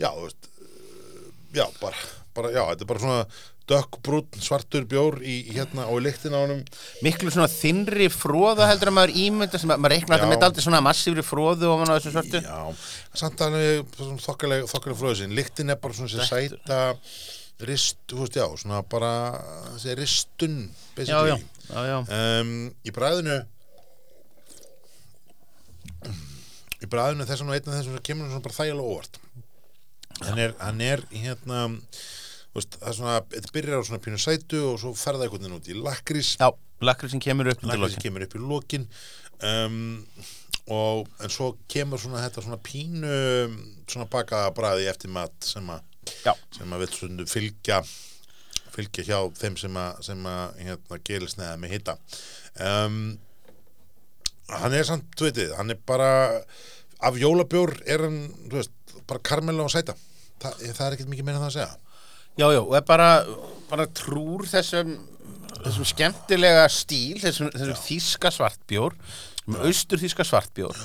já, 0.00 0.10
veist 0.18 0.50
uh, 0.62 1.30
já, 1.54 1.66
bara, 1.80 2.04
bara, 2.36 2.52
já, 2.54 2.62
þetta 2.72 2.86
er 2.86 2.92
bara 2.92 3.04
svona 3.06 3.24
dökkbrún 3.70 4.42
svartur 4.42 4.86
bjór 4.90 5.20
í 5.22 5.36
hérna 5.54 5.86
og 5.90 6.00
í 6.00 6.06
lyktin 6.08 6.34
á 6.34 6.42
honum. 6.42 6.62
Miklu 7.04 7.30
svona 7.32 7.48
þinnri 7.50 8.08
fróða 8.12 8.66
heldur 8.70 8.90
að 8.90 8.96
maður 8.98 9.20
ímynda 9.22 9.60
sem 9.60 9.70
að 9.70 9.84
maður 9.84 9.94
reiknar 9.94 10.18
þetta 10.18 10.26
Já. 10.26 10.32
með 10.32 10.46
aldrei 10.48 10.64
svona 10.66 10.82
massífri 10.84 11.24
fróðu 11.26 11.70
og 11.70 11.84
á 11.86 11.94
þessum 11.94 12.16
svörtu 12.16 12.42
Já, 12.42 12.88
samt 13.22 13.44
alveg 13.46 13.94
þokkalega, 14.26 14.66
þokkalega 14.72 15.00
fröðsinn, 15.04 15.36
lyktin 15.38 15.72
er 15.72 15.80
bara 15.82 15.98
svona 16.00 16.26
sæta 16.26 16.80
rist, 17.68 17.98
þú 18.10 18.22
veist, 18.24 18.38
já, 18.40 18.46
svona 18.58 18.82
bara 18.90 19.12
þessi 19.74 19.96
ristun 19.98 20.56
já, 20.96 21.20
já, 21.28 21.36
já, 21.36 21.82
já. 21.86 21.98
Um, 22.06 22.54
í 22.82 22.94
bræðinu 22.94 23.38
í 26.82 26.90
bræðinu 26.90 27.28
þess 27.28 27.44
að 27.44 27.54
einn 27.54 27.70
af 27.70 27.78
þessum 27.78 27.96
sem 27.96 28.06
kemur 28.08 28.32
svona 28.32 28.46
bara 28.46 28.58
þægilega 28.58 28.90
óvart 28.96 29.20
hann 30.22 30.42
er, 30.42 30.56
hann 30.58 30.82
er 30.84 31.04
hérna 31.12 31.62
þú 31.70 32.58
veist, 32.58 32.76
það 32.80 32.90
er 32.90 32.98
svona, 32.98 33.16
þetta 33.36 33.54
byrjar 33.56 33.80
á 33.80 33.88
svona 33.88 34.02
pínu 34.04 34.20
sætu 34.22 34.66
og 34.72 34.76
svo 34.82 34.92
ferða 34.98 35.26
einhvern 35.26 35.46
veginn 35.46 35.58
út 35.60 35.70
í 35.70 35.78
lakrís 35.78 36.34
já 36.40 36.50
lakri 36.82 37.10
sem 37.12 37.22
kemur 37.22 37.50
upp 37.52 37.62
undir 37.62 37.78
lakrís 37.78 37.96
lokin. 37.96 38.04
kemur 38.06 38.26
upp 38.26 38.36
í 38.36 38.42
lokin 38.42 38.86
um, 39.46 39.78
og 40.72 41.08
en 41.22 41.32
svo 41.32 41.52
kemur 41.70 42.00
svona 42.02 42.22
þetta 42.24 42.44
svona 42.44 42.60
pínu 42.62 43.16
svona 43.86 44.08
bakaða 44.10 44.52
bræði 44.56 44.90
eftir 44.90 45.12
mat 45.14 45.34
sem 45.46 45.70
að 45.72 45.86
já, 46.24 46.32
sem 46.56 46.74
að 46.76 46.84
vil 46.84 47.26
fylgja 47.30 47.82
fylgja 48.72 49.04
hjá 49.04 49.18
þeim 49.36 49.58
sem 49.60 49.76
að, 49.76 49.98
sem 50.06 50.28
að 50.28 50.62
hérna, 50.64 51.00
gerist 51.04 51.40
neða 51.40 51.58
með 51.60 51.74
hitta 51.76 51.96
um, 52.64 53.00
hann 54.52 54.76
er 54.76 54.86
samt, 54.88 55.10
þú 55.16 55.28
veitir, 55.28 55.52
hann 55.58 55.72
er 55.72 55.80
bara 55.88 56.12
af 57.02 57.18
jólabjór 57.18 57.74
er 57.90 58.06
hann, 58.06 58.20
veist, 58.52 58.74
bara 59.08 59.22
karmela 59.24 59.64
og 59.64 59.72
sæta. 59.72 59.94
Þa, 60.42 60.52
það 60.60 60.84
er 60.86 60.96
ekkert 60.96 61.10
mikið 61.12 61.26
meira 61.26 61.38
en 61.38 61.44
það 61.44 61.50
að 61.50 61.56
segja. 61.56 61.72
Já, 62.40 62.46
já, 62.54 62.60
og 62.62 62.76
er 62.78 62.84
bara, 62.88 63.08
bara 63.70 63.88
trúr 63.92 64.46
þessum 64.48 64.94
þessum 65.62 65.86
skemmtilega 65.86 66.64
stíl 66.72 67.20
þessum, 67.22 67.50
þessum 67.52 67.82
þíska 67.84 68.30
svartbjór 68.34 68.96
þessum 68.96 69.58
austur 69.68 70.00
þíska 70.00 70.24
svartbjór 70.26 70.78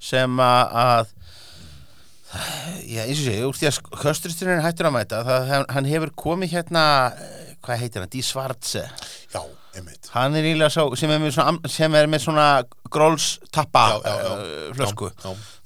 sem 0.00 0.42
að 0.44 1.08
Já, 2.86 3.02
eins 3.04 3.20
og 3.20 3.26
sé, 3.26 3.36
úr 3.46 3.56
því 3.58 3.68
að 3.70 3.78
kösturisturinn 4.04 4.60
er 4.60 4.66
hættur 4.66 4.88
að 4.90 4.94
mæta, 4.94 5.22
það, 5.26 5.64
hann 5.74 5.88
hefur 5.90 6.12
komið 6.24 6.52
hérna, 6.54 6.84
eh, 7.18 7.54
hvað 7.64 7.82
heitir 7.82 8.04
hann, 8.04 8.12
Die 8.12 8.22
Schwarze 8.22 8.84
já, 9.34 9.40
einmitt. 9.74 10.10
Hann 10.14 10.38
er 10.38 10.46
eiginlega 10.46 10.70
svo, 10.74 10.86
sem 10.98 11.10
er 11.10 11.22
með 11.22 11.34
svona, 11.34 11.72
sem 11.74 11.96
er 11.98 12.10
með 12.10 12.24
svona 12.28 12.46
grólstappa 12.90 13.86
Já, 13.90 13.98
já, 14.04 14.14
já. 14.22 14.30
uh, 14.36 14.74
flösku. 14.78 15.10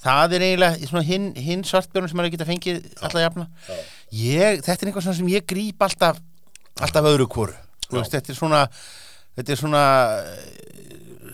Það 0.05 0.37
er 0.39 0.47
eiginlega 0.49 0.89
svona 0.89 1.05
hinn, 1.09 1.31
hinn 1.37 1.65
svartbjörn 1.69 2.09
sem 2.09 2.21
maður 2.21 2.35
geta 2.37 2.49
fengið 2.49 2.81
alla 3.05 3.27
jafna. 3.27 3.49
Já. 3.69 3.79
ég, 4.25 4.65
þetta 4.65 4.79
er 4.81 4.91
eitthvað 4.91 5.07
svona 5.09 5.21
sem 5.21 5.33
ég 5.35 5.47
gríp 5.49 5.85
alltaf 5.85 6.21
alltaf 6.81 7.07
öðru 7.13 7.29
veist, 7.93 8.15
þetta 8.15 8.33
er 8.33 8.39
svona 8.39 8.61
þetta 9.37 9.53
er 9.53 9.61
svona 9.61 9.83
eh, 10.25 10.74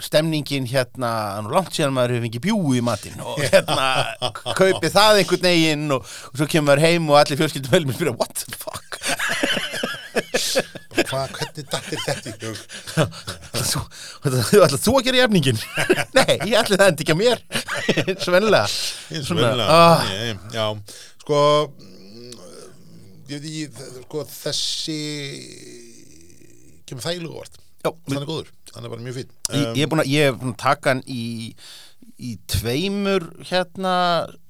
stemningin 0.05 0.67
hérna 0.71 1.11
nú 1.45 1.53
langt 1.55 1.75
síðan 1.77 1.95
maður 1.97 2.17
hefur 2.17 2.27
fengið 2.27 2.45
bjúi 2.47 2.81
í 2.81 2.85
matinn 2.87 3.21
og 3.25 3.41
hérna 3.43 3.89
kaupi 4.59 4.91
það 4.93 5.21
einhvern 5.23 5.47
veginn 5.49 5.87
og, 5.97 6.07
og 6.31 6.41
svo 6.41 6.49
kemur 6.51 6.71
maður 6.73 6.85
heim 6.87 7.11
og 7.13 7.19
allir 7.21 7.41
fjölskyldum 7.41 7.75
velum 7.77 7.95
spyrja 7.97 8.17
what 8.21 8.45
the 8.45 8.61
fuck? 8.61 9.01
Hvað, 10.11 11.33
hvernig 11.37 11.67
dattir 11.71 12.01
þetta 12.05 12.33
þú, 13.71 14.59
ætlar 14.65 14.81
þú 14.83 14.95
að 14.99 15.05
gera 15.07 15.21
jafningin? 15.23 15.61
Nei, 16.19 16.35
ég 16.51 16.57
ætla 16.61 16.79
það 16.81 16.91
en 16.91 16.99
ekki 17.05 17.15
að 17.15 17.21
mér. 17.21 17.43
Svona, 18.21 18.41
venjulega. 18.41 19.67
ah. 19.71 20.05
Já, 20.55 20.67
sko 21.23 21.39
mm, 21.71 22.35
ég 23.31 23.73
þ- 23.79 23.91
sko 24.05 24.25
þessi 24.35 24.99
kemur 26.91 27.07
Já, 27.81 27.91
hann 28.11 28.19
er 28.21 28.27
góður, 28.29 28.49
hann 28.75 28.85
er 28.85 28.93
bara 28.93 29.05
mjög 29.05 29.21
fín 29.21 29.31
ég, 29.53 29.71
ég 29.77 29.95
ég 30.07 30.27
er 30.31 30.37
búin 30.39 30.55
að 30.55 30.61
taka 30.63 30.95
hann 30.95 31.05
í 31.07 31.23
í 32.21 32.35
tveimur 32.51 33.25
hérna 33.49 33.95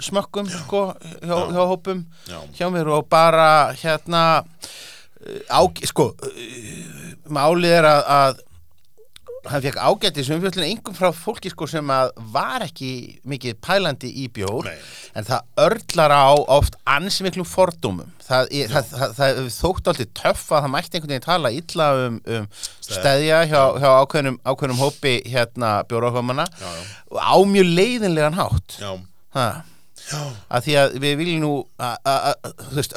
smökkum 0.03 0.49
sko, 0.51 0.91
hjá, 1.23 1.37
hjá 1.55 1.65
hópum. 1.71 2.05
Já. 2.27 2.41
hjá 2.59 2.67
mér 2.75 2.91
og 2.91 3.07
bara 3.11 3.71
hérna 3.79 4.43
á, 5.47 5.61
sko 5.87 6.11
málið 7.31 7.77
er 7.79 7.89
að, 7.91 8.03
að 8.17 8.41
hann 9.49 9.63
fekk 9.65 9.79
ágættis 9.81 10.29
umfjöldin 10.35 10.67
einhver 10.67 10.97
frá 10.97 11.11
fólki 11.17 11.51
sko 11.53 11.69
sem 11.71 11.93
að 11.95 12.11
var 12.35 12.65
ekki 12.67 12.91
mikið 13.29 13.57
pælandi 13.65 14.11
í 14.23 14.27
bjór 14.35 14.69
Nei. 14.69 14.77
en 15.17 15.27
það 15.29 15.65
örlar 15.65 16.13
á 16.13 16.29
oft 16.57 16.77
ansi 16.85 17.25
miklum 17.25 17.49
fordómum. 17.49 18.11
Það, 18.27 18.53
það, 18.73 18.91
það, 18.93 19.15
það, 19.19 19.41
þótt 19.57 19.91
alltaf 19.93 20.13
töff 20.21 20.45
að 20.53 20.65
það 20.67 20.73
mætti 20.75 20.99
einhvern 20.99 21.15
veginn 21.15 21.27
tala 21.27 21.55
illa 21.57 21.89
um, 22.05 22.21
um 22.37 22.49
stæðja 22.85 23.41
hjá, 23.51 23.63
hjá 23.81 23.89
ákveðnum, 24.05 24.39
ákveðnum 24.45 24.83
hópi 24.85 25.17
hérna 25.31 25.73
já. 25.89 26.71
á 27.17 27.37
mjög 27.49 27.73
leiðinlegan 27.81 28.39
hátt. 28.39 28.79
Já, 28.79 28.93
ha, 29.37 29.47
að 30.17 30.67
því 30.67 30.77
að 30.81 30.95
við 31.05 31.17
viljum 31.21 31.43
nú 31.45 31.53
að, 31.81 32.51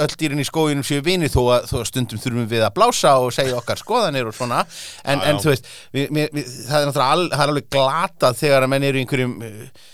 öll 0.05 0.09
dýrin 0.19 0.43
í 0.43 0.47
skóginum 0.47 0.85
séu 0.87 1.03
vini 1.05 1.29
þó 1.31 1.41
að, 1.55 1.67
þó 1.71 1.75
að 1.81 1.87
stundum 1.91 2.21
þurfum 2.23 2.49
við 2.51 2.65
að 2.65 2.75
blása 2.77 3.15
og 3.21 3.33
segja 3.35 3.57
okkar 3.59 3.81
skoðanir 3.81 4.29
og 4.31 4.37
svona 4.37 4.63
en, 4.63 5.19
Já, 5.19 5.25
en 5.29 5.35
já. 5.37 5.41
þú 5.43 5.51
veist, 5.51 5.73
við, 5.93 6.13
við, 6.17 6.53
það 6.69 6.79
er 6.79 6.87
náttúrulega 6.89 7.09
al, 7.17 7.25
það 7.33 7.43
er 7.45 7.53
alveg 7.53 7.67
glatað 7.77 8.39
þegar 8.43 8.67
að 8.67 8.73
menn 8.73 8.87
eru 8.89 8.99
í 8.99 9.05
einhverjum 9.05 9.35
uh, 9.43 9.89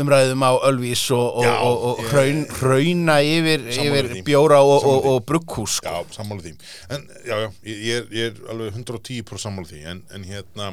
umræðum 0.00 0.42
á 0.42 0.52
Ölvís 0.68 1.02
og, 1.14 1.38
og, 1.40 1.44
Já, 1.44 1.52
og, 1.62 1.84
og 1.88 1.98
ég- 2.02 2.10
hraun, 2.12 2.40
hrauna 2.58 3.16
yfir, 3.24 3.64
yfir 3.74 4.08
bjóra 4.26 4.60
og, 4.62 5.16
brugghús 5.26 5.78
sko. 5.80 5.88
já, 5.88 6.14
sammála 6.16 6.44
því. 6.44 6.52
En 6.94 7.04
já, 7.26 7.36
já, 7.44 7.48
ég, 7.64 7.82
ég 7.88 7.98
er, 7.98 8.06
ég 8.14 8.30
er 8.32 8.50
alveg 8.54 8.78
110% 8.78 9.42
sammála 9.44 9.70
því. 9.70 9.82
En, 9.90 10.02
en 10.14 10.24
hérna, 10.28 10.70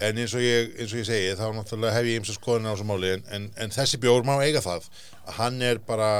en 0.00 0.22
eins 0.24 0.34
og 0.36 0.44
ég 0.44 0.74
eins 0.80 0.94
og 0.94 1.02
ég 1.02 1.08
segi, 1.10 1.36
þá 1.38 1.46
náttúrulega 1.56 1.94
hef 1.98 2.10
ég 2.10 2.20
eins 2.22 2.32
og 2.32 2.38
skoðin 2.40 2.68
á 2.68 2.72
þessu 2.72 2.88
máli, 2.90 3.12
en, 3.18 3.24
en, 3.36 3.46
en 3.64 3.76
þessi 3.76 4.00
bjór 4.02 4.26
má 4.28 4.34
eiga 4.40 4.64
það. 4.64 4.88
Að 5.26 5.38
hann 5.40 5.62
er 5.62 5.80
bara 5.86 6.10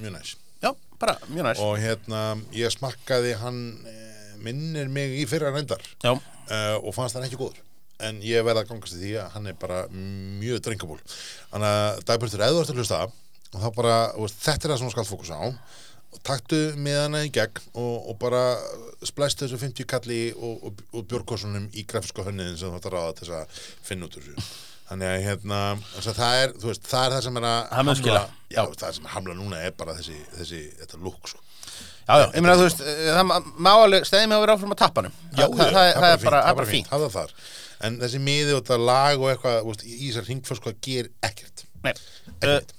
mjög 0.00 0.16
næs. 0.18 0.36
Já, 0.62 0.70
bara 1.00 1.16
mjög 1.28 1.48
næst 1.48 1.64
og 1.64 1.76
hérna, 1.82 2.22
ég 2.56 2.72
smakkaði 2.74 3.36
hann 3.40 3.60
eh, 3.88 4.38
minnir 4.44 4.88
mig 4.92 5.18
í 5.22 5.26
fyrra 5.30 5.50
reyndar. 5.54 5.82
Uh, 6.52 6.76
og 6.82 6.90
fannst 6.96 7.14
hann 7.16 7.24
ekki 7.24 7.38
góður 7.40 7.60
en 8.08 8.20
ég 8.26 8.44
verða 8.46 8.64
að 8.64 8.72
gangast 8.72 8.96
í 8.98 9.02
því 9.04 9.12
að 9.22 9.30
hann 9.36 9.46
er 9.52 9.58
bara 9.60 9.82
mjög 9.94 10.62
drinkabúl 10.66 10.98
þannig 11.52 11.68
að 11.68 12.02
dagbjörnstur, 12.10 12.44
eða 12.46 12.56
þú 12.56 12.62
ert 12.64 12.72
að 12.74 12.80
hlusta 12.82 13.00
og 13.52 13.60
þá 13.60 13.68
bara, 13.76 13.96
veist, 14.16 14.38
þetta 14.42 14.66
er 14.68 14.72
það 14.72 14.80
sem 14.80 14.88
þú 14.88 14.94
skalt 14.94 15.10
fókus 15.12 15.32
á. 15.32 15.42
Og 16.12 16.20
taktu 16.28 16.58
miðana 16.76 17.22
í 17.24 17.30
gegn 17.32 17.60
og, 17.80 18.08
og 18.12 18.16
bara 18.20 18.42
splæstu 19.08 19.46
þessu 19.46 19.60
50 19.62 19.86
kalli 19.88 20.18
og, 20.36 20.66
og, 20.68 20.82
og 20.92 21.06
björgkossunum 21.08 21.70
í 21.72 21.86
grafiska 21.88 22.24
hönniðin 22.26 22.58
sem 22.60 22.68
þú 22.72 22.80
ætti 22.80 22.90
að 22.90 22.96
ráða 22.98 23.14
til 23.16 23.28
þess 23.28 23.38
að 23.38 23.62
finna 23.88 24.08
út 24.08 24.18
úr 24.20 24.26
þessu. 24.26 24.50
Þannig 24.90 25.08
að 25.08 25.22
hérna, 25.24 25.60
það 26.04 26.34
er 26.42 26.52
veist, 26.66 26.84
það 26.90 27.06
er 27.06 27.14
það 27.14 27.24
sem 27.24 27.38
er 27.40 27.46
að 27.48 27.94
skila. 28.02 28.22
já, 28.52 28.62
það 28.82 28.96
sem 28.98 29.08
hamla 29.14 29.36
núna 29.38 29.62
er 29.64 29.72
bara 29.78 29.96
þessi, 29.96 30.18
þessi 30.36 30.60
þetta 30.82 31.00
lúk 31.00 31.32
sko. 31.32 31.40
Já, 32.02 32.14
já, 32.18 32.26
ég 32.34 32.42
meina 32.42 32.58
þú 32.58 32.66
veist, 32.66 32.82
það 32.82 33.28
má- 33.30 33.72
alveg 33.78 34.04
stæði 34.08 34.28
mig 34.28 34.36
að 34.36 34.42
vera 34.44 34.56
áfram 34.58 34.74
á 34.74 34.78
tappanum 34.82 35.12
Já, 35.30 35.46
það, 35.46 35.56
það, 35.56 35.72
það, 35.72 35.92
það 36.02 36.12
er 36.12 36.24
bara, 36.26 36.40
það 36.42 36.50
er 36.50 36.58
bara 36.60 36.72
fínt. 36.72 36.90
þar 37.14 37.34
en 37.86 37.98
þessi 38.02 38.20
miði 38.22 38.54
og 38.56 38.62
þetta 38.62 38.78
lag 38.82 39.20
og 39.22 39.30
eitthvað 39.32 39.58
veist, 39.68 39.84
í 39.88 40.08
þessar 40.10 40.28
hringförs 40.28 40.62
hvað 40.64 40.78
ger 40.86 41.10
ekkert. 41.28 41.64
Ekkert. 41.90 42.74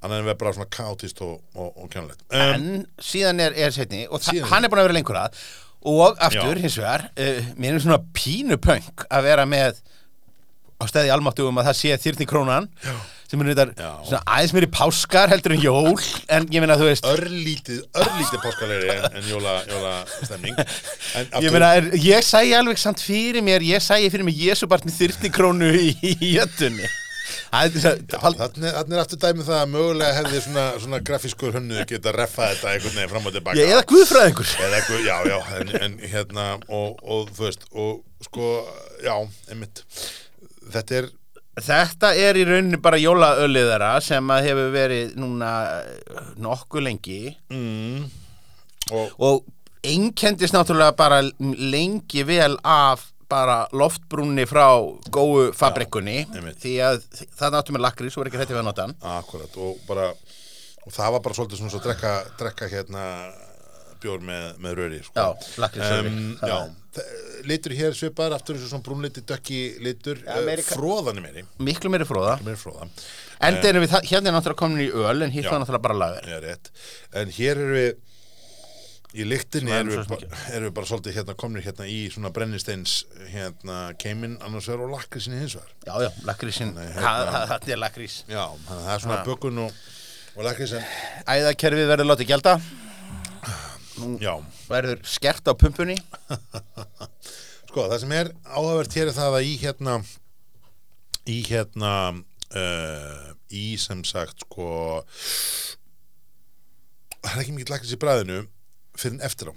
Annar 0.00 0.22
en 0.22 0.28
verð 0.30 0.38
bara 0.40 0.52
svona 0.56 0.70
kaotist 0.72 1.18
og, 1.26 1.42
og, 1.54 1.74
og 1.76 1.90
kjánulegt 1.92 2.22
um, 2.32 2.40
en 2.40 2.86
síðan 3.04 3.42
er, 3.44 3.52
er 3.52 3.74
setni 3.74 4.06
og 4.08 4.22
Síðan- 4.24 4.48
hann 4.48 4.64
er 4.64 4.72
búin 4.72 4.80
að 4.80 4.86
vera 4.88 4.96
lengur 4.96 5.18
að. 5.20 5.36
Og 5.90 6.16
aftur 6.24 6.56
Já. 6.56 6.62
hins 6.64 6.78
vegar 6.80 7.04
uh, 7.12 7.50
mér 7.60 7.76
er 7.76 7.82
svona 7.84 7.98
pínu 8.16 8.56
punk 8.64 9.04
að 9.12 9.26
vera 9.28 9.44
með 9.48 9.82
á 10.80 10.84
stæði 10.88 11.12
almáttugum 11.12 11.60
að 11.60 11.68
það 11.68 11.78
sé 11.82 11.98
þyrni 12.06 12.26
krónan 12.30 12.70
sem 13.30 13.42
er 13.44 13.50
þetta 13.54 13.90
aðeins 14.26 14.52
meiri 14.56 14.68
páskar 14.74 15.30
heldur 15.30 15.54
en 15.54 15.62
jól 15.62 15.90
en 16.34 16.48
ég 16.50 16.62
meina 16.64 16.74
þú 16.80 16.88
veist. 16.90 17.04
Örlítið, 17.06 17.84
örlítið 17.94 18.40
páskalegri 18.42 18.90
en, 18.96 19.04
en 19.20 19.28
jóla, 19.30 19.52
jóla 19.70 19.92
stemning 20.24 20.58
en 21.20 21.28
Ég 21.44 21.54
meina, 21.54 21.68
er- 21.78 21.92
ég 22.02 22.26
sæi 22.26 22.50
alveg 22.58 22.80
samt 22.82 23.02
fyrir 23.04 23.44
mér, 23.46 23.62
ég 23.62 23.84
sæi 23.84 24.08
fyrir 24.10 24.26
mér 24.26 24.40
Jésubart 24.48 24.88
með 24.88 24.98
þyrtikrónu 25.04 25.70
í, 25.78 25.92
í 26.18 26.32
er 27.82 27.94
að, 28.22 28.50
Þannig 28.70 28.94
er 28.94 29.00
aftur 29.04 29.18
dæmið 29.22 29.46
það 29.48 29.60
að 29.60 29.70
mögulega 29.72 30.16
hefði 30.20 30.40
svona, 30.44 30.64
svona 30.82 31.00
grafískur 31.06 31.54
hönnu 31.56 31.84
geta 31.90 32.12
reffað 32.14 32.52
þetta 32.56 32.72
einhvern 32.74 32.96
veginn 32.98 33.10
fram 33.12 33.26
og 33.30 33.34
tilbaka 33.36 33.64
eða 33.64 33.84
guðfræðingur. 33.90 34.52
Já, 35.06 35.16
já, 35.30 35.36
en, 35.60 35.72
en 35.86 35.96
hérna 36.12 36.46
og, 36.66 36.98
og 37.02 37.30
þú 37.34 37.46
veist, 37.46 37.66
og 37.74 38.26
sko 38.26 38.50
já, 39.06 39.14
einmitt. 39.50 39.82
Þetta 40.74 40.98
er, 41.00 41.10
Þetta 41.58 42.12
er 42.14 42.38
í 42.38 42.44
rauninni 42.46 42.78
bara 42.80 43.00
jólaölið 43.00 43.72
þeirra 43.72 43.94
sem 44.04 44.30
að 44.32 44.46
hefur 44.46 44.68
verið 44.74 45.16
núna 45.20 45.54
eh, 45.80 46.20
nokkuð 46.40 46.84
lengi. 46.86 47.22
Mm, 47.50 48.04
og 48.94 49.24
og 49.26 49.48
einkendist 49.82 50.54
náttúrulega 50.54 50.94
bara 50.96 51.22
lengi 51.40 52.24
vel 52.28 52.54
af 52.62 53.08
bara 53.30 53.64
loftbrúnni 53.72 54.46
frá 54.50 54.66
góðu 55.12 55.50
fabrikkunni. 55.56 56.26
einmitt. 56.34 56.58
því 56.62 56.74
að 56.86 57.02
það 57.38 57.54
náttu 57.54 57.74
með 57.74 57.84
lakri 57.86 58.10
svo 58.10 58.24
er 58.24 58.30
ekki 58.30 58.40
þetta 58.40 58.56
við 58.56 58.62
að 58.62 58.68
nota 58.70 58.88
akkurat, 59.18 59.56
og 59.56 59.84
bara 59.86 60.10
og 60.10 60.94
það 60.94 61.14
var 61.14 61.22
bara 61.24 61.36
svolítið 61.38 61.60
svona 61.60 61.72
svo 61.72 61.80
að 61.80 61.86
drekka, 61.86 62.12
drekka 62.40 62.70
hérna 62.72 63.04
bjór 64.02 64.20
með, 64.26 64.44
með 64.64 64.76
röri 64.80 65.00
sko. 65.06 65.14
Já, 65.14 65.56
lakrísröri. 65.64 66.12
um, 66.12 66.36
Það 66.40 67.04
er- 67.06 67.46
litur 67.46 67.72
hér 67.78 67.94
svipar 67.94 68.32
aftur 68.34 68.56
þessu 68.58 68.68
svona 68.72 68.82
brúnliti 68.84 69.22
dökki 69.24 69.60
litur 69.80 70.18
Ja, 70.26 70.40
meiri 70.44 70.64
ka- 70.66 70.74
fróðan 70.74 71.20
er 71.20 71.22
meiri, 71.28 71.44
miklu 71.62 71.88
meiri 71.92 72.04
fróða 72.08 72.34
meiri 72.42 72.58
fróða 72.58 72.88
en 73.40 73.54
erum 73.62 73.84
við 73.86 73.92
það, 73.94 74.08
hérna 74.10 74.28
er 74.28 74.34
náttúrulega 74.36 74.58
komin 74.60 74.82
í 74.84 74.90
öl 74.90 75.22
en 75.24 75.30
hitt 75.32 75.46
var 75.48 75.60
náttúrulega 75.62 75.82
bara 75.86 75.94
lager. 76.02 76.26
Já, 76.28 76.40
rétt. 76.44 76.70
En 77.14 77.30
hér 77.30 77.56
eru 77.62 77.76
við 77.78 77.94
í 79.20 79.24
lyktinni 79.26 79.72
erum 79.74 79.88
við, 79.94 80.02
bara, 80.10 80.42
erum 80.54 80.68
við 80.68 80.74
bara 80.76 80.86
svolítið 80.90 81.16
hérna 81.16 81.34
komnir 81.40 81.64
hérna 81.64 81.86
í 81.90 81.96
svona 82.12 82.30
brennisteins 82.34 82.98
hérna 83.32 83.78
keimin 83.98 84.36
annars 84.42 84.68
vegar 84.68 84.84
og 84.84 84.92
lakrísinni 84.98 85.40
hins 85.40 85.56
vegar. 85.56 85.72
Já, 85.86 85.94
já, 86.04 86.10
lakrísin, 86.28 86.74
Nei, 86.74 86.90
hérna- 86.98 87.46
það 87.54 87.70
er 87.72 87.80
lakrís. 87.86 88.20
Já, 88.28 88.44
það 88.68 88.92
er 88.94 88.98
svona 89.06 89.24
bökun 89.24 89.58
og, 89.64 89.72
og 90.36 90.44
lakrís 90.46 90.74
en 90.76 90.84
Æðakerfið 91.26 91.88
verður 91.94 92.10
látið 92.12 92.30
gælda 92.34 92.58
já, 94.22 94.34
verður 94.68 95.02
skert 95.08 95.50
á 95.50 95.52
pumpunni. 95.58 95.96
Sko 97.70 97.86
það 97.86 98.00
sem 98.02 98.16
er 98.16 98.32
áhugavert 98.50 98.96
hér 98.98 99.10
er 99.10 99.16
það 99.16 99.38
að 99.38 99.46
í 99.46 99.54
hérna 99.60 100.00
í 101.30 101.38
hérna 101.46 101.92
uh, 102.10 103.26
í 103.54 103.64
sem 103.78 104.02
sagt 104.08 104.46
sko 104.46 104.68
það 107.20 107.34
er 107.34 107.42
ekki 107.44 107.54
mikið 107.54 107.74
lakrís 107.74 107.94
í 107.94 108.00
bræðinu 108.00 108.40
fyrir 108.98 109.16
en 109.18 109.26
eftir 109.26 109.52
á. 109.52 109.54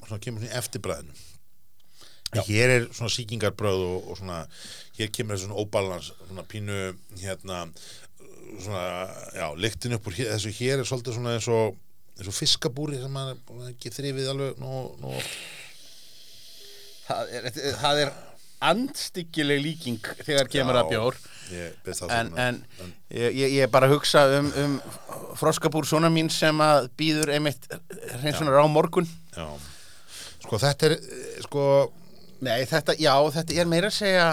Og 0.00 0.04
svona 0.08 0.22
kemur 0.22 0.44
svona 0.44 0.60
eftir 0.60 0.84
bræðinu. 0.84 1.16
Já. 2.34 2.42
hér 2.42 2.72
er 2.74 2.86
svona 2.90 3.12
sýkingarbröð 3.14 3.82
og, 3.86 4.08
og 4.10 4.18
svona, 4.18 4.40
hér 4.98 5.12
kemur 5.14 5.38
svona 5.38 5.60
óbalans 5.62 6.10
svona 6.26 6.44
pínu 6.50 6.78
hérna 7.20 7.60
svona, 8.60 8.82
já, 9.36 9.46
lyktin 9.54 9.96
upp 9.96 10.08
úr 10.10 10.16
hér, 10.18 10.32
þessu 10.34 10.52
hér 10.58 10.82
er 10.82 10.88
svolítið 10.88 11.18
svona 11.18 11.36
eins 11.36 11.48
og 11.52 11.78
eins 12.16 12.30
og 12.30 12.36
fiskabúri 12.36 13.00
sem 13.00 13.12
maður 13.12 13.70
ekki 13.70 13.92
þrifið 13.92 14.32
alveg 14.32 14.62
nú, 14.62 14.82
nú 15.02 15.14
Það 17.06 17.28
er, 17.38 17.44
það 17.78 17.98
er 18.02 18.08
andstyggileg 18.66 19.60
líking 19.62 20.08
þegar 20.24 20.48
kemur 20.50 20.74
Já. 20.74 20.80
að 20.80 20.88
bjór 20.90 21.18
en, 22.10 22.32
en 22.40 22.56
ég, 23.12 23.28
ég 23.30 23.52
ég 23.58 23.66
er 23.66 23.70
bara 23.70 23.86
að 23.86 23.94
hugsa 23.94 24.24
um, 24.40 24.48
um 24.62 24.74
froskabúr 25.38 25.86
svona 25.86 26.10
mín 26.10 26.30
sem 26.32 26.58
að 26.64 26.88
býður 26.98 27.34
einmitt 27.36 27.68
hreinsunar 28.16 28.58
á 28.58 28.66
morgun 28.66 29.06
já. 29.36 29.46
sko 30.42 30.58
þetta 30.62 30.90
er 30.90 30.96
eh, 30.98 31.38
sko 31.46 31.68
Nei, 32.36 32.66
þetta, 32.68 32.92
já, 33.00 33.14
þetta 33.32 33.54
er 33.56 33.68
meira 33.70 33.88
að 33.88 33.94
segja 33.96 34.26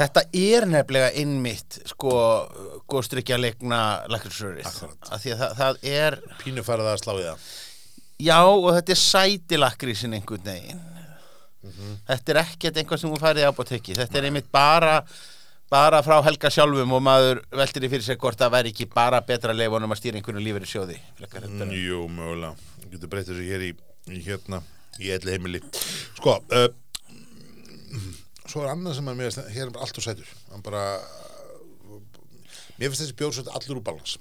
Þetta 0.00 0.22
er 0.40 0.64
nefnilega 0.70 1.10
innmitt 1.20 1.80
sko 1.90 2.12
góðstrykja 2.88 3.36
leikna 3.40 3.80
að 4.08 5.26
það, 5.26 5.50
það 5.58 5.82
er 5.90 6.16
pínu 6.40 6.64
farið 6.64 6.88
að 6.94 7.02
slá 7.02 7.12
í 7.20 7.26
það. 7.26 7.50
Já 8.20 8.38
og 8.44 8.70
þetta 8.76 8.94
er 8.94 9.00
sæti 9.00 9.58
lakrísin 9.60 10.16
einhvern 10.16 10.46
veginn. 10.46 10.80
Þetta 12.08 12.32
er 12.34 12.40
ekkert 12.46 12.80
einhvað 12.80 13.02
sem 13.02 13.12
hún 13.12 13.20
færið 13.20 13.48
á 13.48 13.52
bóttekki 13.56 13.96
þetta 13.98 14.18
er 14.22 14.28
einmitt 14.30 14.48
bara 14.52 14.94
bara 15.70 16.00
frá 16.02 16.16
Helga 16.26 16.48
sjálfum 16.50 16.96
og 16.96 17.02
maður 17.04 17.42
veltir 17.54 17.84
í 17.86 17.90
fyrir 17.92 18.02
sig 18.02 18.16
hvort 18.18 18.40
það 18.40 18.54
væri 18.56 18.72
ekki 18.72 18.86
bara 18.90 19.20
betra 19.22 19.52
leifunum 19.54 19.92
að 19.94 20.00
stýra 20.00 20.18
einhverju 20.18 20.42
lífið 20.42 20.64
í 20.66 20.70
sjóði 20.72 20.96
en- 21.68 21.74
Jú, 21.76 22.00
mögulega, 22.10 22.54
getur 22.90 23.12
breytt 23.12 23.28
þessu 23.28 23.44
hér 23.46 23.66
í, 23.68 23.70
í 24.10 24.22
hérna, 24.24 24.62
í 24.98 25.12
elli 25.14 25.36
heimili. 25.36 25.60
Sko 26.18 26.40
uh, 26.40 26.66
Svo 28.50 28.64
er 28.64 28.72
annað 28.74 28.96
sem 28.98 29.10
að 29.12 29.18
mér 29.20 29.30
finnst- 29.30 29.52
hér 29.54 29.66
er 29.68 29.74
bara 29.74 29.84
allt 29.86 29.98
og 30.00 30.06
sætur. 30.06 30.30
Bara 30.66 30.84
Mér 32.80 32.88
finnst 32.88 33.02
þessi 33.04 33.16
bjór 33.18 33.34
svolítið 33.36 33.56
allur 33.58 33.78
úr 33.80 33.84
balans. 33.84 34.14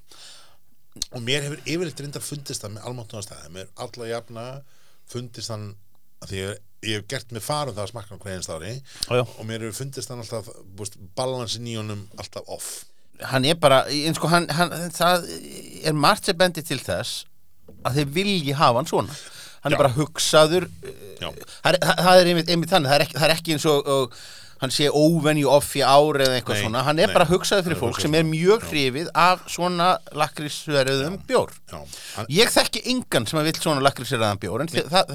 Og 1.16 1.22
mér 1.24 1.46
hefur 1.46 1.62
yfirleitt 1.64 2.02
reyndar 2.04 2.24
fundist 2.26 2.64
það 2.66 2.74
með 2.76 2.88
almáttunarstæði 2.90 3.52
Mér 3.56 3.68
er 3.68 3.70
alla 3.86 4.08
jafna 4.10 4.44
fundist 5.10 5.52
hann 5.54 5.68
að 6.20 6.32
því 6.34 6.40
ég, 6.42 6.58
ég 6.90 6.98
hef 7.00 7.06
gert 7.14 7.32
mig 7.32 7.44
farum 7.46 7.76
það 7.78 7.86
að 7.86 7.92
smakka 7.94 8.18
hann 8.18 8.24
Já, 9.08 9.16
já. 9.16 9.24
og 9.24 9.46
mér 9.48 9.64
hefur 9.64 9.78
fundist 9.80 10.12
hann 10.12 10.20
alltaf 10.20 10.50
balansin 11.16 11.70
í 11.72 11.78
honum 11.80 12.04
alltaf 12.20 12.44
off. 12.52 12.70
Hann 13.32 13.46
er 13.46 13.56
bara, 13.56 13.86
en 13.88 14.16
sko 14.16 14.28
hann, 14.32 14.50
hann 14.50 14.72
það 14.96 15.30
er 15.88 15.96
margt 15.96 16.26
sem 16.28 16.38
bendi 16.40 16.62
til 16.64 16.80
þess 16.84 17.24
að 17.86 18.00
þeir 18.02 18.14
vilji 18.18 18.54
hafa 18.60 18.80
hann 18.82 18.92
svona 18.92 19.16
hann 19.64 19.74
er 19.76 19.82
bara 19.84 19.94
hugsaður 19.96 20.68
Já. 21.20 21.30
það 21.64 21.80
það- 21.84 22.20
er 22.22 22.30
einmitt, 22.34 22.50
einmitt 22.54 22.72
þannig 22.76 22.92
það 22.94 23.00
er 23.00 23.06
ekki, 23.08 23.18
það 23.20 23.30
er 23.30 23.36
ekki 23.38 23.56
eins 23.58 23.66
og, 23.72 23.88
og 23.96 24.20
hann 24.60 24.74
sé 24.76 24.90
óvenju 24.92 25.48
off 25.48 25.70
í 25.80 25.82
ári 25.88 26.26
eða 26.26 26.36
eitthvað 26.42 26.58
Nei, 26.58 26.64
svona. 26.66 26.82
Hann 26.84 27.00
er 27.00 27.08
nei. 27.08 27.14
bara 27.16 27.26
hugsaður 27.30 27.64
fyrir 27.70 27.80
fólk 27.80 28.02
sem 28.04 28.16
er 28.20 28.26
mjög 28.28 28.66
hrifið 28.68 29.08
af 29.16 29.46
svona 29.48 29.86
lakrísverðum 30.20 31.16
bjór. 31.30 31.54
Já, 31.72 31.80
hann, 32.18 32.28
ég 32.36 32.52
þekki 32.52 32.82
engan 32.92 33.28
sem 33.30 33.40
að 33.40 33.48
vill 33.50 33.62
svona 33.64 33.84
lakrísverðan 33.88 34.42
bjór 34.44 34.66
en 34.66 34.72
það, 34.76 35.14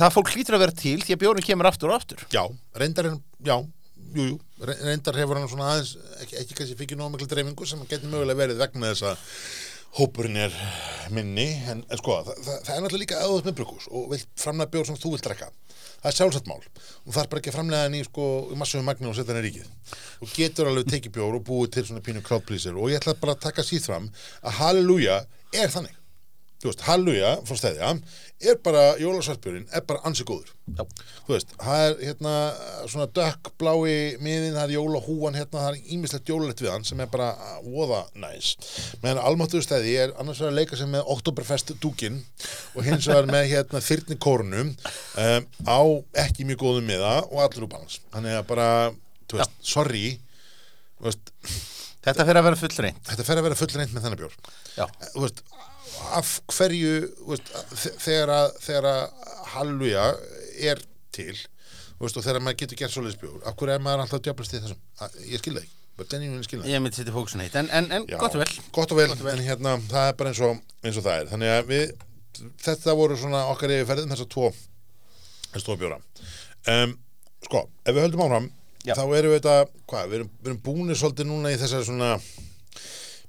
það, 0.00 0.14
fólk 0.16 0.32
hlýtur 0.32 0.56
að 0.56 0.64
vera 0.64 0.76
til 0.80 0.96
því 1.04 1.12
að 1.16 1.20
bjórin 1.26 1.44
kemur 1.48 1.68
aftur 1.68 1.92
og 1.92 1.98
aftur. 2.00 2.24
Já, 2.32 2.44
reyndar 2.80 3.10
er, 3.10 3.18
já, 3.44 3.56
jú, 4.16 4.26
jú, 4.30 4.38
re- 4.64 4.78
reyndar 4.88 5.20
hefur 5.20 5.40
hann 5.42 5.48
svona 5.52 5.68
aðeins, 5.74 5.92
ekki, 6.24 6.40
ekki 6.40 6.56
kannski 6.62 6.78
fikið 6.80 7.02
nóg 7.02 7.12
miklu 7.18 7.28
dreifingu 7.34 7.68
sem 7.68 7.84
getur 7.90 8.08
mögulega 8.16 8.40
verið 8.46 8.64
vegna 8.64 8.94
þess 8.94 9.10
að 9.12 9.28
hópurinn 9.96 10.38
er 10.40 10.54
minni, 11.14 11.46
en, 11.70 11.82
en 11.88 12.00
sko, 12.00 12.18
það, 12.26 12.40
það, 12.44 12.58
það 12.66 12.74
er 12.74 12.82
náttúrulega 12.84 13.02
líka 13.04 13.20
auðvitað 13.22 13.48
með 13.48 13.58
brukus 13.60 13.88
og 13.90 14.08
vilt 14.12 14.32
framlega 14.40 14.72
bjór 14.74 14.88
sem 14.88 14.98
þú 15.00 15.12
vilt 15.14 15.26
drekka. 15.26 15.50
Það 15.96 16.08
er 16.10 16.16
sjálfsagt 16.18 16.50
mál. 16.50 16.64
Og 17.06 17.14
það 17.14 17.20
er 17.22 17.30
bara 17.32 17.42
ekki 17.42 17.52
að 17.52 17.56
framlega 17.56 17.86
hann 17.86 17.96
í 17.96 18.02
sko 18.06 18.26
í 18.52 18.58
massum 18.60 18.86
magni 18.86 19.08
og 19.10 19.16
setja 19.16 19.34
hann 19.34 19.42
í 19.42 19.46
ríkið. 19.48 19.70
Og 20.22 20.34
getur 20.36 20.70
alveg 20.70 20.90
tekið 20.92 21.14
bjór 21.16 21.38
og 21.38 21.46
búið 21.46 21.76
til 21.76 21.86
svona 21.88 22.04
pínu 22.04 22.24
crowdpleaser 22.26 22.76
og 22.76 22.92
ég 22.92 23.00
ætla 23.00 23.16
bara 23.20 23.36
að 23.36 23.46
taka 23.48 23.64
síð 23.66 23.88
fram 23.88 24.10
að 24.42 24.58
Halleluja 24.60 25.22
er 25.56 25.72
þannig 25.72 25.96
þú 26.60 26.70
veist, 26.70 26.84
Halleluja 26.86 27.32
frá 27.46 27.58
stæðja 27.60 27.90
er 28.50 28.58
bara, 28.64 28.82
jólasvartbjörn 29.00 29.64
er 29.72 29.84
bara 29.88 30.02
ansi 30.08 30.24
góður. 30.28 30.50
Já. 30.76 30.82
þú 31.24 31.32
veist, 31.32 31.52
það 31.60 31.82
er 31.84 31.94
hérna 32.02 32.32
svona 32.90 33.06
dökk 33.16 33.50
blái 33.60 34.16
miðin, 34.20 34.56
það 34.56 34.64
er 34.64 34.74
jólahúan 34.74 35.38
hérna, 35.38 35.62
það 35.62 35.68
er 35.70 35.94
ímislegt 35.96 36.32
jólalegt 36.32 36.60
við 36.64 36.72
hann 36.74 36.84
sem 36.88 37.00
er 37.00 37.08
bara 37.12 37.30
voða 37.64 38.02
næs. 38.18 38.50
Meðan 39.04 39.22
almáttuðu 39.24 39.64
stæði 39.64 39.94
er 40.02 40.14
annars 40.20 40.42
að 40.44 40.56
leika 40.58 40.76
sem 40.80 40.92
með 40.92 41.08
Oktoberfest 41.16 41.72
dúkin 41.80 42.20
og 42.74 42.84
hins 42.84 43.08
vegar 43.08 43.30
með 43.30 43.48
hérna 43.54 43.82
þyrni 43.84 44.18
kórnum 44.20 44.74
um, 44.74 45.48
á 45.64 45.80
ekki 46.26 46.48
mjög 46.48 46.64
góðum 46.66 46.92
miða 46.92 47.16
og 47.30 47.40
allur 47.46 47.68
úr 47.68 47.72
balans. 47.72 48.00
Þannig 48.12 48.40
að 48.40 48.46
bara, 48.52 48.70
þú 49.30 49.40
veist, 49.40 49.56
sorry 49.64 50.06
þú 50.96 51.08
veist, 51.08 51.32
þetta 52.06 52.26
fyrir 52.26 52.40
að 52.40 52.48
vera 52.50 52.60
fullreint 52.60 53.08
þetta 53.10 53.26
fer 53.26 53.40
að 53.40 53.48
vera 53.48 53.58
fullreint 53.58 53.94
með 53.94 54.06
þennan 54.06 54.20
bjór. 54.22 54.36
Já. 54.76 54.86
þú 55.12 55.24
veist, 55.24 55.42
af 56.18 56.32
hverju 56.56 56.92
veist, 57.30 57.52
þe- 57.82 57.94
þegar 58.06 58.32
að 58.36 58.46
þegar 58.66 58.88
að 58.90 59.30
halluja 59.54 60.06
er 60.72 60.82
til 61.16 61.32
veist, 62.00 62.16
og 62.16 62.24
þegar 62.26 62.42
maður 62.44 62.60
getur 62.62 62.80
gert 62.82 62.94
svoleiðis 62.94 63.18
bjór 63.22 63.42
af 63.48 63.56
hverju 63.56 63.74
er 63.78 63.84
maður 63.86 64.04
alltaf 64.06 64.22
djöflast 64.26 64.56
í 64.56 64.60
þessum? 64.62 64.80
Að- 65.00 65.18
ég 65.32 65.40
skil 65.42 65.54
það 65.56 65.62
ekki, 65.64 65.72
ég 66.74 66.82
myndi 66.84 66.98
setja 67.00 67.14
fókusin 67.14 67.40
heitt 67.44 67.54
en, 67.56 67.70
en, 67.72 67.86
en 67.96 68.04
Já, 68.10 68.18
gott 68.20 68.34
og 68.36 68.42
vel. 68.42 68.50
gott 68.76 68.92
og 68.92 68.98
vel, 69.00 69.08
en 69.32 69.44
hérna 69.46 69.76
það 69.88 70.10
er 70.10 70.18
bara 70.20 70.32
eins 70.34 70.42
og, 70.44 70.58
eins 70.84 70.98
og 71.00 71.06
það 71.06 71.20
er. 71.22 71.30
Þannig 71.32 71.52
að 71.54 71.70
við, 71.70 71.94
þetta 72.66 72.96
voru 72.98 73.16
svona 73.16 73.40
okkar 73.54 73.72
yfirferðin 73.78 74.12
þessar 74.12 74.28
tvo 74.34 74.50
tvo 75.56 75.76
bjóra. 75.80 75.96
Um, 76.68 76.92
sko, 77.46 77.62
ef 77.86 77.94
við 77.96 78.02
höldum 78.04 78.24
áfram 78.26 78.50
Já. 78.84 78.92
þá 78.98 79.04
erum 79.16 79.32
við 79.32 79.38
þetta, 79.40 79.54
hvað, 79.88 80.10
við 80.10 80.18
erum, 80.20 80.30
erum 80.44 80.58
búinir 80.66 80.98
svolítið 81.00 81.30
núna 81.30 81.52
í 81.54 81.56
þessar 81.62 81.86
svona 81.88 82.10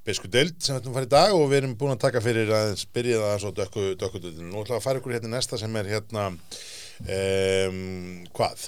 besku 0.08 0.32
deild 0.32 0.58
sem 0.64 0.78
að 0.78 0.90
fara 0.96 1.08
í 1.08 1.12
dag 1.12 1.36
og 1.36 1.46
við 1.52 1.62
erum 1.62 1.78
búin 1.80 1.96
að 1.96 2.04
taka 2.08 2.24
fyrir 2.24 2.52
aðeins 2.54 2.88
byrja 2.96 3.22
það 3.24 3.38
svo 3.44 3.54
dökku, 3.60 3.86
dökku 4.00 4.24
deildinu. 4.24 4.50
Nú 4.52 4.64
við 4.64 4.76
að 4.78 4.84
fara 4.86 5.02
ykkur 5.02 5.16
hérna 5.18 5.36
næsta 5.36 5.60
sem 5.60 5.80
er 5.80 5.94
hérna 5.94 6.28
um, 6.32 7.80
hvað? 8.38 8.68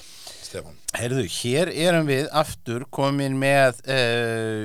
Stefán? 0.50 0.74
Heyrðu, 0.98 1.24
hér 1.30 1.70
erum 1.70 2.08
við 2.08 2.26
aftur 2.34 2.82
komin 2.90 3.36
með 3.38 3.78
uh, 3.86 4.64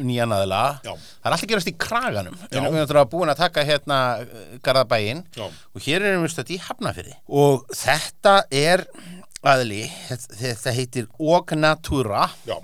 nýjan 0.00 0.32
aðla. 0.32 0.62
Já. 0.86 0.94
Það 0.96 1.28
er 1.28 1.36
alltaf 1.36 1.50
gerast 1.50 1.70
í 1.70 1.74
kraganum. 1.76 2.38
Já. 2.46 2.60
erum 2.62 2.78
við 2.78 2.84
erum 2.86 3.10
búin 3.12 3.32
að 3.32 3.42
taka 3.42 3.66
hérna 3.68 3.98
eh, 4.22 4.54
Garðabæinn 4.64 5.26
Já. 5.36 5.44
og 5.46 5.84
hér 5.84 6.08
erum 6.08 6.24
við 6.24 6.32
stödd 6.32 6.54
í 6.56 6.58
Hafnafyrði. 6.64 7.18
Og 7.28 7.68
þetta 7.76 8.38
er 8.48 8.86
aðli, 9.46 9.84
þetta, 10.08 10.38
þetta 10.40 10.74
heitir 10.74 11.10
Ognatura 11.20 12.24
Já, 12.48 12.56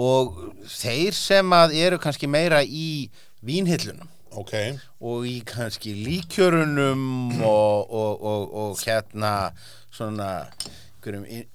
og 0.00 0.38
þeir 0.80 1.16
sem 1.16 1.52
að 1.52 1.76
eru 1.82 1.98
kannski 2.00 2.30
meira 2.30 2.62
í 2.64 3.10
vínhillunum. 3.44 4.08
Ok, 4.40 4.54
og 5.02 5.24
í 5.26 5.40
kannski 5.42 5.92
líkjörunum 6.04 7.40
og, 7.42 7.90
og, 7.90 8.22
og, 8.22 8.44
og 8.62 8.84
hérna 8.84 9.50
svona 9.90 10.30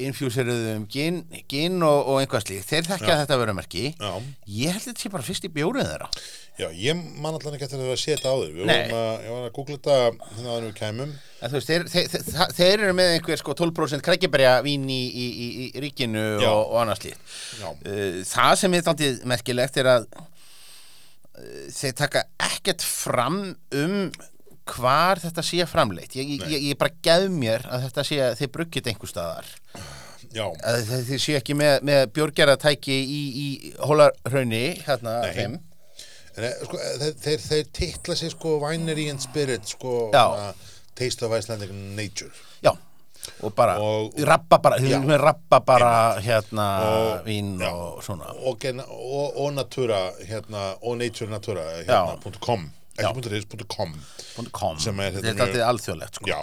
infjúseruðum 0.07 0.87
gin, 0.91 1.21
gin 1.51 1.77
og, 1.85 1.99
og 2.09 2.21
einhvað 2.21 2.47
slíkt 2.47 2.71
þeir 2.71 2.89
þekkja 2.89 3.11
Já. 3.13 3.19
þetta 3.23 3.39
vörumerki 3.41 3.85
já. 3.93 4.11
ég 4.49 4.75
held 4.75 4.87
þetta 4.89 5.03
sé 5.03 5.13
bara 5.13 5.27
fyrst 5.27 5.47
í 5.47 5.53
bjórið 5.53 5.91
þeirra 5.91 6.09
Já, 6.55 6.69
ég 6.71 6.95
man 7.19 7.35
allan 7.35 7.57
ekki 7.57 7.67
að 7.67 7.73
það 7.73 7.89
að 7.91 7.97
setja 7.99 8.31
á 8.31 8.35
þig. 8.39 8.51
Við 8.55 8.61
vorum 8.61 8.93
að, 8.95 9.23
ég 9.25 9.33
var 9.33 9.41
að 9.43 9.55
googla 9.57 9.75
þetta 9.75 9.95
hérna 10.37 10.51
áður 10.53 10.61
en 10.61 10.69
við 10.69 10.77
kæmum. 10.77 11.09
veist, 11.51 11.67
þeir, 11.71 11.83
þeir, 11.91 12.05
þeir, 12.13 12.53
þeir 12.55 12.83
eru 12.85 12.93
með 12.95 13.11
einhver 13.15 13.41
sko 13.41 13.55
12% 13.59 14.05
krækjaberja 14.05 14.53
vín 14.63 14.85
í, 14.87 15.01
í, 15.03 15.25
í, 15.25 15.47
í 15.65 15.83
ríkinu 15.83 16.23
Já. 16.39 16.47
og, 16.53 16.61
og 16.69 16.77
annað 16.85 17.01
slíkt 17.01 17.35
Uh, 17.65 18.21
það 18.29 18.53
sem 18.61 18.77
er 18.77 18.85
þáttið 18.85 19.19
merkilegt 19.27 19.81
er 19.81 19.89
að 19.97 20.07
uh, 20.15 20.23
þeir 21.75 21.97
taka 21.99 22.23
ekkert 22.47 22.87
fram 22.87 23.41
um 23.75 23.97
hvar 24.65 25.21
þetta 25.21 25.43
sé 25.45 25.65
framleitt. 25.69 26.15
Ég, 26.17 26.35
ég, 26.39 26.55
ég, 26.69 26.77
bara 26.79 26.93
gef 27.05 27.27
mér 27.33 27.65
að 27.69 27.85
þetta 27.87 28.05
sé 28.07 28.19
að 28.25 28.39
þeir 28.41 28.51
bruggit 28.57 28.89
einhver 28.91 29.11
staðar. 29.11 29.51
Já, 30.35 30.47
að 30.67 30.81
þeir, 30.89 31.03
þeir 31.09 31.21
sé 31.23 31.35
ekki 31.39 31.55
með, 31.55 31.75
með 31.87 32.01
björgerðatæki 32.15 32.95
í, 32.95 33.21
í 33.45 33.47
hólarhrauni 33.79 34.63
hérna 34.87 35.19
þeim. 35.35 35.59
Sko, 36.35 36.79
þeir, 36.99 37.13
þeir, 37.23 37.43
þeir 37.45 37.69
titla 37.77 38.15
sig 38.19 38.33
sko 38.33 38.57
Winery 38.59 39.05
and 39.13 39.23
Spirit 39.23 39.69
sko 39.69 40.09
hana, 40.11 40.49
Taste 40.97 41.23
of 41.27 41.31
Icelandic 41.37 41.71
Nature. 41.71 42.33
Já, 42.65 42.73
og 43.39 43.53
bara 43.55 43.77
rappa 44.27 44.59
bara, 44.63 44.79
rappa 45.21 45.61
bara 45.63 45.93
hérna 46.19 46.67
Og- 46.89 47.23
vín 47.29 47.55
já. 47.61 47.71
og 47.71 48.03
svona. 48.03 48.33
Og, 48.43 48.65
og, 48.89 49.37
og 49.45 49.53
Natura 49.53 50.11
hérna, 50.27 50.73
og 50.81 50.97
Nature 50.97 51.31
Natura 51.31 51.63
hérna, 52.97 53.03
Já. 53.03 53.13
.com 53.13 53.21
Já. 53.21 53.31
ekki 53.31 53.37
.is, 53.37 53.45
.com 53.75 53.95
kom, 54.51 54.79
Sem 54.79 54.99
er- 54.99 55.11
þetta 55.11 55.27
er 55.27 55.33
þetta 55.33 55.47
er- 55.47 55.67
alltaf 55.67 55.69
alþjóðlegt 55.73 56.15
sko. 56.21 56.25
Já, 56.31 56.39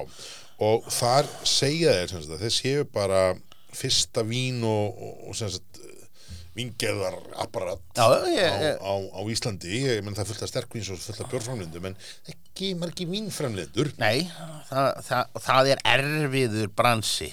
og 0.62 0.84
þar 0.92 1.26
segja 1.44 1.92
þeir 2.06 2.38
þeir 2.44 2.54
séu 2.60 2.84
bara 2.92 3.22
fyrsta 3.72 4.22
vín 4.28 4.62
og, 4.68 4.98
og, 5.02 5.28
og 5.28 5.34
sem 5.38 5.48
sagt 5.50 5.80
víngeðar 6.54 7.14
apparat 7.40 7.80
Já, 7.96 8.04
ég- 8.28 8.76
á, 8.76 8.84
á, 8.84 8.92
á 9.16 9.20
Íslandi 9.32 9.72
ég 9.86 10.02
menn 10.04 10.12
það 10.14 10.20
er 10.26 10.28
fullt 10.28 10.42
af 10.44 10.50
sterkvíns 10.52 10.90
og 10.92 10.98
fullt 11.00 11.22
af 11.24 11.30
björframlindum 11.32 11.86
en 11.88 11.96
ekki 12.28 12.74
margi 12.76 13.06
vínframlindur 13.08 13.94
Nei, 13.96 14.28
það, 14.68 14.90
það, 15.08 15.40
það 15.46 15.70
er 15.72 15.80
erfiður 15.94 16.68
bransi 16.76 17.30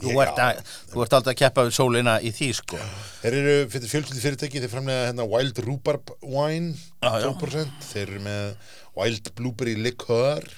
Þú 0.00 0.16
ert, 0.24 0.40
að, 0.42 0.60
þú 0.90 1.04
ert 1.04 1.16
aldrei 1.18 1.32
að 1.34 1.38
keppa 1.38 1.64
við 1.68 1.76
sólina 1.76 2.16
í 2.18 2.32
því 2.34 2.48
sko. 2.58 2.80
Þeir 3.20 3.36
eru 3.40 3.54
fyrir 3.70 3.92
fjölskyldi 3.92 4.24
fyrirtæki 4.24 4.62
þeir 4.64 4.72
framlega 4.72 5.06
hérna 5.10 5.26
Wild 5.30 5.60
Rhubarb 5.62 6.10
Wine 6.24 6.74
já. 6.74 7.28
12% 7.28 7.88
þeir 7.92 8.04
eru 8.08 8.24
með 8.24 8.74
Wild 8.98 9.30
Blueberry 9.38 9.76
Liqueur 9.78 10.48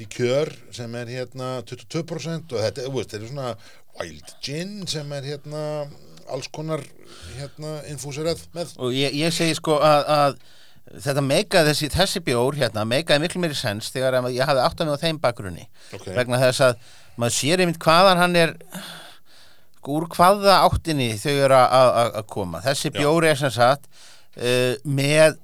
Liqueur 0.00 0.50
sem 0.74 0.96
er 0.98 1.12
hérna 1.12 1.58
22% 1.68 2.56
og 2.56 2.64
þetta, 2.64 2.88
veist, 2.96 3.14
eru 3.14 3.30
svona 3.30 3.52
Wild 4.00 4.34
Gin 4.42 4.82
sem 4.90 5.12
er 5.14 5.28
hérna 5.34 5.62
alls 6.32 6.48
konar 6.48 6.82
hérna 7.36 7.78
infúserað 7.92 8.42
með. 8.56 8.74
Og 8.80 8.94
ég, 8.96 9.14
ég 9.20 9.34
segi 9.34 9.54
sko 9.58 9.76
að, 9.84 10.08
að 10.16 11.00
þetta 11.04 11.24
meikaði 11.24 11.70
þessi, 11.70 11.90
þessi 11.94 12.22
bjór 12.24 12.58
hérna 12.58 12.84
meikaði 12.88 13.24
miklu 13.24 13.42
meiri 13.44 13.56
sens 13.58 13.92
þegar 13.94 14.18
ég 14.32 14.48
hafði 14.48 14.64
átt 14.64 14.82
að 14.82 14.88
mig 14.88 14.98
á 14.98 15.04
þeim 15.04 15.20
bakgrunni. 15.22 15.66
Ok. 15.96 16.08
vegna 16.16 16.40
þess 16.42 16.64
að 16.68 16.90
maður 17.20 17.36
sér 17.38 17.62
einmitt 17.64 17.80
hvaðan 17.84 18.20
hann 18.22 18.36
er 18.40 18.54
úr 19.84 20.06
hvaða 20.08 20.62
áttinni 20.64 21.10
þau 21.20 21.32
eru 21.44 21.56
að- 21.60 22.20
koma 22.32 22.60
þessi 22.64 22.88
Já. 22.90 22.98
bjór 23.00 23.26
er 23.28 23.36
sem 23.36 23.52
sagt 23.52 23.84
uh, 24.40 24.74
með 24.84 25.36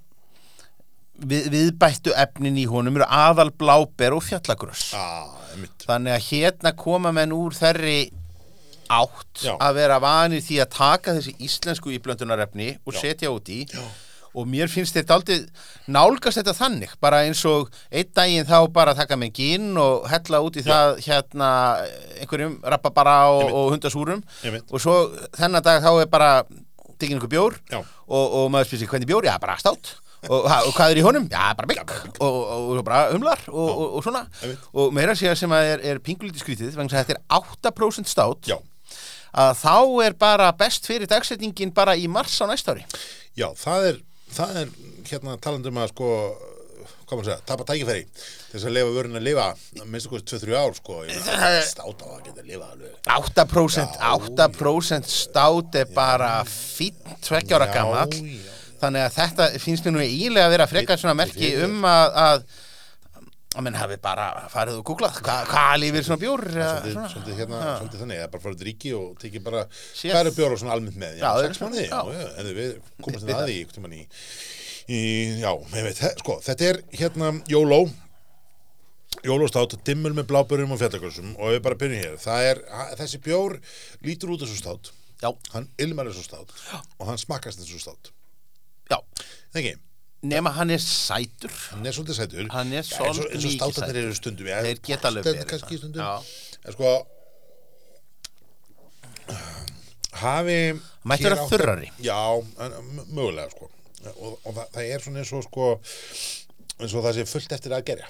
við, 1.21 1.51
viðbættu 1.53 2.14
efnin 2.16 2.57
í 2.57 2.64
honum 2.71 2.97
eru 2.97 3.09
aðal 3.12 3.51
bláber 3.53 4.16
og 4.16 4.25
fjallagröss 4.25 4.95
ah, 4.97 5.29
þannig 5.85 6.16
að 6.16 6.27
hérna 6.31 6.73
koma 6.77 7.12
menn 7.12 7.35
úr 7.37 7.53
þerri 7.53 8.11
átt 8.91 9.45
Já. 9.45 9.53
að 9.61 9.77
vera 9.77 10.01
vanir 10.03 10.41
því 10.43 10.62
að 10.64 10.73
taka 10.75 11.14
þessi 11.18 11.37
íslensku 11.47 11.93
íblöndunarefni 11.95 12.73
og 12.87 12.97
Já. 12.97 13.03
setja 13.05 13.31
út 13.35 13.53
í 13.53 13.61
Já. 13.68 13.85
Og 14.35 14.47
mér 14.51 14.70
finnst 14.70 14.95
þetta 14.95 15.16
aldrei 15.16 15.39
nálgast 15.91 16.39
þetta 16.41 16.55
þannig, 16.55 16.93
bara 17.03 17.22
eins 17.26 17.43
og 17.49 17.70
einn 17.91 18.11
daginn 18.14 18.49
þá 18.49 18.59
bara 18.72 18.95
taka 18.99 19.18
með 19.18 19.33
ginn 19.41 19.70
og 19.81 20.07
hella 20.11 20.43
út 20.47 20.59
í 20.61 20.64
það 20.66 21.01
hérna 21.07 21.49
einhverjum 22.20 22.61
rappabara 22.62 23.16
og, 23.35 23.47
og 23.51 23.72
hundasúrum 23.74 24.22
og 24.70 24.78
svo 24.83 24.99
þennan 25.39 25.66
dag 25.66 25.83
þá 25.83 25.91
er 25.97 26.12
bara 26.12 26.31
tekin 27.01 27.16
einhver 27.16 27.33
bjór 27.33 27.59
Já. 27.72 27.81
og, 27.81 28.24
og 28.39 28.47
maður 28.53 28.70
spyrir 28.70 28.85
sig 28.85 28.93
hvernig 28.93 29.11
bjór, 29.11 29.26
já 29.26 29.35
bara 29.43 29.59
státt 29.59 29.97
og, 30.28 30.45
og 30.45 30.74
hvað 30.76 30.93
er 30.93 31.01
í 31.01 31.05
honum? 31.05 31.28
Já, 31.33 31.55
bara 31.57 31.68
bygg 31.70 31.95
og, 32.20 32.26
og, 32.28 32.66
og 32.76 32.83
bara 32.85 33.07
umlar 33.16 33.41
og, 33.49 33.70
og, 33.70 33.95
og 33.97 34.05
svona. 34.05 34.26
Og 34.76 34.93
meira 34.93 35.14
segja 35.16 35.33
sem 35.39 35.53
að 35.57 35.68
er, 35.70 35.85
er 35.95 36.03
pingulítið 36.05 36.43
skrítið 36.45 36.74
þess 36.74 36.83
að 36.85 36.99
þetta 36.99 37.16
er 37.16 37.22
8% 37.70 38.11
stát 38.11 38.51
Já, 38.51 38.59
að 39.33 39.55
þá 39.62 40.05
er 40.05 40.18
bara 40.20 40.51
best 40.61 40.89
fyrir 40.91 41.09
dagsetningin 41.09 41.72
bara 41.72 41.97
í 41.97 42.05
mars 42.11 42.37
á 42.37 42.45
næsta 42.51 42.76
ári. 42.76 42.85
Já, 43.39 43.49
það 43.57 43.89
er 43.93 44.01
það 44.37 44.61
er 44.62 44.72
hérna 45.11 45.37
talandum 45.43 45.81
að 45.83 45.93
sko 45.95 46.09
hvað 47.11 47.18
maður 47.18 47.26
segja, 47.26 47.43
tapa 47.49 47.64
tækifæri 47.66 48.05
þess 48.53 48.66
að 48.68 48.74
lifa 48.76 48.93
vörun 48.95 49.18
að 49.18 49.24
lifa 49.26 49.47
minnst 49.91 50.07
okkur 50.07 50.22
2-3 50.31 50.55
ár 50.61 50.76
sko 50.78 50.99
státa 51.66 52.07
á 52.07 52.11
að 52.14 52.22
geta 52.28 52.45
að 52.45 52.51
lifa 52.53 52.68
alveg 52.70 53.11
8%, 53.16 53.99
Já, 53.99 54.12
8% 54.47 55.11
stát 55.11 55.78
er 55.83 55.91
bara 55.97 56.33
Já, 57.66 57.74
gamall. 57.74 58.14
já. 58.14 58.57
þannig 58.81 59.07
að 59.09 59.16
þetta 59.18 59.49
finnst 59.61 59.87
mér 59.89 59.97
nú 59.97 60.03
eiginlega 60.05 60.47
að 60.49 60.55
vera 60.57 60.68
frekar 60.70 61.01
svona 61.03 61.18
merki 61.18 61.51
um 61.66 61.83
að 61.91 62.20
að 62.24 62.45
að 63.51 63.65
menn 63.67 63.75
hafi 63.81 63.97
bara 64.03 64.27
farið 64.53 64.77
og 64.79 64.85
googlað 64.87 65.17
hvað 65.25 65.49
hva 65.51 65.63
lífið 65.83 66.05
svona 66.07 66.21
bjór 66.23 66.43
svolítið, 66.55 67.33
hérna, 67.41 67.63
svolítið 67.81 68.03
þannig 68.05 68.21
bara 68.35 68.45
farið 68.45 68.63
ríki 68.69 68.93
og 68.95 69.17
tekið 69.19 69.43
bara 69.49 69.65
hvað 69.73 70.21
eru 70.21 70.33
bjóra 70.37 70.59
svona 70.61 70.77
almennt 70.77 71.01
með, 71.03 71.17
já, 71.19 71.25
Já, 71.25 71.49
sex 71.49 71.63
mánuði 71.65 71.87
já, 71.89 71.99
já. 72.15 72.29
en 72.43 72.51
við 72.61 72.77
komast 73.03 73.27
inn 73.27 73.35
að 73.35 73.43
því 73.49 73.57
einhvern 73.57 73.75
tímann 73.81 73.97
í, 73.97 74.05
í, 74.87 75.01
já, 75.43 75.51
ég 75.81 75.89
veit, 75.89 76.05
sko, 76.23 76.39
þetta 76.47 76.71
er 76.71 76.81
hérna 77.03 77.33
Jóló. 77.51 77.83
Jólóstát, 79.27 79.75
dimmul 79.85 80.15
með 80.17 80.31
blábörum 80.31 80.71
og 80.73 80.79
fjallagrössum 80.81 81.35
og 81.35 81.51
við 81.53 81.61
bara 81.67 81.77
byrjum 81.83 81.99
hér, 82.07 82.15
það 82.23 82.47
er 82.53 82.61
þessi 83.03 83.19
bjór 83.27 83.57
lítur 84.07 84.31
út 84.33 84.45
þessu 84.47 84.61
stát. 84.63 84.93
Já, 85.21 85.29
hann 85.53 85.67
ilmar 85.83 86.09
þessu 86.09 86.23
stát. 86.25 86.55
Og 86.97 87.11
hann 87.11 87.19
smakkast 87.21 87.61
þessu 87.61 87.83
stát. 87.83 88.13
Já, 88.89 89.03
ekki, 90.21 90.29
nema 90.29 90.51
hann 90.53 90.71
er 90.71 90.79
sætur. 90.85 91.51
Hann 91.73 91.87
er 91.87 91.93
svolítið 91.97 92.18
sætur. 92.21 92.49
Hann 92.53 92.73
er 92.73 92.83
svolítið 92.83 93.31
eins 93.31 93.45
og 93.45 93.51
mikið 93.51 93.57
státarnir 93.57 93.87
sætur. 93.89 94.03
eru 94.05 94.14
stundum 94.18 94.47
já, 94.47 94.59
Þeir 94.66 94.81
geta 94.91 95.09
alveg 95.09 95.25
verið 95.25 95.41
en 96.64 96.73
sko 96.73 97.07
hafi 100.21 100.57
átt 101.39 101.45
að- 101.45 101.51
þurrari. 101.53 101.91
já, 102.03 102.18
en, 102.61 102.73
mögulega 103.14 103.51
sko. 103.51 103.71
Og, 104.16 104.39
og 104.45 104.55
það, 104.57 104.66
það 104.75 104.85
er 104.95 105.01
svona 105.05 105.18
eins 105.21 105.33
og 105.37 105.43
sko 105.45 105.66
eins 106.81 106.95
og 106.95 107.05
það 107.05 107.14
sé 107.18 107.25
fullt 107.29 107.53
eftir 107.53 107.73
að 107.77 107.85
gerja 107.85 108.07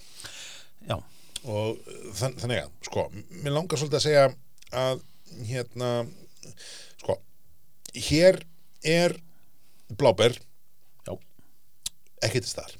Já, 0.86 0.96
og 1.50 1.78
þann, 2.14 2.36
þannig 2.38 2.60
að 2.62 2.70
sko, 2.86 3.02
mér 3.42 3.52
langar 3.56 3.76
svolítið 3.80 3.98
að 3.98 4.04
segja 4.06 4.34
að 4.72 5.02
hérna 5.50 5.88
sko, 7.02 7.16
hér 7.94 8.38
er 8.86 9.16
bláber. 9.98 10.38
já 10.38 10.49
ekki 12.26 12.42
til 12.44 12.52
staðar 12.52 12.78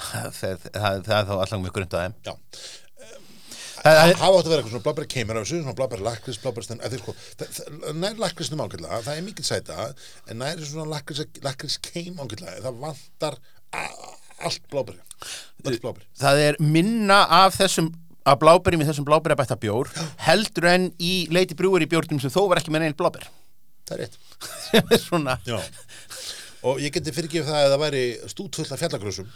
Það, 0.00 0.28
það, 0.32 0.62
það, 0.72 1.00
það 1.04 1.16
er 1.18 1.26
þá 1.28 1.34
allang 1.36 1.64
mjög 1.64 1.74
grund 1.76 1.96
á 1.96 1.98
þeim 2.00 2.14
já 2.24 2.34
Það 3.80 4.10
hafa 4.20 4.36
átt 4.36 4.44
að 4.44 4.50
vera 4.52 4.60
eitthvað 4.60 4.72
svona 4.74 4.84
blábæri 4.84 5.06
keimur 5.08 5.38
af 5.40 5.44
þessu, 5.46 5.58
svona 5.62 5.76
blábæri 5.78 6.04
lakris, 6.04 6.38
blábæri 6.42 6.66
stenn, 6.66 6.82
eða 6.84 6.98
sko, 7.00 7.14
nær 7.96 8.18
lakrisnum 8.20 8.60
ágætlega, 8.60 8.98
það 9.06 9.14
er 9.16 9.24
mikil 9.24 9.46
sæta, 9.48 9.86
en 10.28 10.40
nær 10.42 10.60
svona 10.68 10.84
lakris, 11.46 11.78
keim 11.86 12.20
ágætlega, 12.20 12.58
það 12.66 12.76
vantar 12.82 13.38
allt 14.44 14.66
blábæri, 14.72 15.00
allt 15.64 15.80
blábæri. 15.80 16.04
það 16.20 16.42
er 16.50 16.60
minna 16.60 17.22
af 17.40 17.56
þessum 17.56 17.88
af 18.28 18.36
bláberjum 18.42 18.84
í 18.84 18.88
þessum 18.90 19.06
bláberjabætta 19.08 19.56
bjór 19.64 19.88
heldur 20.26 20.68
en 20.74 20.90
í 21.00 21.14
leiti 21.32 21.56
brúur 21.56 21.80
í 21.80 21.88
bjórnum 21.88 22.20
sem 22.20 22.32
þó 22.32 22.42
var 22.50 22.60
ekki 22.60 22.74
með 22.74 22.84
neinn 22.84 22.98
bláber 23.00 23.24
Það 23.88 23.94
er 23.96 24.02
rétt. 24.04 24.20
sem 24.68 24.92
er 24.92 25.00
svona 25.00 25.38
Já. 25.48 25.56
Og 26.68 26.80
ég 26.82 26.92
geti 26.94 27.14
fyrirgefið 27.16 27.48
það 27.48 27.64
að 27.64 27.74
það 27.74 27.82
væri 27.84 28.02
stútfull 28.32 28.66
af 28.68 28.80
fjallagrössum, 28.82 29.28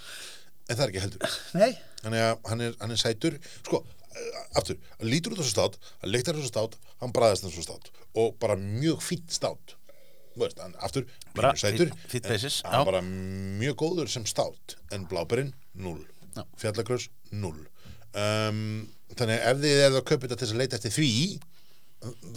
en 0.68 0.76
það 0.76 0.84
er 0.84 0.92
ekki 0.92 1.04
heldur. 1.04 1.36
Nei. 1.60 1.70
Þannig 2.02 2.24
að 2.24 2.34
hann 2.50 2.64
er, 2.66 2.74
hann 2.82 2.94
er 2.94 3.00
sætur, 3.00 3.38
sko, 3.64 3.80
aftur, 4.60 4.80
hann 4.98 5.10
lítur 5.10 5.34
út 5.34 5.40
þessu 5.40 5.54
stát 5.54 5.78
hann 6.02 6.12
leiktar 6.12 6.36
þessu 6.38 6.52
stát, 6.52 6.76
hann 7.00 7.14
bræðast 7.16 7.46
þessu 7.46 7.64
stát. 7.64 7.88
Og 8.20 8.36
bara 8.42 8.58
mjög 8.60 9.00
fýtt 9.04 9.32
stát. 9.34 9.76
Veist, 10.34 10.58
hann 10.58 10.74
aftur, 10.82 11.06
pínu 11.36 11.54
sætur 11.60 11.92
basis, 12.26 12.58
en 12.66 12.74
já. 12.74 12.84
bara 12.88 13.00
mjög 13.04 13.78
góður 13.84 14.10
sem 14.10 14.26
stát. 14.26 14.76
En 14.92 15.06
bláberinn, 15.10 15.54
0 15.78 16.00
Já. 16.34 16.42
fjallagrös, 16.58 17.06
0 17.30 17.54
um, 18.18 18.62
þannig 19.14 19.38
að 19.38 19.50
ef 19.50 19.60
þið 19.62 19.82
eruð 19.84 19.98
að 20.00 20.06
kaupa 20.10 20.26
þetta 20.26 20.38
til 20.40 20.48
að 20.50 20.60
leita 20.62 20.78
eftir 20.80 20.94
því 20.94 21.10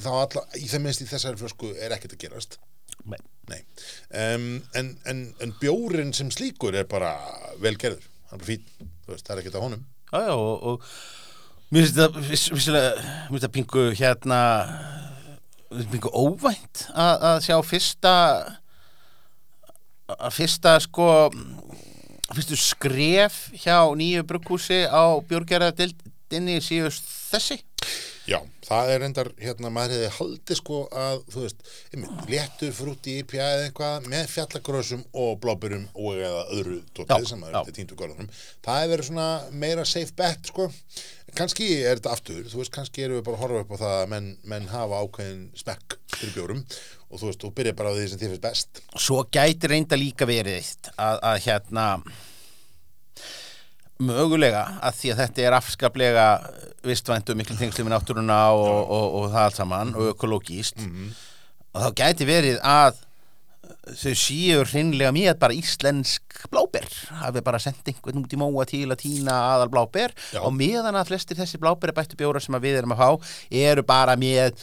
þá 0.04 0.10
alla, 0.14 0.44
í 0.58 0.68
það 0.70 0.84
minnst 0.84 1.04
í 1.04 1.10
þessari 1.10 1.40
flösku 1.42 1.72
er 1.76 1.96
ekkert 1.96 2.16
að 2.16 2.24
gerast 2.26 2.60
Nei. 3.06 3.22
Nei, 3.48 3.62
um, 4.36 4.48
en, 4.76 4.90
en, 5.08 5.22
en 5.40 5.54
bjórin 5.62 6.12
sem 6.16 6.32
slíkur 6.34 6.76
er 6.76 6.88
bara 6.90 7.14
vel 7.64 7.78
gerður, 7.80 8.04
hann 8.32 8.42
er 8.44 8.50
þú 9.08 9.14
veist, 9.14 9.24
það 9.24 9.34
er 9.36 9.42
ekkert 9.44 9.56
á 9.56 9.64
honum 9.64 9.86
Já, 10.08 10.20
já, 10.24 10.34
og, 10.36 10.64
og 10.64 10.82
mér 11.72 11.88
finnst 12.28 12.70
þetta 13.32 13.52
pingu 13.56 13.86
hérna 13.96 14.42
pingu 15.92 16.12
óvænt 16.12 16.86
að, 16.92 17.26
að 17.30 17.40
sjá 17.48 17.58
fyrsta 17.68 18.14
að 20.16 20.36
fyrsta 20.36 20.78
sko 20.84 21.08
fyrstu 22.34 22.60
skref 22.60 23.40
hjá 23.64 23.80
nýju 24.00 24.24
brugghúsi 24.28 24.84
á 24.88 25.20
björgjaradeildinni 25.28 26.60
síðu 26.64 26.92
þessi 27.32 27.60
Já, 28.28 28.40
það 28.68 28.92
er 28.94 29.06
endar, 29.08 29.30
hérna, 29.42 29.72
maður 29.74 29.96
hefði 29.96 30.10
haldið 30.18 30.60
sko 30.60 30.80
að, 31.04 31.22
þú 31.34 31.44
veist, 31.44 31.68
einmitt, 31.94 32.24
léttur 32.32 32.74
frúti 32.76 33.14
í 33.14 33.24
IPA 33.24 33.44
eða 33.44 33.68
eitthvað 33.68 34.10
með 34.12 34.32
fjallagrösum 34.34 35.06
og 35.24 35.38
bláburum 35.44 35.86
og 35.96 36.20
eða 36.20 36.44
öðru 36.58 36.80
tótið 36.98 37.30
sem 37.32 37.46
er 37.48 37.60
til 37.68 37.76
tíndu 37.80 38.00
gorðunum. 38.00 38.30
Það 38.66 38.82
hefur 38.82 38.94
verið 38.96 39.10
svona 39.12 39.30
meira 39.64 39.88
safe 39.88 40.18
bet, 40.18 40.52
sko. 40.52 40.70
Kanski 41.38 41.68
er 41.84 42.00
þetta 42.00 42.14
aftur, 42.16 42.46
þú 42.48 42.62
veist, 42.62 42.74
kannski 42.76 43.04
erum 43.06 43.20
við 43.20 43.26
bara 43.28 43.38
að 43.38 43.44
horfa 43.46 43.64
upp 43.66 43.74
á 43.76 43.78
það 43.84 43.98
að 43.98 44.08
menn, 44.14 44.30
menn 44.48 44.72
hafa 44.72 45.02
ákveðin 45.04 45.44
smekk 45.60 45.98
fyrir 46.16 46.34
bjórum 46.38 46.64
og 47.08 47.20
þú 47.20 47.30
veist, 47.30 47.44
þú 47.44 47.52
byrjar 47.60 47.78
bara 47.78 47.92
á 47.92 47.96
því 47.98 48.08
sem 48.08 48.22
þið 48.22 48.32
finnst 48.34 48.46
best. 48.48 48.82
Svo 48.96 49.20
gæti 49.32 49.70
reynda 49.72 50.00
líka 50.00 50.28
verið 50.28 50.72
að, 50.96 51.20
að 51.20 51.38
hérna 51.46 51.86
mögulega 54.04 54.64
að 54.86 55.00
því 55.00 55.12
að 55.14 55.22
þetta 55.24 55.44
er 55.48 55.58
afskaplega 55.58 56.28
vistvæntu 56.86 57.36
miklu 57.38 57.58
tengslu 57.58 57.86
við 57.86 57.94
náttúruna 57.96 58.40
og, 58.54 58.78
og, 58.86 59.08
og, 59.08 59.28
það 59.34 59.44
allt 59.44 59.60
saman 59.60 59.96
og 59.98 60.12
ökologíst 60.14 60.80
og 60.82 61.84
þá 61.84 61.90
gæti 61.98 62.28
verið 62.30 62.62
að 62.62 63.04
þau 63.98 64.14
séu 64.20 64.64
hreinlega 64.68 65.14
mjög 65.16 65.38
bara 65.40 65.56
íslensk 65.56 66.42
bláber. 66.52 66.88
Hafi 67.22 67.44
bara 67.46 67.60
sendt 67.62 67.88
einhvern 67.88 68.24
út 68.24 68.34
í 68.34 68.40
móa 68.40 68.66
til 68.68 68.88
að 68.90 69.02
týna 69.04 69.38
aðal 69.54 69.70
bláber 69.72 70.14
Já. 70.34 70.42
og 70.44 70.52
meðan 70.56 70.98
að 71.00 71.14
flestir 71.14 71.40
þessi 71.40 71.60
bláberi 71.62 71.96
bættu 71.96 72.20
bjóra 72.20 72.42
sem 72.44 72.56
að 72.58 72.68
við 72.68 72.82
erum 72.82 72.96
að 72.96 73.04
fá 73.04 73.32
eru 73.64 73.86
bara 73.88 74.18
með 74.20 74.60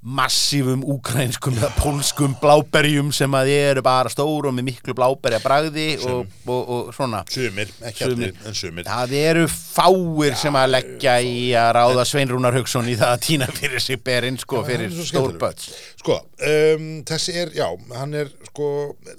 massífum 0.00 0.80
úkrainskum 0.88 1.58
eða 1.58 1.68
pólskum 1.76 2.32
bláberjum 2.40 3.10
sem 3.12 3.34
að 3.36 3.50
eru 3.52 3.82
bara 3.84 4.08
stór 4.12 4.46
og 4.48 4.54
með 4.56 4.70
miklu 4.70 4.94
bláberja 4.96 5.42
bragði 5.44 5.88
og, 6.08 6.30
og, 6.48 6.70
og 6.72 6.94
svona. 6.96 7.20
Sumir, 7.28 7.68
ekki 7.84 8.06
allir, 8.06 8.32
en 8.48 8.56
sumir. 8.56 8.86
Það 8.88 9.12
eru 9.20 9.42
fáir 9.52 10.38
sem 10.40 10.56
að 10.56 10.72
leggja 10.72 11.18
í 11.20 11.50
að 11.58 11.72
ráða 11.76 12.06
Sveinrúnar 12.08 12.56
Hauksson 12.56 12.88
í 12.88 12.96
það 12.96 13.12
að 13.12 13.26
týna 13.26 13.50
fyrir 13.58 13.84
sig 13.84 14.00
berinn 14.06 14.40
sko 14.40 14.64
fyrir 14.64 14.96
stór 15.04 15.36
böts 15.40 15.68
Sko, 16.00 16.16
um, 16.48 16.88
þessi 17.04 17.36
er, 17.42 17.52
já, 17.60 17.66
hann 17.98 18.16
er 18.16 18.32
sko, 18.48 18.70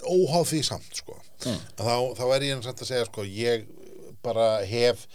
óháð 0.01 0.49
því 0.49 0.63
samt, 0.65 0.89
sko. 0.97 1.19
Þá, 1.45 1.93
þá 2.17 2.25
er 2.25 2.47
ég 2.47 2.65
samt 2.65 2.81
að 2.81 2.89
segja, 2.89 3.05
sko, 3.05 3.25
ég 3.29 3.69
bara 4.25 4.49
hef 4.65 5.05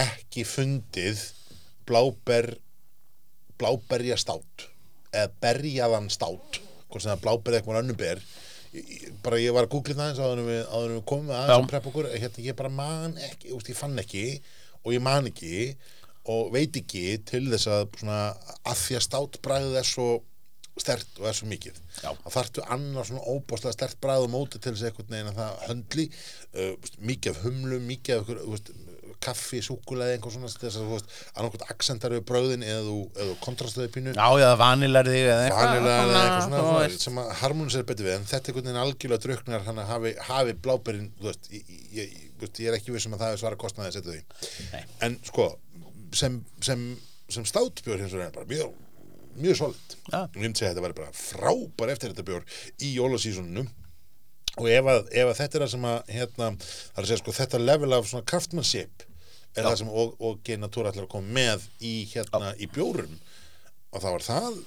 ekki 0.00 0.46
fundið 0.48 1.20
bláber, 1.88 2.54
bláberja 3.60 4.16
stát 4.20 4.70
eða 4.70 4.79
berjaðan 5.42 6.08
stát, 6.12 6.60
hvort 6.88 7.02
sem 7.02 7.10
það 7.10 7.16
er 7.16 7.24
bláber 7.24 7.52
eða 7.52 7.60
eitthvað 7.60 7.82
önnur 7.82 8.00
ber. 8.00 8.22
Bara 9.24 9.40
ég 9.42 9.54
var 9.54 9.66
að 9.66 9.72
googla 9.74 9.96
það 9.98 10.10
eins 10.12 10.22
áður 10.22 10.42
við, 10.46 10.60
áður 10.70 10.92
við 10.94 11.04
komum 11.10 11.32
aðeins 11.34 11.50
Já. 11.50 11.58
að 11.58 11.70
preppa 11.72 11.90
okkur, 11.90 12.10
hérna, 12.14 12.44
ég 12.46 12.58
bara 12.60 12.72
man 12.74 13.16
ekki, 13.28 13.54
úst, 13.56 13.70
ég 13.72 13.78
fann 13.78 13.98
ekki 13.98 14.26
og 14.84 14.92
ég 14.94 15.02
man 15.02 15.26
ekki 15.30 15.54
og 16.30 16.52
veit 16.54 16.76
ekki 16.78 17.04
til 17.26 17.46
þess 17.50 17.70
að 17.70 17.86
svona, 17.98 18.20
að 18.62 18.82
því 18.84 18.98
að 18.98 19.06
státbræðið 19.08 19.78
er 19.80 19.88
svo 19.88 20.08
stert 20.80 21.18
og 21.20 21.26
er 21.28 21.36
svo 21.36 21.48
mikið 21.50 21.80
Já. 22.00 22.12
að 22.12 22.34
þarftu 22.36 22.64
annar 22.72 23.08
svona 23.08 23.24
óbáslega 23.26 23.74
stert 23.74 23.98
bræð 24.02 24.26
og 24.26 24.32
móti 24.32 24.60
til 24.60 24.72
þess 24.74 24.86
einhvern 24.88 25.10
veginn 25.12 25.32
að 25.32 25.40
það 25.40 25.64
höndli 25.66 26.06
uh, 26.10 26.92
mikið 27.10 27.34
af 27.34 27.42
humlum, 27.44 27.88
mikið 27.90 28.20
af 28.20 28.30
kaffi, 29.24 29.60
súkulega 29.64 30.16
einhver 30.16 30.32
svona 30.34 30.48
þess 30.50 30.78
að 30.80 30.86
þú 30.86 30.94
veist, 30.96 31.14
annarkvæmt 31.34 31.64
aksentar 31.74 32.14
við 32.14 32.22
bröðin 32.30 32.64
eða 32.66 32.82
þú, 32.86 33.34
kontrastuði 33.44 33.90
pínu 33.94 34.14
Já, 34.14 34.26
eða 35.34 35.44
eitthvað 35.44 35.66
vanilega 35.66 36.04
eða 36.06 36.22
eitthvað 36.22 36.46
svona 36.46 36.62
veist. 36.80 37.04
sem 37.06 37.20
að 37.20 37.32
harmonisera 37.42 37.88
betur 37.90 38.08
við 38.08 38.16
en 38.16 38.28
þetta 38.30 38.40
er 38.40 38.52
einhvern 38.52 38.68
veginn 38.70 38.82
algjörlega 38.84 39.24
druknar 39.26 39.66
hann 39.68 39.82
að 39.82 39.90
hafi, 39.92 40.12
hafi 40.30 40.56
bláberinn 40.66 41.10
þú 41.20 41.28
veist, 41.30 41.50
ég, 41.52 41.66
ég, 41.70 41.82
ég, 42.00 42.30
þú 42.36 42.46
veist, 42.46 42.62
ég 42.64 42.72
er 42.72 42.78
ekki 42.78 42.94
vissum 42.96 43.16
að 43.16 43.24
það 43.24 43.34
er 43.34 43.42
svara 43.44 43.60
kostnaði 43.60 43.92
að 43.92 43.98
setja 43.98 44.14
því 44.14 44.70
Nei. 44.74 44.84
en 45.08 45.18
sko 45.28 45.50
sem, 46.16 46.38
sem, 46.64 46.86
sem 47.30 47.46
státbjór 47.48 48.00
hins 48.02 48.16
vegar 48.16 48.30
er 48.30 48.38
bara 48.38 48.48
mjög, 48.50 48.72
mjög 49.36 49.60
solid 49.60 49.98
Já. 50.08 50.24
og 50.24 50.40
ég 50.40 50.40
myndi 50.46 50.62
segja 50.62 50.72
að 50.72 50.80
þetta 50.80 50.86
væri 50.88 50.98
bara 51.02 51.20
frábær 51.20 51.92
eftir 51.94 52.14
þetta 52.14 52.26
bjór 52.30 52.48
í 52.80 52.94
jólasísoninu 52.96 53.66
og 54.58 54.66
ef 54.66 54.88
að, 54.90 55.04
ef 55.14 55.28
að 55.30 55.36
þetta 55.38 55.56
er 55.56 55.62
það 55.64 55.72
sem 55.74 55.86
að 55.90 56.10
hérna, 56.10 56.48
það 56.58 56.98
er 56.98 57.04
að 57.04 57.10
segja 57.10 57.20
sko 57.22 57.36
þetta 57.36 57.60
level 57.62 57.94
af 57.94 58.08
svona 58.10 58.26
kraftmanship 58.32 59.04
er 59.56 59.66
það 59.66 59.78
sem 59.82 59.88
og, 59.90 60.14
og 60.20 60.38
Geir 60.46 60.60
Natúra 60.62 60.92
ætlar 60.92 61.08
að 61.08 61.12
koma 61.16 61.34
með 61.40 61.66
í 61.82 61.94
hérna 62.12 62.52
í 62.60 62.68
bjórum. 62.70 63.16
Og 63.90 64.02
þá 64.04 64.08
er 64.14 64.24
það 64.28 64.60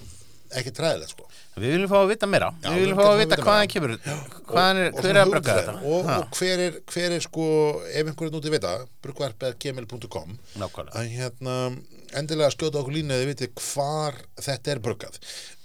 ekki 0.54 0.72
træðilegt 0.78 1.14
sko. 1.16 1.26
Við 1.58 1.72
viljum 1.74 1.90
fá 1.90 1.96
að 2.04 2.12
vita 2.12 2.28
meira. 2.30 2.50
Já, 2.62 2.68
Við 2.76 2.84
viljum 2.84 3.00
fá 3.00 3.06
að 3.08 3.20
vita 3.24 3.38
hvaðan 3.42 3.72
kemur 3.74 3.94
hvaðan 4.04 4.82
er, 4.84 4.92
hver 4.94 5.08
er 5.10 5.20
að 5.22 5.30
hugmyndafræði. 5.30 5.64
þetta? 5.64 5.74
og, 5.90 6.12
og 6.14 6.38
hver, 6.38 6.62
er, 6.68 6.78
hver 6.94 7.16
er 7.16 7.24
sko 7.26 7.46
ef 7.90 8.12
einhverjum 8.12 8.38
úti 8.38 8.52
vita 8.54 8.74
brugvarp.gmail.com 9.06 10.36
Nákvæmlega. 10.62 10.94
að 11.00 11.10
hérna 11.16 11.56
endilega 12.22 12.54
skjóta 12.54 12.82
okkur 12.84 12.94
línu 13.00 13.16
eða 13.16 13.24
þið 13.24 13.32
vitið 13.32 13.56
hvar 13.64 14.20
þetta 14.46 14.74
er 14.76 14.82
bruggað. 14.86 15.18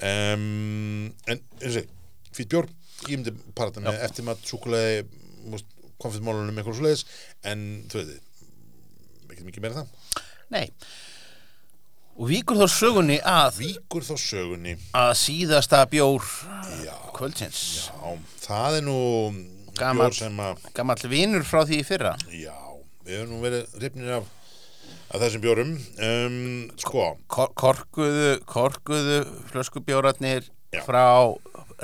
Um, 0.09 1.11
en 1.29 1.43
eins 1.61 1.81
og 1.83 1.93
fýtt 2.39 2.53
bjór, 2.55 2.71
ég 3.11 3.19
myndi 3.19 3.35
parata 3.59 3.83
með 3.85 4.01
eftirmat, 4.09 4.41
súkulega 4.49 5.05
konfitmálunum 6.01 6.57
eitthvað 6.63 6.79
svoleiðis 6.79 7.05
en 7.51 7.63
þú 7.91 8.01
veit 8.05 8.17
ekki 9.39 9.49
mikið 9.49 9.65
meira 9.65 9.83
það. 9.83 10.25
Nei. 10.55 10.67
Og 12.19 12.27
víkur 12.33 12.59
þá 12.59 12.67
sögunni 12.75 13.19
að 13.23 13.61
víkur 13.63 14.03
þá 14.03 14.15
sögunni. 14.19 14.73
að 14.99 15.13
síðasta 15.21 15.85
bjór 15.91 16.25
já, 16.83 16.95
kvöldsins. 17.15 17.61
Já, 17.87 18.17
það 18.43 18.79
er 18.81 18.87
nú 18.89 18.97
Gamall. 19.79 20.09
bjór 20.09 20.17
sem 20.19 20.41
að 20.43 20.65
Gamall 20.75 21.13
vinur 21.13 21.47
frá 21.47 21.63
því 21.69 21.79
í 21.79 21.87
fyrra. 21.87 22.17
Já, 22.35 22.57
við 23.07 23.21
höfum 23.21 23.37
nú 23.37 23.39
verið 23.45 23.79
rifnir 23.85 24.11
af, 24.19 24.27
af 25.15 25.23
þessum 25.23 25.45
bjórum. 25.47 25.73
Um, 26.03 26.41
sko, 26.83 27.07
Kor 27.31 27.55
korkuðu, 27.55 28.33
korkuðu 28.51 29.21
flöskubjórarnir 29.53 30.51
Já. 30.75 30.83
frá 30.83 31.07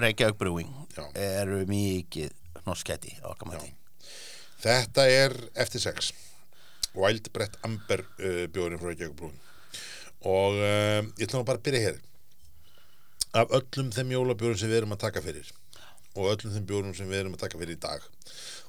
Reykjavík 0.03 0.41
Brewing 0.43 0.75
Já. 0.97 1.07
eru 1.15 1.63
mikið 1.71 2.35
hnoskæti 2.65 3.15
á 3.23 3.31
okkar 3.31 3.53
mati. 3.55 3.71
Þetta 4.65 5.07
er 5.07 5.39
eftir 5.55 5.83
sex 5.85 6.11
Wild 6.99 7.31
Brett 7.35 7.59
Amber 7.67 8.05
uh, 8.21 8.45
bjóðurinn 8.55 8.81
frá 8.81 8.93
Reykjavík 8.93 9.25
og 10.25 10.57
uh, 10.57 11.01
ég 11.19 11.27
ætla 11.27 11.43
nú 11.43 11.49
bara 11.49 11.61
að 11.61 11.67
byrja 11.67 11.85
hér. 11.89 12.01
Af 13.35 13.51
öllum 13.59 13.91
þeim 13.93 14.15
jólabjórum 14.15 14.59
sem 14.61 14.71
við 14.71 14.83
erum 14.83 14.95
að 14.95 15.05
taka 15.09 15.23
fyrir 15.25 15.51
og 16.15 16.31
öllum 16.31 16.53
þeim 16.55 16.67
bjórum 16.69 16.95
sem 16.95 17.09
við 17.11 17.25
erum 17.25 17.35
að 17.35 17.43
taka 17.43 17.59
fyrir 17.59 17.75
í 17.75 17.81
dag 17.83 18.05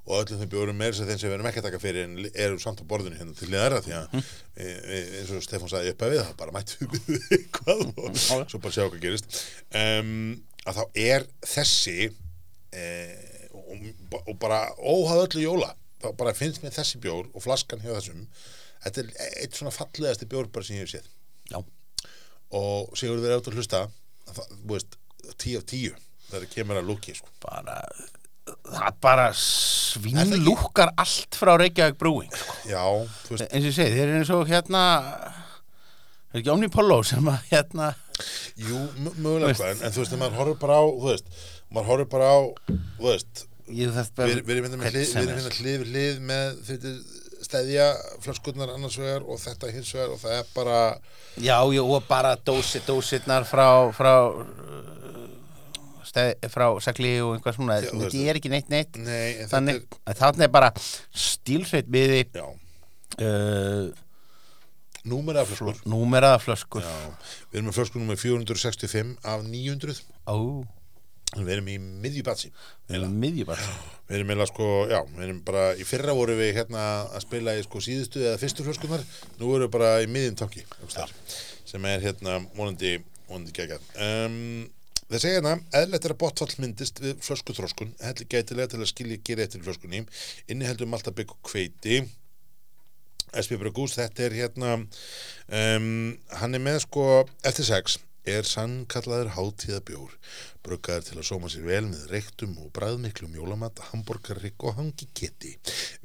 og 0.05 0.19
öllum 0.19 0.41
þeim 0.41 0.49
bjórum 0.49 0.79
meira 0.79 0.97
sem 0.97 1.07
þeim 1.09 1.19
sem 1.21 1.29
við 1.29 1.35
erum 1.37 1.47
ekki 1.49 1.61
að 1.61 1.67
taka 1.67 1.81
fyrir 1.81 2.07
en 2.07 2.17
erum 2.31 2.59
samt 2.61 2.81
á 2.81 2.89
borðinu 2.89 3.19
hérna 3.19 3.37
til 3.37 3.49
liðara 3.51 3.81
því 3.85 3.93
að 3.99 4.17
e, 4.17 4.65
e, 4.65 4.99
eins 5.19 5.31
og 5.33 5.45
Stefán 5.45 5.71
sagði 5.71 5.93
upp 5.93 6.05
að 6.05 6.13
við 6.13 6.21
það 6.23 6.35
bara 6.41 6.55
mættu 6.55 6.89
við 6.93 7.25
eitthvað 7.37 7.83
og 7.93 8.19
svo 8.19 8.61
bara 8.61 8.75
sjá 8.75 8.83
hvað 8.83 8.99
gerist. 9.05 9.39
Um, 9.77 10.11
að 10.65 10.79
þá 10.79 10.99
er 11.05 11.27
þessi 11.53 11.97
e, 12.73 12.85
og, 13.53 13.89
og 14.23 14.35
bara 14.41 14.61
óhað 14.81 15.25
öllu 15.27 15.45
jóla 15.45 15.71
bara 16.19 16.33
finnst 16.37 16.61
mér 16.63 16.73
þessi 16.75 16.99
bjór 17.03 17.29
og 17.33 17.43
flaskan 17.43 17.79
hjá 17.83 17.93
þessum 17.95 18.25
þetta 18.85 19.01
er 19.01 19.13
eitt 19.45 19.55
svona 19.57 19.71
fallegasti 19.73 20.27
bjór 20.29 20.49
bara 20.53 20.65
sem 20.67 20.77
ég 20.77 20.85
hef 20.85 20.91
séð. 20.95 21.07
Já, 21.49 21.59
og 22.55 22.91
Sigur 22.99 23.21
þeir 23.23 23.37
átt 23.39 23.47
að 23.49 23.57
hlusta 23.59 23.79
það, 24.29 24.51
veist, 24.69 24.97
tíu 25.41 25.57
af 25.61 25.65
tíu 25.69 25.95
þegar 26.29 26.45
kemur 26.53 26.79
að 26.81 26.87
lúki 26.91 27.15
sko. 27.17 27.29
bara 27.45 27.79
það 28.45 28.99
bara 29.01 29.25
svínlúkar 29.33 30.91
allt 31.01 31.37
frá 31.39 31.55
Reykjavík 31.57 31.97
Brewing 32.01 32.33
sko. 32.37 32.55
eins 33.49 33.65
og 33.65 33.71
ég 33.71 33.75
segi, 33.79 33.95
þeir 33.95 34.05
eru 34.11 34.19
eins 34.21 34.31
og 34.35 34.45
hérna 34.51 34.83
er 36.35 36.41
ekki 36.41 36.51
Omnipollo 36.53 36.99
sem 37.07 37.25
að 37.31 37.39
hérna 37.51 37.89
jú, 38.61 38.77
mö- 39.01 39.15
mögulega 39.17 39.71
en, 39.71 39.81
en 39.87 39.95
þú 39.95 40.03
veist, 40.03 40.13
ef 40.13 40.21
maður 40.21 40.37
horfir 40.41 40.59
bara 40.61 40.77
á 40.77 40.83
þú 40.85 41.09
veist, 41.09 41.33
maður 41.73 41.89
horfir 41.91 42.09
bara 42.13 42.29
á 42.29 42.37
þú 42.69 43.07
veist, 43.09 43.45
við 43.67 43.85
erum 43.89 44.67
hérna 44.67 44.81
með 44.81 44.97
hlið, 44.97 45.13
hérna 45.15 45.53
hlið 45.59 45.85
hlið 45.89 46.19
með 46.31 46.59
þetta 46.69 46.95
steðja 47.45 47.87
flöskurnar 48.23 48.73
annars 48.73 48.97
vegar 48.97 49.25
og 49.25 49.39
þetta 49.41 49.69
hins 49.73 49.91
vegar 49.93 50.13
og 50.15 50.21
það 50.21 50.37
er 50.39 50.51
bara 50.55 50.79
Já, 51.35 51.57
já, 51.75 51.81
og 51.83 52.05
bara 52.07 52.35
dósi, 52.39 52.79
dósirnar 52.87 53.43
frá 53.49 53.67
frá 53.93 54.13
steð, 56.15 56.47
frá 56.51 56.67
segli 56.83 57.11
og 57.23 57.35
einhvað 57.35 57.57
svona. 57.57 57.77
Já, 57.83 57.91
þetta 57.91 58.23
er 58.23 58.39
ekki 58.39 58.51
neitt 58.53 58.71
neitt. 58.71 58.99
Nei, 59.01 59.45
þannig, 59.51 59.83
að 60.05 60.21
þannig 60.21 60.47
er 60.47 60.53
bara 60.53 60.71
stílsveit 61.25 61.91
miði 61.91 62.23
uh, 62.39 63.91
númer 65.05 65.41
af 65.41 65.51
flöskur. 65.51 65.83
númeraða 65.89 66.39
flöskur. 66.43 66.85
Já, 66.85 67.35
við 67.51 67.59
erum 67.59 67.69
með 67.69 67.79
flöskur 67.79 68.03
nummer 68.03 68.21
465 68.21 69.15
af 69.23 69.45
900 69.49 69.99
Ó, 70.25 70.37
við 71.33 71.51
erum 71.55 71.69
í 71.71 71.75
miðjubatsi 71.81 72.51
miðjubar 72.89 73.61
við 74.07 74.19
erum 74.19 74.29
meila 74.29 74.45
sko, 74.49 74.67
já, 74.91 74.99
við 75.15 75.25
erum 75.27 75.41
bara 75.47 75.65
í 75.77 75.85
fyrra 75.87 76.13
voru 76.15 76.37
við 76.37 76.53
hérna 76.59 76.83
að 77.09 77.25
spila 77.25 77.55
í 77.57 77.63
sko 77.65 77.81
síðustu 77.81 78.21
eða 78.21 78.39
fyrstu 78.41 78.65
flöskunar, 78.67 79.03
nú 79.39 79.49
erum 79.55 79.65
við 79.65 79.73
bara 79.73 79.91
í 80.03 80.09
miðjum 80.11 80.37
tanki, 80.43 80.65
sem 81.65 81.89
er 81.89 82.05
hérna 82.05 82.37
vonandi, 82.55 82.99
vonandi 83.29 83.55
geggjað. 83.57 83.87
Um, 83.97 84.67
þeir 85.09 85.23
segja 85.23 85.39
hérna, 85.39 85.55
eðlætt 85.81 86.05
er 86.05 86.13
að 86.13 86.21
botfall 86.21 86.51
myndist 86.61 87.01
við 87.01 87.17
flöskuþróskun, 87.25 87.95
heldur 88.05 88.29
gætilega 88.29 88.75
til 88.75 88.83
að 88.83 88.91
skilja 88.93 89.21
gera 89.25 89.47
eftir 89.47 89.65
flöskunni, 89.65 90.05
inni 90.45 90.69
heldur 90.69 90.91
maltabygg 90.91 91.33
og 91.33 91.41
kveiti 91.49 92.03
SP 93.35 93.57
Bragús, 93.59 93.97
þetta 93.97 94.29
er 94.29 94.37
hérna 94.37 94.75
um, 94.77 95.87
hann 96.39 96.55
er 96.55 96.61
með 96.63 96.83
sko 96.85 97.07
eftir 97.43 97.67
sex 97.67 97.97
er 98.25 98.47
sannkallaður 98.47 99.31
hátíðabjór 99.35 100.13
bruggaður 100.65 101.05
til 101.07 101.17
að 101.19 101.27
sóma 101.29 101.49
sér 101.51 101.67
vel 101.67 101.83
með 101.87 102.05
reyktum 102.11 102.55
og 102.63 102.71
bræðmiklum 102.75 103.35
jólamat, 103.37 103.81
hambúrgarrygg 103.91 104.65
og 104.65 104.77
hangi 104.79 105.07
keti. 105.17 105.55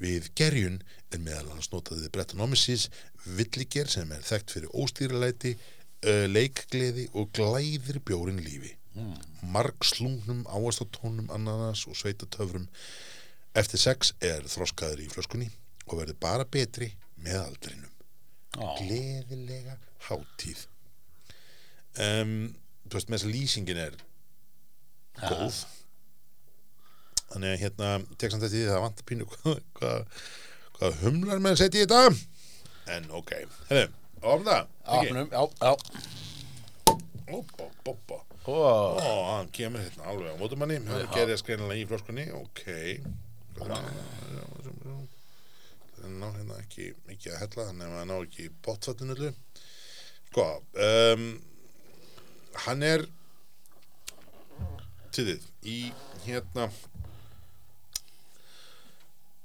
Við 0.01 0.31
gerjun 0.39 0.81
er 1.11 1.23
meðal 1.25 1.55
hans 1.55 1.71
notaðið 1.73 2.11
bretonomisis 2.15 2.89
villiger 3.25 3.89
sem 3.91 4.11
er 4.13 4.25
þekkt 4.27 4.57
fyrir 4.57 4.75
óstýrilæti, 4.83 5.55
uh, 5.57 6.27
leikgleði 6.31 7.09
og 7.15 7.33
glæðir 7.37 8.01
bjórin 8.05 8.43
lífi. 8.45 8.75
Mm. 8.99 9.15
Margslungnum, 9.55 10.43
áastatónum, 10.51 11.31
ananas 11.33 11.87
og 11.89 11.97
sveitatöfrum. 11.99 12.67
Eftir 13.57 13.83
sex 13.83 14.13
er 14.23 14.45
þroskaður 14.51 15.05
í 15.07 15.09
flöskunni 15.11 15.49
og 15.89 16.03
verður 16.03 16.21
bara 16.23 16.47
betri 16.47 16.93
með 17.23 17.41
aldrinum. 17.45 17.95
Gleðilega 18.81 19.79
hátíð. 20.09 20.67
Um, 21.99 22.35
þú 22.87 22.99
veist, 22.99 23.11
með 23.11 23.19
þess 23.19 23.29
að 23.29 23.35
lýsingin 23.35 23.83
er 23.83 23.99
góð. 25.21 25.61
Þannig 27.31 27.55
að 27.55 27.61
hérna 27.65 27.91
tek 28.19 28.33
samt 28.33 28.47
eftir 28.47 28.59
því 28.65 28.71
það 28.71 28.85
vantar 28.87 29.09
pínu 29.11 29.29
hvað, 29.31 29.61
hvað, 29.79 30.25
hvað 30.79 31.01
humlar 31.05 31.43
með 31.43 31.57
að 31.57 31.63
setja 31.65 31.83
í 31.83 31.87
þetta. 31.87 32.03
En 32.97 33.11
ok, 33.15 33.37
hefðu, 33.71 33.87
ofn 34.23 34.49
það. 34.49 34.75
Ekki, 34.97 35.29
já, 35.31 35.43
já. 35.61 35.73
Oppa 37.31 38.19
Ó, 38.51 38.53
ó, 38.53 39.37
hann 39.37 39.51
kemur 39.53 39.83
hérna 39.85 40.07
alveg 40.11 40.33
á 40.33 40.41
mótumanni. 40.41 40.79
Hann 40.89 41.05
Já. 41.05 41.11
gerir 41.15 41.39
skreinilega 41.39 41.83
í 41.83 41.87
flöskunni. 41.87 42.25
Ok. 42.35 42.63
Þannig 43.59 43.77
að 46.01 46.15
ná 46.21 46.27
hérna 46.35 46.57
ekki 46.63 46.89
ekki 47.13 47.31
að 47.31 47.41
hella, 47.43 47.67
þannig 47.69 47.85
að 47.87 47.93
maður 47.93 48.09
ná 48.09 48.17
ekki 48.25 48.47
botfattinu 48.65 49.33
sko 50.31 50.47
um, 50.87 51.27
hann 52.67 52.83
er 52.87 53.07
til 55.15 55.27
þið 55.27 55.47
í 55.67 55.79
hérna 56.25 56.69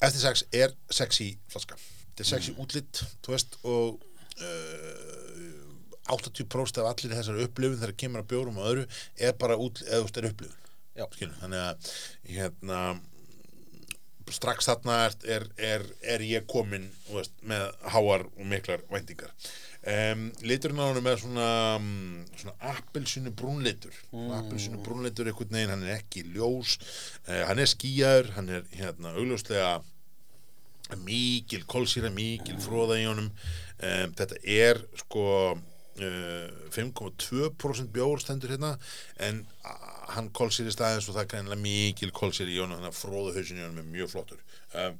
eftir 0.05 0.21
sex 0.21 0.43
er 0.53 0.75
sexy 0.93 1.31
flaska. 1.51 1.77
Þetta 1.77 2.23
er 2.23 2.29
sexy 2.29 2.55
útlitt 2.61 3.01
þú 3.25 3.33
veist 3.33 3.57
og 3.63 4.03
uh, 4.41 5.65
80% 6.13 6.83
af 6.83 6.91
allir 6.91 7.15
þessar 7.15 7.41
upplifun 7.47 7.81
þegar 7.81 7.97
kemur 7.97 8.21
að 8.21 8.29
bjórum 8.33 8.61
og 8.61 8.69
öðru 8.69 8.85
er 9.17 9.33
bara 9.41 9.57
út, 9.57 9.81
veist 9.81 10.21
er 10.21 10.29
upplifun. 10.29 10.61
Þannig 11.41 11.59
að 11.59 11.89
hérna 12.29 12.81
strax 14.33 14.69
þarna 14.69 14.99
er, 15.05 15.45
er, 15.57 15.85
er, 16.01 16.23
ég 16.25 16.45
komin 16.49 16.87
veist, 17.11 17.33
með 17.45 17.67
háar 17.93 18.25
og 18.25 18.45
miklar 18.49 18.81
væntingar 18.89 19.33
um, 19.85 20.23
liturinn 20.45 20.81
á 20.81 20.85
hann 20.89 21.01
með 21.05 21.19
svona, 21.23 21.49
mm, 21.77 22.23
svona 22.41 22.55
appelsinu 22.73 23.33
brúnlitur 23.37 23.93
mm. 24.11 24.31
appelsinu 24.39 24.81
brúnlitur 24.85 25.29
einhvern 25.29 25.53
veginn, 25.53 25.73
hann 25.73 25.85
er 25.85 25.99
ekki 25.99 26.25
ljós. 26.35 26.77
Uh, 27.27 27.43
hann 27.49 27.61
er 27.61 27.69
skýjaður, 27.69 28.31
hann 28.37 28.49
er 28.57 28.65
hérna 28.73 29.13
augljóslega 29.15 29.75
mikil 31.05 31.63
kolsýra, 31.69 32.11
mikil 32.13 32.57
fróða 32.61 32.99
í 33.01 33.07
honum. 33.09 33.31
Um, 33.81 34.13
þetta 34.17 34.39
er 34.41 34.81
sko 35.01 35.25
uh, 35.55 36.49
5,2% 36.75 37.91
bjór 37.93 38.21
stendur 38.23 38.55
hérna 38.55 38.75
en 39.25 39.43
hann 40.15 40.29
kolsýri 40.35 40.73
staðins 40.73 41.07
og 41.09 41.15
það 41.17 41.23
er 41.23 41.31
greinilega 41.33 41.63
mikil 41.63 42.11
kolsýri 42.15 42.53
í 42.53 42.61
honum 42.61 42.79
þannig 42.79 42.93
að 42.93 42.99
fróða 42.99 43.35
hausin 43.37 43.61
í 43.61 43.65
honum 43.65 43.81
er 43.81 43.93
mjög 43.93 44.11
flottur. 44.13 44.41
Um, 44.75 44.99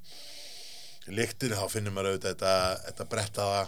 lyktir 1.13 1.53
þá 1.53 1.65
finnir 1.69 1.93
maður 1.93 2.15
auðvitað 2.15 2.31
þetta, 2.33 2.53
þetta 2.87 3.09
brettaða 3.11 3.65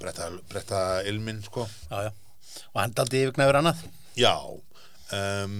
bretta, 0.00 0.30
bretta 0.50 0.80
ilmin 1.08 1.42
sko. 1.44 1.66
Já, 1.90 2.08
já. 2.08 2.12
Og 2.72 2.80
hann 2.80 2.94
daldi 2.96 3.24
yfirgnæfur 3.24 3.60
annað. 3.60 3.82
Já 4.18 4.34
um, 4.44 5.54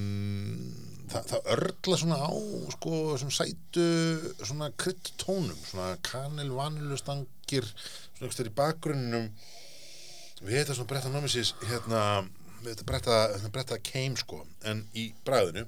það, 1.10 1.26
það 1.32 1.50
örla 1.56 1.98
svona 2.00 2.18
á 2.22 2.32
sko 2.76 2.94
svona 3.20 3.36
sætu 3.38 3.88
svona 4.40 4.70
kryddtónum 4.78 5.58
svona 5.58 5.96
kanil 6.06 6.54
vanilustangir 6.54 7.68
svona 8.14 8.30
ekstra 8.30 8.48
í 8.50 8.56
bakgrunnum. 8.62 9.28
Við 10.44 10.60
þetta 10.60 10.78
svona 10.78 10.90
bretta 10.90 11.12
nomisis 11.12 11.54
hérna 11.66 12.02
við 12.64 12.74
þetta 12.74 12.88
bretta, 12.88 13.16
þetta 13.36 13.54
bretta 13.54 13.80
keim 13.84 14.14
sko 14.18 14.44
en 14.64 14.86
í 14.96 15.10
bræðinu 15.26 15.66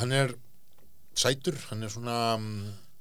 hann 0.00 0.12
er 0.12 0.34
sætur, 1.16 1.56
hann 1.70 1.82
er 1.86 1.92
svona 1.92 2.16
mm, 2.36 2.58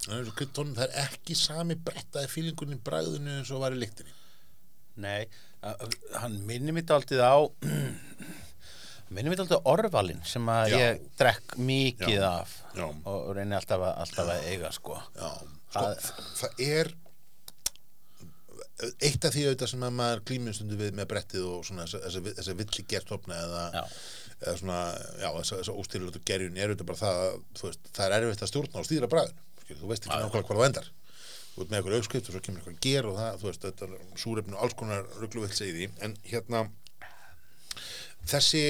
hann 0.08 0.20
er 0.22 0.28
svo 0.30 0.36
kryddtónum, 0.38 0.76
það 0.78 0.88
er 0.92 1.02
ekki 1.10 1.36
sami 1.40 1.76
brettaði 1.76 2.30
fílingunni 2.32 2.78
bræðinu 2.86 3.40
eins 3.40 3.52
og 3.56 3.64
var 3.66 3.76
í 3.76 3.82
lyktinni 3.82 4.14
Nei, 5.04 5.26
hann 6.22 6.38
minnir 6.48 6.72
mitt 6.78 6.92
aldrei 6.96 7.20
á 7.20 7.36
minnir 9.16 9.34
mitt 9.34 9.42
aldrei 9.44 9.60
orvalin 9.68 10.22
sem 10.28 10.48
að 10.52 10.70
Já. 10.72 10.78
ég 10.86 11.02
drekk 11.20 11.58
mikið 11.60 12.16
Já. 12.22 12.30
af 12.44 12.54
Já. 12.78 12.86
og 13.12 13.34
reyni 13.36 13.58
alltaf, 13.58 13.84
að- 13.90 13.98
alltaf 14.06 14.32
að 14.38 14.48
eiga 14.54 14.72
sko 14.76 14.96
sko, 15.20 15.34
það, 15.76 16.08
það 16.40 16.64
er 16.70 16.94
eitt 19.06 19.24
af 19.28 19.32
því 19.36 19.44
auðvitað 19.50 19.70
sem 19.72 19.84
að 19.88 19.94
maður 20.00 20.24
glýmur 20.30 20.56
stundu 20.58 20.78
við 20.80 20.96
með 20.98 21.08
brettið 21.12 21.46
og 21.48 21.62
svona 21.68 21.86
þessa, 21.88 22.22
þessa 22.40 22.56
villi 22.60 22.84
gertopna 22.92 23.38
eða, 23.46 23.62
Já. 23.76 23.84
Eða 24.42 24.56
svona, 24.60 24.80
já, 25.22 25.28
þessa, 25.40 25.60
þessa 25.62 25.76
óstýrlötu 25.82 26.22
gerjun 26.28 26.58
er 26.60 26.72
auðvitað 26.74 26.90
bara 26.92 27.02
það 27.02 27.22
að, 27.26 27.36
veist, 27.64 27.90
það 27.96 28.06
er 28.08 28.16
erfitt 28.20 28.46
að 28.46 28.52
stjórna 28.52 28.82
og 28.82 28.88
stýra 28.90 29.10
bræðin, 29.12 29.38
skil, 29.64 29.78
þú 29.82 29.92
veist 29.92 30.08
ekki 30.08 30.22
nákvæmlega 30.26 30.50
hvað 30.50 30.62
það 30.62 30.70
endar. 30.70 30.90
Þú 31.56 31.62
veist 31.62 31.70
með 31.72 31.78
eitthvað 31.80 32.00
aukskrift 32.02 32.28
og 32.30 32.36
svo 32.36 32.42
kemur 32.46 32.64
eitthvað 32.66 32.82
ger 32.86 33.08
og 33.10 33.16
það, 33.22 33.38
þú 33.42 33.48
veist, 33.50 33.68
þetta 33.70 33.88
er 33.88 34.20
súrefni 34.26 34.58
og 34.58 34.66
alls 34.66 34.76
konar 34.82 35.06
ruggluvill 35.22 35.56
segið 35.56 35.80
því, 35.80 35.88
en 36.06 36.18
hérna 36.28 36.66
þessi 38.26 38.64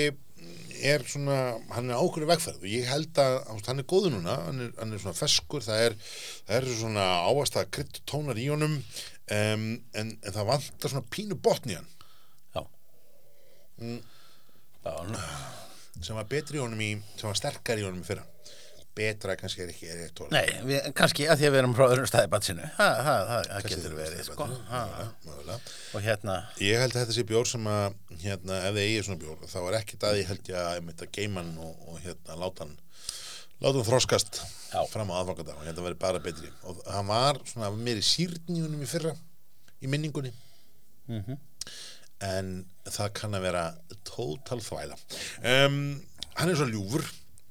er 0.85 1.05
svona, 1.07 1.35
hann 1.73 1.89
er 1.89 1.97
ákveður 1.97 2.29
vegferð 2.33 2.61
og 2.65 2.69
ég 2.69 2.85
held 2.89 3.17
að 3.23 3.37
hann 3.65 3.79
er 3.81 3.87
góður 3.89 4.11
núna 4.17 4.35
hann 4.45 4.59
er, 4.65 4.71
hann 4.77 4.91
er 4.93 5.01
svona 5.01 5.17
feskur, 5.17 5.63
það 5.65 5.83
er 5.87 5.95
það 6.03 6.57
er 6.59 6.67
svona 6.75 7.05
ávast 7.25 7.55
að 7.57 7.69
krydd 7.77 8.01
tónar 8.11 8.37
í 8.41 8.49
honum 8.51 8.75
um, 8.75 9.63
en, 9.95 10.11
en 10.19 10.35
það 10.35 10.49
vantar 10.51 10.91
svona 10.93 11.07
pínu 11.15 11.37
botn 11.41 11.73
í 11.73 11.79
hann. 11.79 11.89
Já, 12.55 12.61
Mm. 13.75 13.97
Sem 16.05 16.15
var 16.17 16.27
betri 16.29 16.59
í 16.59 16.63
honum 16.63 16.81
í, 16.83 16.91
sem 17.17 17.29
var 17.29 17.37
sterkar 17.39 17.79
í 17.81 17.85
honum 17.87 18.01
í 18.03 18.07
fyrra 18.07 18.25
betra 18.95 19.33
kannski 19.35 19.59
er 19.65 19.71
ekki 19.73 19.89
er. 19.91 20.27
Nei, 20.31 20.45
við, 20.63 20.85
kannski 20.95 21.25
að 21.27 21.41
því 21.41 21.47
að 21.49 21.51
við 21.51 21.59
erum 21.59 21.73
frá 21.75 21.83
öðrum 21.89 22.05
stæði 22.07 22.29
batsinu 22.31 22.67
það, 22.77 23.49
getur 23.67 23.89
er 23.89 23.97
verið 23.97 24.21
sko. 24.29 24.45
Ha, 24.69 24.79
mögulega, 24.85 25.07
mögulega. 25.25 25.73
og 25.99 26.05
hérna 26.05 26.35
Ég 26.63 26.79
held 26.79 26.95
að 26.95 27.01
þetta 27.01 27.15
sé 27.17 27.25
bjór 27.27 27.49
sem 27.49 27.67
að 27.67 27.97
hérna, 28.23 28.59
ef 28.69 28.77
þið 28.77 28.85
eigið 28.85 29.03
svona 29.09 29.21
bjór, 29.25 29.41
þá 29.51 29.57
er 29.65 29.77
ekkit 29.81 30.05
að 30.07 30.19
ég 30.21 30.29
held 30.31 30.51
ég 30.53 30.61
að 30.61 30.77
einmitt 30.77 31.03
að 31.03 31.11
geima 31.19 31.43
hann 31.43 31.51
og, 31.65 31.83
og 31.91 31.99
hérna 32.05 32.37
láta 32.45 32.63
hann 32.63 32.73
láta 33.65 33.75
hann 33.81 33.89
þroskast 33.89 34.39
Já. 34.71 34.79
fram 34.93 35.11
á 35.11 35.15
aðfangadag 35.19 35.59
og 35.59 35.67
hérna 35.67 35.85
verið 35.89 35.99
bara 36.05 36.23
betri 36.23 36.53
og 36.63 36.79
hann 36.87 37.11
var 37.11 37.41
svona 37.51 37.73
sýrn 38.13 38.47
í 38.55 38.61
honum 38.63 38.83
í 38.87 38.89
fyrra 38.95 39.11
í 39.83 39.91
minningunni 39.91 40.31
Mhm. 41.05 41.35
En 42.23 42.55
það 42.85 43.11
kann 43.17 43.37
að 43.37 43.45
vera 43.49 43.65
tótal 44.07 44.61
þvæla. 44.63 44.97
Um, 45.43 45.79
hann 46.39 46.51
er 46.51 46.59
svo 46.59 46.67
ljúfur 46.69 47.05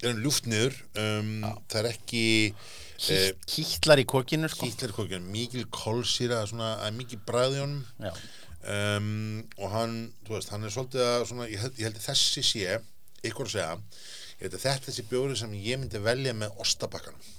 hann 0.04 0.20
ljúft 0.20 0.48
niður 0.50 0.74
um, 1.00 1.44
það 1.70 1.78
er 1.80 1.86
ekki 1.90 2.24
eh, 2.50 2.56
kýtt, 2.98 3.44
kýtlar 3.50 4.02
í 4.02 4.06
kokinu 4.08 4.50
sko. 4.52 4.68
Kýtlir 4.68 4.94
kokkin, 4.96 5.28
mikil 5.32 5.64
kolsýra 5.72 6.42
svona, 6.50 6.74
að 6.84 6.98
mikil 6.98 7.20
bræði 7.26 7.62
honum. 7.62 8.10
Um, 8.64 9.44
og 9.60 9.72
hann, 9.74 9.96
þú 10.24 10.36
veist, 10.38 10.52
hann 10.54 10.64
er 10.64 10.72
svolítið 10.72 11.06
að 11.06 11.26
svona, 11.30 11.48
ég 11.52 11.64
held, 11.64 11.78
ég 11.80 11.88
held 11.90 12.02
þessi 12.04 12.44
sé 12.44 12.78
ykkur 13.24 13.48
að 13.48 13.56
segja, 13.56 13.78
þetta 14.40 14.60
er 14.72 14.84
þessi 14.88 15.06
bjóri 15.08 15.36
sem 15.40 15.56
ég 15.56 15.80
myndi 15.80 16.00
velja 16.04 16.36
með 16.36 16.60
ostabakkanum 16.64 17.32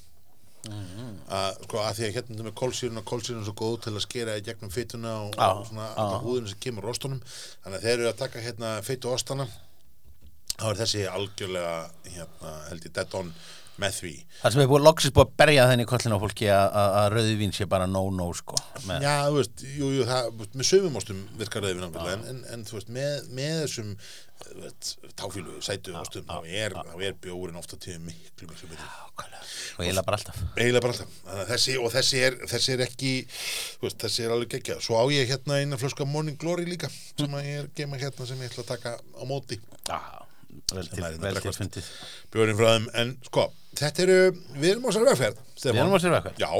að 0.66 1.59
sko 1.66 1.82
að 1.82 1.97
því 1.97 2.07
að 2.07 2.16
hérna 2.18 2.45
með 2.47 2.55
kólsýrun 2.61 3.01
og 3.01 3.05
kólsýrun 3.09 3.41
er 3.41 3.47
svo 3.47 3.55
góð 3.59 3.78
til 3.86 3.93
að 3.95 4.05
skera 4.05 4.38
í 4.39 4.45
gegnum 4.45 4.74
fytuna 4.74 5.13
og, 5.26 5.36
Já, 5.36 5.47
og 5.51 5.68
svona 5.70 5.88
alla 6.03 6.22
húðinu 6.24 6.51
sem 6.51 6.61
kemur 6.66 6.88
úr 6.88 6.95
ostunum 6.95 7.22
þannig 7.30 7.78
að 7.78 7.86
þeir 7.86 7.95
eru 7.97 8.09
að 8.11 8.22
taka 8.24 8.43
hérna 8.45 8.72
fytu 8.86 9.11
ostana 9.13 9.47
þá 10.55 10.66
er 10.72 10.82
þessi 10.82 11.05
algjörlega 11.11 11.76
hérna 12.16 12.55
held 12.70 12.89
ég 12.89 12.95
dead 12.95 13.18
on 13.20 13.34
með 13.82 13.97
því 13.99 14.11
Það 14.41 14.53
sem 14.53 14.61
er 14.63 14.69
búið 14.71 14.86
loksist 14.86 15.15
búið 15.15 15.26
að 15.26 15.34
berja 15.41 15.65
þenni 15.69 15.86
í 15.86 15.89
kollinu 15.89 16.19
á 16.19 16.23
fólki 16.23 16.47
að, 16.53 17.07
rauðvín 17.15 17.55
sé 17.55 17.67
bara 17.71 17.88
no-no 17.89 18.28
sko. 18.38 18.59
Með, 18.86 19.05
Já, 19.07 19.15
þú 19.28 19.39
veist, 19.39 19.65
jú, 19.76 19.89
jú, 19.95 20.05
það, 20.09 20.30
með 20.53 20.69
sömumostum 20.69 21.23
virkar 21.39 21.65
rauðvin 21.65 21.88
ábyggilega, 21.89 22.15
en, 22.19 22.30
en, 22.32 22.45
en 22.55 22.65
þú 22.67 22.78
veist, 22.78 22.93
með, 22.95 23.30
með 23.39 23.59
þessum 23.65 23.91
táfílu, 25.15 25.55
sætu 25.63 25.95
ostum, 25.97 26.26
þá 26.28 26.43
er, 26.45 26.76
er 27.07 27.15
bjórin 27.23 27.57
ofta 27.59 27.78
tíu 27.82 27.97
miklu, 28.03 28.49
miklu. 28.49 28.67
Nákvæmlega. 28.76 29.41
og 29.78 29.84
eiginlega 29.86 30.05
bara 30.05 30.19
alltaf. 30.19 30.41
Bara 30.57 30.91
alltaf. 30.91 31.15
Þessi, 31.49 31.78
og 31.80 31.91
þessi 31.93 32.21
er, 32.28 32.38
þessi 32.51 32.76
er 32.76 32.84
ekki, 32.86 33.13
veist, 33.82 33.97
þessi 34.03 34.28
er 34.28 34.36
alveg 34.36 34.57
geggjað. 34.57 34.84
Svo 34.86 34.99
á 34.99 35.05
ég 35.13 35.32
hérna 35.32 35.61
eina 35.61 35.80
flösku 35.82 36.07
Morning 36.09 36.38
Glory 36.41 36.67
líka, 36.67 36.91
sem 37.15 37.39
að 37.39 37.49
ég 37.49 37.63
er 37.63 37.71
gema 37.80 37.99
hérna 38.01 38.28
sem 38.28 38.43
ég 38.43 38.51
ætla 38.51 38.65
að 38.67 38.71
taka 38.76 38.95
á 38.99 39.23
móti. 39.28 39.59
Já, 39.88 39.99
vel 40.73 40.89
til, 40.91 41.05
vel 41.23 41.39
til 41.43 41.55
fundið. 41.55 41.87
Bjórin 42.33 42.59
frá 42.59 42.67
þeim, 42.73 42.89
en 43.01 43.15
sko, 43.29 43.47
þetta 43.79 44.05
eru, 44.07 44.19
við 44.57 44.69
erum 44.75 44.87
á 44.87 44.91
sér 44.95 45.07
vegferð, 45.11 45.41
Við 45.61 45.79
erum 45.79 45.95
á 45.95 45.99
sér 46.03 46.13
vegferð. 46.17 46.43
Já, 46.43 46.51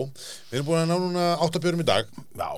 við 0.51 0.57
erum 0.59 0.71
búin 0.71 0.81
að 0.83 0.89
ná 0.91 0.97
núna 1.05 1.27
áttabjörum 1.45 1.83
í 1.83 1.87
dag. 1.87 2.09
Já, 2.39 2.49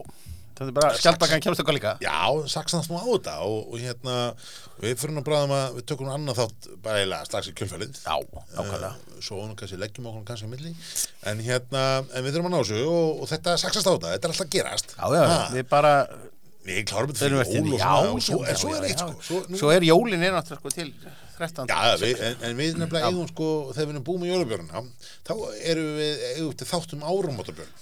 þetta 0.58 0.68
er 0.70 0.76
bara 0.78 0.94
skjaldbakan 0.98 1.44
kemst 1.46 1.62
okkur 1.64 1.76
líka. 1.78 1.96
Já, 2.02 2.18
saksast 2.50 2.90
nú 2.90 2.98
á 2.98 3.06
þetta 3.06 3.36
og, 3.46 3.58
og 3.74 3.82
hérna, 3.82 4.16
við 4.82 4.96
fyrir 5.02 5.14
nú 5.18 5.24
bráðum 5.26 5.54
að 5.58 5.78
við 5.80 5.86
tökum 5.90 6.08
nú 6.10 6.14
annað 6.14 6.40
þátt 6.44 6.70
bara 6.86 7.02
eiginlega 7.02 7.28
strax 7.30 7.50
í 7.50 7.54
kjölfælið 7.58 8.00
Já, 8.04 8.16
nákvæmlega. 8.54 8.90
uh, 8.94 9.20
svo 9.26 9.42
nú 9.50 9.58
kannski 9.58 9.80
leggjum 9.82 10.10
okkur 10.12 10.26
kannski 10.28 10.50
á 10.50 10.54
milli 10.54 10.74
en 11.30 11.42
hérna, 11.46 11.84
en 12.14 12.26
við 12.26 12.36
þurfum 12.38 12.50
að 12.52 12.54
ná 12.54 12.60
þessu 12.62 12.82
og, 12.86 13.22
og 13.24 13.32
þetta 13.32 13.56
saksast 13.64 13.90
á 13.90 13.94
þetta, 13.96 14.12
þetta 14.14 14.30
er 14.30 14.34
alltaf 14.36 14.46
að 14.46 14.54
gerast 14.54 14.94
Já, 14.94 15.06
já, 15.18 15.24
við 16.68 16.84
klárum 16.90 17.14
þetta 17.14 17.24
fyrir 17.24 17.38
jól 17.38 17.74
og 17.74 17.80
svona 17.80 18.12
og 18.12 18.26
svo, 18.28 18.42
en 18.44 18.60
svo 18.60 18.74
já, 18.74 18.78
er 18.82 18.90
eitt 18.92 19.00
sko. 19.04 19.16
Svo, 19.30 19.40
Svo 19.62 19.72
er 19.74 19.86
jólin 19.88 20.24
er 20.28 20.36
náttúrulega 20.36 20.62
sko 20.62 20.74
til 20.76 20.92
13. 21.38 21.68
Já, 21.70 21.98
við, 22.02 22.22
en, 22.26 22.38
en 22.48 22.56
við 22.58 22.78
nefnilega 22.82 23.10
eigum 23.12 23.28
sko 23.30 23.48
þegar 23.70 23.86
við 23.88 23.94
erum 23.94 24.06
búið 24.08 24.22
með 24.24 24.32
jólabjörna 24.32 24.82
þá 25.28 25.34
erum 25.72 25.90
við 26.00 26.24
eigum 26.32 26.56
til 26.58 26.68
þáttum 26.72 27.04
áramótabjörn. 27.12 27.76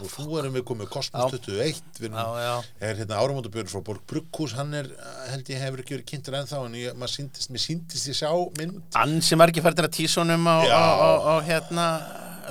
Og 0.00 0.12
þú 0.14 0.26
erum 0.40 0.54
við 0.58 0.64
komið 0.68 0.90
Kosmos 0.92 1.32
21 1.34 1.80
við 2.00 2.06
erum, 2.10 2.18
Ah. 2.20 2.36
Já, 2.40 2.44
já. 2.44 2.84
er 2.90 3.00
hérna 3.00 3.18
áramótabjörn 3.24 3.72
frá 3.72 3.80
Borg 3.88 4.04
Brugghús 4.08 4.54
hann 4.58 4.74
er, 4.76 4.90
held 5.32 5.48
ég 5.52 5.64
hefur 5.64 5.82
ekki 5.82 5.96
verið 5.96 6.08
kynntur 6.12 6.36
ennþá 6.42 6.60
en 6.68 6.76
ég, 6.80 6.94
maður 7.00 7.14
síndist, 7.16 7.50
mér 7.52 7.64
síndist 7.64 8.08
ég 8.12 8.20
sjá 8.20 8.30
mynd. 8.60 8.82
Ansi 9.00 9.36
margir 9.40 9.64
færdir 9.64 9.88
að 9.88 9.96
tísunum 9.96 10.44
á, 10.48 10.56
á, 10.68 10.84
á, 10.92 11.10
á 11.24 11.34
hérna 11.48 11.88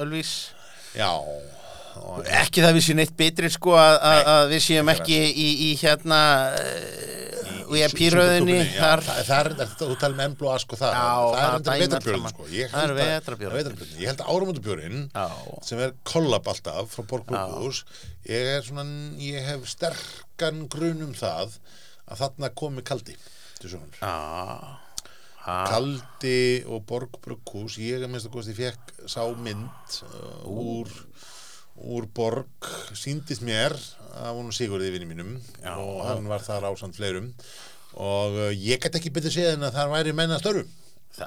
Ölvís. 0.02 0.34
Já 0.98 1.14
og, 2.00 2.24
Ekki 2.42 2.64
það 2.66 2.76
við 2.78 2.86
séum 2.88 3.00
neitt 3.02 3.16
betri 3.20 3.52
sko 3.54 3.76
að, 3.80 3.96
að, 4.12 4.22
að 4.36 4.44
við 4.56 4.66
séum 4.66 4.92
ekki 4.96 5.20
í, 5.30 5.48
í 5.70 5.72
hérna 5.84 6.22
EP-röðinni 7.70 8.56
Já, 8.58 8.80
þar. 8.80 9.04
það, 9.28 9.50
er, 9.62 9.72
þú 9.78 9.90
talum 10.02 10.22
emblu 10.24 10.48
og 10.50 10.56
ask 10.56 10.74
og 10.74 10.80
það 10.80 10.96
það 11.36 11.70
er 11.74 11.84
vetrarbjörn 11.84 12.26
allt 12.26 12.34
sko. 12.34 12.48
Ég 12.54 12.72
Það 12.74 12.84
er 12.86 12.94
er 13.54 13.58
vetrarbjörn. 13.60 13.94
ég 14.00 14.10
held 14.10 14.24
að 14.24 14.32
áramótabjörn 14.34 15.04
Já. 15.14 15.26
sem 15.70 15.84
er 15.86 15.94
kollab 16.10 16.50
alltaf 16.54 16.96
frá 16.96 17.06
Borg 17.12 17.28
Brugghús 17.30 17.84
ég 18.30 18.52
er 18.56 18.70
ég 19.22 19.50
hef 19.52 19.70
sterkan 19.70 20.64
grun 20.72 21.06
um 21.10 21.14
það 21.18 21.58
að 22.10 22.24
þarna 22.24 22.52
komi 22.58 22.86
kaldi 22.86 23.18
til 23.60 23.70
Já. 24.02 24.16
Ha, 25.40 25.56
kaldi 25.70 26.64
og 26.68 26.84
Borg 26.90 27.20
Brugghús 27.24 27.78
ég 27.82 28.02
er 28.02 28.10
minnst 28.12 28.28
að 28.30 28.36
kosti 28.40 28.58
fekk 28.58 28.96
sá 29.10 29.22
mynd 29.38 30.02
uh, 30.10 30.50
úr 30.50 30.90
úr 31.88 32.08
Borg 32.16 32.70
síndist 32.98 33.44
mér 33.46 33.76
af 34.20 34.34
honum 34.34 34.52
Sigurði 34.56 34.92
vinni 34.94 35.08
mínum 35.10 35.36
Já. 35.64 35.76
og 35.78 36.04
hann 36.08 36.28
var 36.30 36.44
þar 36.44 36.70
ásand 36.72 36.98
fleirum 36.98 37.32
og 38.00 38.36
uh, 38.38 38.52
ég 38.54 38.82
get 38.82 38.98
ekki 39.00 39.14
betur 39.14 39.34
séð 39.34 39.56
en 39.56 39.68
að 39.70 39.78
það 39.78 39.96
væri 39.96 40.16
menna 40.18 40.40
störfum 40.42 40.79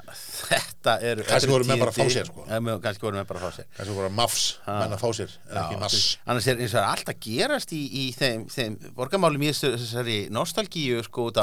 Þetta 0.03 0.93
eru 1.09 1.23
Kannski 1.27 1.49
voru 1.51 1.65
menn 1.69 1.79
bara 1.81 1.91
að 1.93 1.97
fá 1.99 2.07
sér, 2.13 2.27
sko. 2.29 2.45
Kannski 2.83 3.05
voru 3.05 3.17
með 3.19 3.27
bara 3.29 3.39
að 3.39 3.43
fá 3.45 3.57
sér. 3.59 3.67
Kannski 3.77 3.95
voru 3.97 4.09
mafs 4.17 4.43
menn 4.67 4.95
að 4.95 5.01
fá 5.03 5.09
sér 5.19 5.33
en 5.49 5.59
ekki 5.63 5.79
mass. 5.83 5.99
annars 6.25 6.47
er 6.53 6.63
eins 6.65 6.75
og 6.79 6.87
allt 6.87 7.11
að 7.13 7.19
gerast 7.27 7.73
í, 7.77 7.81
í 8.01 8.05
þeim, 8.17 8.45
þeim 8.53 8.77
borgamálum 8.97 9.43
í 9.45 9.51
þessu- 9.51 9.73
þessari 9.77 10.17
nostalgíu 10.33 11.03
sko 11.07 11.27
út 11.29 11.39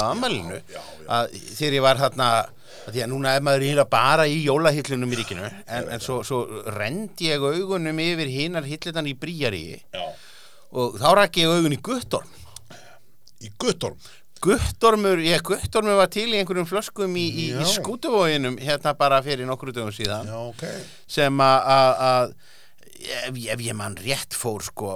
já. 0.71 0.81
að 1.07 1.37
þegar 1.57 1.77
ég 1.79 1.85
var 1.87 2.01
þarna 2.01 2.29
því 2.91 3.03
að 3.03 3.09
núna 3.11 3.35
er 3.35 3.41
maður 3.45 3.65
eiginlega 3.67 3.89
bara 3.91 4.25
í 4.31 4.37
jólahillunum 4.45 5.11
í 5.11 5.17
ríkinu 5.21 5.47
en, 5.67 5.89
en 5.91 5.99
svo, 6.03 6.21
svo 6.23 6.43
rendi 6.77 7.27
ég 7.31 7.43
augunum 7.43 7.99
yfir 7.99 8.29
hinar 8.31 8.63
hillutan 8.67 9.09
í 9.11 9.15
Bríaríi 9.19 9.81
Já. 9.93 10.05
og 10.71 10.95
þá 11.01 11.07
rækki 11.19 11.43
ég 11.43 11.51
augun 11.57 11.75
í 11.75 11.81
Guttorm. 11.83 12.29
Í 13.41 13.49
Guttorm 13.59 13.97
Guttormur, 14.41 15.19
ég 15.21 15.41
Guttormur 15.45 15.99
var 15.99 16.09
til 16.11 16.31
í 16.33 16.39
einhverjum 16.39 16.65
flöskum 16.69 17.13
í, 17.19 17.25
í, 17.29 17.45
í 17.51 17.59
Já. 17.61 17.67
skútuvóginum 17.75 18.55
hérna 18.61 18.95
bara 18.97 19.19
fyrir 19.25 19.45
nokkru 19.45 19.73
dögum 19.75 19.93
síðan. 19.93 20.25
Já 20.31 20.39
ok. 20.49 20.63
Sem 21.07 21.37
að- 21.37 22.33
ef, 23.01 23.37
ef 23.55 23.59
ég 23.61 23.73
mann 23.77 23.95
rétt 24.01 24.33
fór 24.37 24.61
sko 24.65 24.95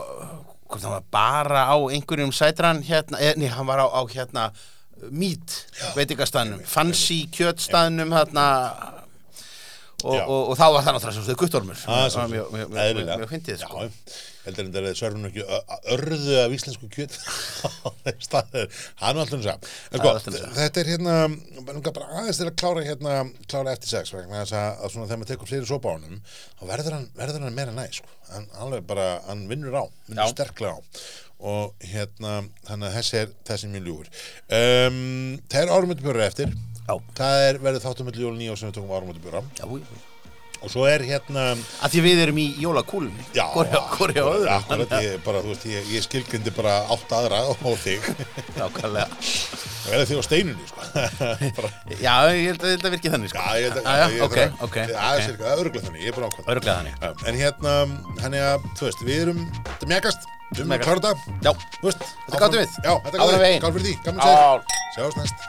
hvort 0.65 0.81
hann 0.81 0.91
var 0.97 1.03
bara 1.13 1.65
á 1.69 1.77
einhverjum 1.93 2.33
sætran 2.33 2.81
hérna, 2.83 3.19
eh, 3.21 3.33
nei, 3.37 3.47
hann 3.47 3.67
var 3.67 3.79
á, 3.85 3.87
á 3.89 4.01
hérna 4.09 4.51
mít, 5.11 5.65
veitingastæðnum 5.95 6.63
fancy 6.65 7.27
kjötstæðnum 7.29 8.09
hérna 8.17 8.45
og, 10.03 10.15
Já. 10.15 10.25
og, 10.25 10.49
og 10.49 10.57
þá 10.57 10.65
var 10.73 10.83
það 10.83 10.93
náttúrulega 10.97 11.25
svo 11.25 11.35
guttormur 11.37 11.77
Ah, 11.87 12.07
það 12.07 12.09
svo- 12.09 12.21
var 12.21 13.19
mjög 13.19 13.29
fyndið 13.29 13.59
sko. 13.61 13.89
Heldur 14.45 14.67
en 14.67 14.73
það 14.75 14.87
er 14.89 14.97
sörfum 14.99 15.27
ekki 15.29 15.45
að 15.45 15.89
örðu 15.95 16.37
af 16.41 16.55
íslensku 16.55 16.89
kjöt. 16.93 17.17
Á 17.85 17.89
þeim 18.05 18.23
staðir, 18.25 18.79
hann 19.01 19.15
er 19.15 19.21
alltaf 19.23 19.37
um 19.39 19.43
það 19.45 19.69
en 19.91 20.03
sko, 20.03 20.13
þetta 20.59 20.81
er 20.81 20.91
hérna 20.93 21.15
bara 21.89 22.21
aðeins 22.21 22.41
til 22.41 22.47
að 22.49 22.55
klára 22.61 22.85
hérna 22.85 23.17
klára 23.49 23.75
eftir 23.75 23.91
sex 23.91 24.13
vegna 24.15 24.43
þess 24.43 24.57
að, 24.59 24.69
að 24.85 24.93
svona 24.95 25.09
þegar 25.09 25.21
maður 25.21 25.31
tekur 25.33 25.51
fleiri 25.51 25.69
sopa 25.69 25.91
á 25.91 25.95
honum 25.95 26.21
þá 26.29 26.63
verður 26.71 26.97
hann, 26.99 27.07
verður 27.17 27.45
hann 27.47 27.59
meira 27.59 27.75
næ 27.75 27.85
sko. 27.99 28.09
hann, 28.31 28.49
alveg 28.61 28.87
bara, 28.89 29.09
hann 29.29 29.45
vinnur 29.51 29.77
á 29.77 29.83
vinnur 30.07 30.23
Já. 30.23 30.33
sterklega 30.33 30.77
á. 30.77 30.79
Og 31.45 31.75
hérna, 31.83 32.37
þannig 32.65 32.87
að 32.89 32.95
þessi 32.95 33.17
er 33.19 33.33
þessi 33.45 33.67
mjög 33.69 33.89
ljúfur. 33.89 34.11
Um, 34.55 35.01
það 35.51 35.61
er 35.61 35.73
árumöndubjörður 35.75 36.25
eftir. 36.29 36.55
Já. 36.85 36.95
það 37.17 37.43
er 37.49 37.59
verið 37.65 37.85
þáttum 37.85 38.07
með 38.09 38.19
jólun 38.21 38.43
9 38.43 38.57
sem 38.61 38.69
við 38.69 38.77
Já, 39.57 39.65
új, 39.65 39.81
og 40.65 40.71
svo 40.73 40.87
er 40.89 41.03
hérna 41.05 41.43
að 41.85 41.93
því 41.93 41.99
við 42.05 42.21
erum 42.25 42.39
í 42.41 42.45
jólakúlunni. 42.63 43.23
Já, 43.37 43.45
hvori 43.53 44.17
á 44.17 44.25
öðrum. 44.25 44.49
Akkurat, 44.55 44.95
ég, 45.05 45.19
bara, 45.25 45.39
veist, 45.45 45.65
ég, 45.69 45.85
ég 45.93 46.01
skilgindi 46.05 46.51
bara 46.57 46.73
átt 46.89 47.09
aðra 47.13 47.39
og 47.53 47.77
þig. 47.83 48.01
Nákvæmlega. 48.57 49.07
og 49.85 49.91
eða 49.93 50.05
þig 50.09 50.17
á 50.17 50.23
steinunni 50.25 50.65
sko. 50.65 50.81
Já, 52.05 52.15
ég 52.33 52.47
held 52.49 52.63
að 52.65 52.71
þetta 52.73 52.89
virki 52.95 53.11
þannig 53.13 53.29
sko. 53.29 53.37
já, 53.37 53.49
ég, 53.61 53.67
ég, 53.69 53.73
Já, 53.85 53.93
já, 54.01 54.05
ég, 54.15 54.21
ok, 54.25 54.35
bara- 54.35 54.55
ok, 54.65 54.75
það 54.89 55.13
er 55.13 55.21
það 55.37 55.51
er 55.51 55.59
örgulega 55.61 55.85
þannig, 55.85 56.01
ég 56.01 56.09
er 56.09 56.15
bara 56.17 56.29
þannig. 56.65 56.95
en 57.29 57.35
hérna, 57.43 57.71
hann 58.23 58.33
er 58.39 58.43
að, 58.55 58.59
þú 58.79 58.83
veist, 58.89 59.01
við 59.05 59.17
erum 59.27 59.41
þetta 59.61 59.85
er 59.85 59.91
mjagast, 59.93 60.21
við 60.55 60.59
erum 60.63 60.73
að 60.73 60.81
klára 60.87 60.99
þetta 61.05 61.13
Þetta 62.25 62.41
gátum 62.41 62.59
við. 62.63 62.69
já, 62.81 62.93
þetta 63.05 63.17
Áfram 63.21 63.61
gátum 63.61 63.77
við, 63.77 63.85
því, 63.85 63.93
sér 64.25 64.39
sjáumst 64.97 65.17
næst 65.21 65.39